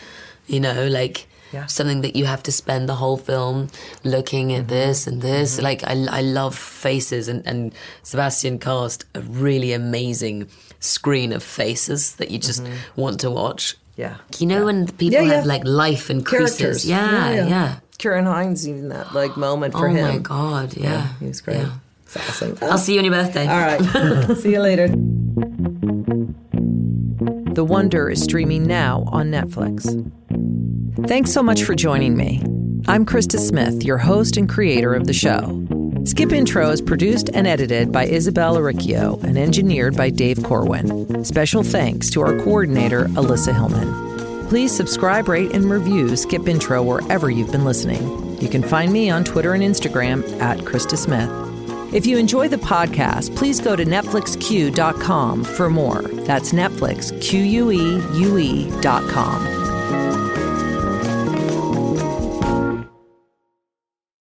you 0.47 0.59
know 0.59 0.87
like 0.87 1.27
Yeah. 1.51 1.65
something 1.67 2.01
that 2.01 2.15
you 2.15 2.25
have 2.25 2.41
to 2.43 2.51
spend 2.51 2.89
the 2.89 2.95
whole 2.95 3.17
film 3.17 3.67
looking 4.03 4.53
at 4.53 4.61
mm-hmm. 4.61 4.67
this 4.69 5.07
and 5.07 5.21
this 5.21 5.55
mm-hmm. 5.55 5.63
like 5.63 5.83
I, 5.83 5.93
I 6.19 6.21
love 6.21 6.55
faces 6.55 7.27
and, 7.27 7.45
and 7.45 7.73
sebastian 8.03 8.57
cast 8.59 9.05
a 9.13 9.21
really 9.21 9.73
amazing 9.73 10.47
screen 10.79 11.31
of 11.31 11.43
faces 11.43 12.15
that 12.15 12.31
you 12.31 12.39
just 12.39 12.63
mm-hmm. 12.63 13.01
want 13.01 13.19
to 13.21 13.29
watch 13.29 13.75
Yeah. 13.95 14.15
you 14.39 14.47
know 14.47 14.65
when 14.65 14.87
people 14.87 15.13
Yeah, 15.13 15.21
yeah. 15.21 15.33
have 15.35 15.45
like 15.45 15.63
life 15.65 16.09
and 16.09 16.25
creases 16.25 16.57
Characters. 16.57 16.85
yeah 16.89 17.45
yeah, 17.47 17.75
Ciarán 17.99 18.25
Hinds 18.25 18.67
even 18.67 18.89
that 18.89 19.13
like 19.13 19.37
moment 19.37 19.73
for 19.73 19.87
oh 19.87 19.93
him. 19.93 20.05
Oh 20.05 20.11
my 20.13 20.17
god 20.17 20.75
yeah, 20.75 20.83
Yeah, 20.83 21.07
he 21.19 21.25
was 21.27 21.41
great. 21.41 21.57
Yeah. 21.57 21.73
It's 22.05 22.17
awesome. 22.17 22.57
i'll 22.61 22.77
see 22.77 22.93
you 22.93 22.99
on 22.99 23.05
your 23.05 23.13
birthday 23.13 23.47
All 23.47 23.59
right. 23.59 24.37
See 24.41 24.51
you 24.53 24.59
later. 24.61 24.87
The 27.53 27.63
Wonder 27.63 28.09
is 28.09 28.23
streaming 28.23 28.63
now 28.63 29.03
on 29.07 29.29
Netflix. 29.29 29.85
Thanks 31.07 31.31
so 31.31 31.43
much 31.43 31.63
for 31.63 31.75
joining 31.75 32.17
me. 32.17 32.41
I'm 32.87 33.05
Krista 33.05 33.37
Smith, 33.39 33.83
your 33.83 33.97
host 33.99 34.37
and 34.37 34.49
creator 34.49 34.93
of 34.95 35.05
the 35.05 35.13
show. 35.13 35.39
Skip 36.05 36.33
Intro 36.33 36.69
is 36.69 36.81
produced 36.81 37.29
and 37.33 37.47
edited 37.47 37.93
by 37.93 38.05
Isabel 38.05 38.57
Aricchio 38.57 39.23
and 39.23 39.37
engineered 39.37 39.95
by 39.95 40.09
Dave 40.09 40.43
Corwin. 40.43 41.23
Special 41.23 41.63
thanks 41.63 42.09
to 42.09 42.19
our 42.19 42.37
coordinator, 42.39 43.05
Alyssa 43.05 43.53
Hillman. 43.53 44.49
Please 44.49 44.75
subscribe, 44.75 45.29
rate, 45.29 45.53
and 45.53 45.69
review 45.69 46.17
Skip 46.17 46.47
Intro 46.47 46.83
wherever 46.83 47.31
you've 47.31 47.53
been 47.53 47.63
listening. 47.63 48.01
You 48.41 48.49
can 48.49 48.63
find 48.63 48.91
me 48.91 49.09
on 49.09 49.23
Twitter 49.23 49.53
and 49.53 49.63
Instagram 49.63 50.23
at 50.41 50.59
Krista 50.59 50.97
Smith. 50.97 51.29
If 51.93 52.05
you 52.05 52.17
enjoy 52.17 52.49
the 52.49 52.57
podcast, 52.57 53.33
please 53.37 53.61
go 53.61 53.77
to 53.77 53.85
NetflixQueue.com 53.85 55.43
for 55.45 55.69
more. 55.69 56.01
That's 56.01 56.51
Netflix, 56.51 57.13